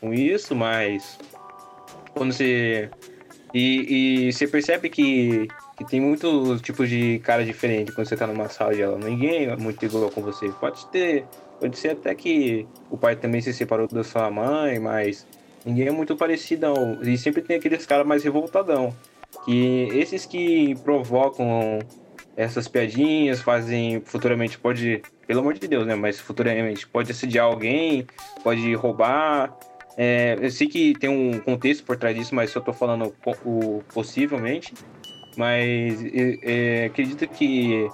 [0.00, 1.18] com isso, mas
[2.14, 2.88] quando você.
[3.52, 8.26] E, e você percebe que, que tem muitos tipos de cara diferente quando você tá
[8.26, 8.98] numa sala de aula.
[8.98, 10.48] Ninguém é muito igual com você.
[10.60, 11.24] Pode ter.
[11.60, 15.26] Pode ser até que o pai também se separou da sua mãe, mas
[15.64, 16.98] ninguém é muito parecidão.
[17.02, 18.94] E sempre tem aqueles caras mais revoltadão.
[19.44, 21.78] Que esses que provocam
[22.36, 25.94] essas piadinhas, fazem futuramente pode, pelo amor de Deus, né?
[25.94, 28.06] Mas futuramente pode assediar alguém,
[28.42, 29.56] pode roubar.
[29.96, 33.82] É, eu sei que tem um contexto por trás disso, mas só tô falando o,
[33.92, 34.72] possivelmente.
[35.36, 36.04] Mas
[36.42, 37.88] é, acredito que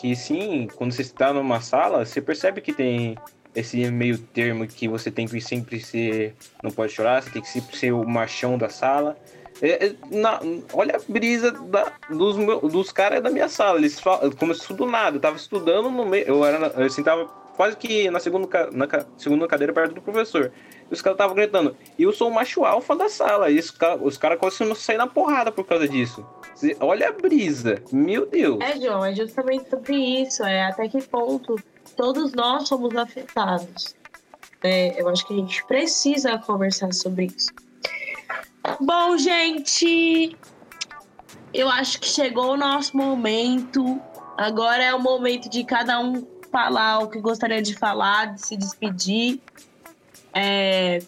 [0.00, 3.18] que sim, quando você está numa sala, você percebe que tem
[3.54, 7.48] esse meio termo que você tem que sempre ser, não pode chorar, você tem que
[7.48, 9.14] sempre ser o machão da sala.
[9.60, 10.40] É, é, na,
[10.72, 12.36] olha a brisa da, dos,
[12.72, 13.78] dos caras da minha sala.
[13.78, 15.16] Eles falam, começou do nada.
[15.16, 16.24] Eu tava estudando no meio.
[16.26, 16.68] Eu era.
[16.68, 17.26] Eu sentava
[17.56, 18.88] quase que na segunda, na
[19.18, 20.50] segunda cadeira perto do professor.
[20.90, 21.76] Os caras estavam gritando.
[21.98, 23.50] E eu sou o macho alfa da sala.
[23.50, 26.26] E os, caras conseguiram sair na porrada por causa disso.
[26.80, 27.82] Olha a brisa.
[27.92, 28.60] Meu Deus.
[28.60, 30.42] É, João, é justamente sobre isso.
[30.42, 31.56] É até que ponto
[31.96, 33.94] todos nós somos afetados.
[34.62, 37.50] É, eu acho que a gente precisa conversar sobre isso.
[38.80, 40.36] Bom, gente,
[41.52, 44.00] eu acho que chegou o nosso momento.
[44.36, 48.56] Agora é o momento de cada um falar o que gostaria de falar, de se
[48.56, 49.40] despedir.
[50.32, 51.00] É,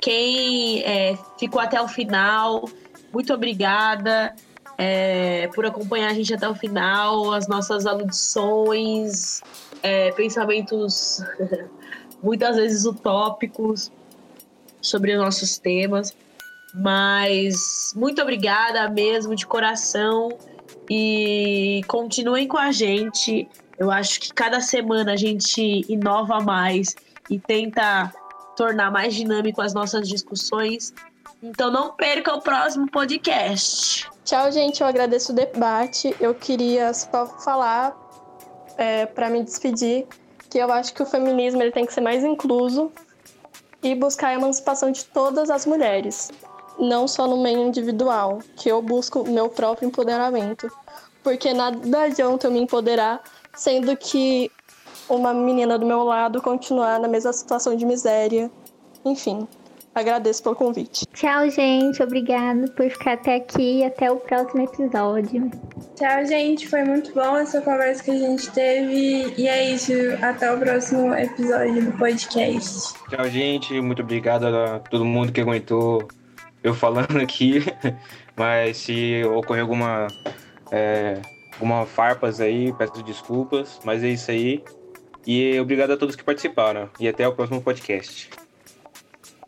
[0.00, 2.68] quem é, ficou até o final,
[3.12, 4.34] muito obrigada
[4.78, 9.40] é, por acompanhar a gente até o final, as nossas aludições,
[9.82, 11.22] é, pensamentos
[12.22, 13.90] muitas vezes utópicos
[14.80, 16.14] sobre os nossos temas.
[16.74, 20.28] Mas muito obrigada mesmo, de coração.
[20.90, 23.48] E continuem com a gente.
[23.78, 26.94] Eu acho que cada semana a gente inova mais
[27.30, 28.12] e tenta
[28.56, 30.92] tornar mais dinâmico as nossas discussões.
[31.42, 34.08] Então não perca o próximo podcast.
[34.24, 34.80] Tchau, gente.
[34.80, 36.16] Eu agradeço o debate.
[36.18, 37.94] Eu queria só falar
[38.76, 40.06] é, para me despedir
[40.50, 42.90] que eu acho que o feminismo ele tem que ser mais incluso
[43.82, 46.30] e buscar a emancipação de todas as mulheres,
[46.78, 50.70] não só no meio individual, que eu busco meu próprio empoderamento.
[51.22, 53.20] Porque nada adianta eu me empoderar
[53.54, 54.50] sendo que
[55.08, 58.50] uma menina do meu lado continuar na mesma situação de miséria.
[59.04, 59.46] Enfim,
[59.94, 61.06] agradeço pelo convite.
[61.14, 62.02] Tchau, gente.
[62.02, 65.50] Obrigada por ficar até aqui e até o próximo episódio.
[65.94, 66.68] Tchau, gente.
[66.68, 69.32] Foi muito bom essa conversa que a gente teve.
[69.38, 69.92] E é isso.
[70.20, 72.94] Até o próximo episódio do podcast.
[73.08, 73.80] Tchau, gente.
[73.80, 76.06] Muito obrigado a todo mundo que aguentou
[76.62, 77.64] eu falando aqui.
[78.36, 80.08] Mas se ocorrer alguma.
[80.70, 81.22] É,
[81.54, 83.80] alguma farpas aí, peço desculpas.
[83.84, 84.62] Mas é isso aí.
[85.26, 86.88] E obrigado a todos que participaram.
[87.00, 88.30] E até o próximo podcast.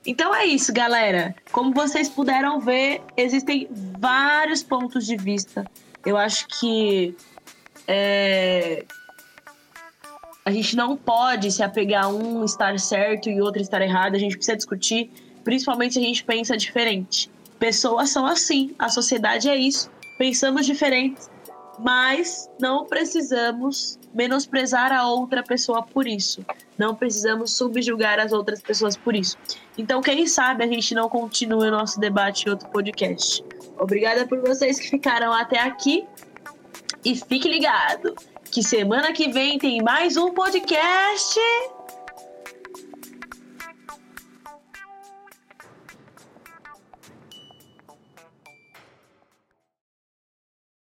[0.06, 1.34] Então é isso, galera.
[1.52, 3.68] Como vocês puderam ver, existem
[3.98, 5.64] vários pontos de vista.
[6.05, 7.14] Eu acho que
[7.86, 8.84] é...
[10.44, 14.14] a gente não pode se apegar a um estar certo e outro estar errado.
[14.14, 15.10] A gente precisa discutir,
[15.44, 17.30] principalmente se a gente pensa diferente.
[17.59, 19.90] Pessoas são assim, a sociedade é isso.
[20.16, 21.28] Pensamos diferentes,
[21.78, 26.44] mas não precisamos menosprezar a outra pessoa por isso.
[26.76, 29.36] Não precisamos subjugar as outras pessoas por isso.
[29.76, 33.44] Então, quem sabe a gente não continue o nosso debate em outro podcast.
[33.78, 36.06] Obrigada por vocês que ficaram até aqui.
[37.05, 38.14] E fique ligado
[38.51, 41.39] que semana que vem tem mais um podcast.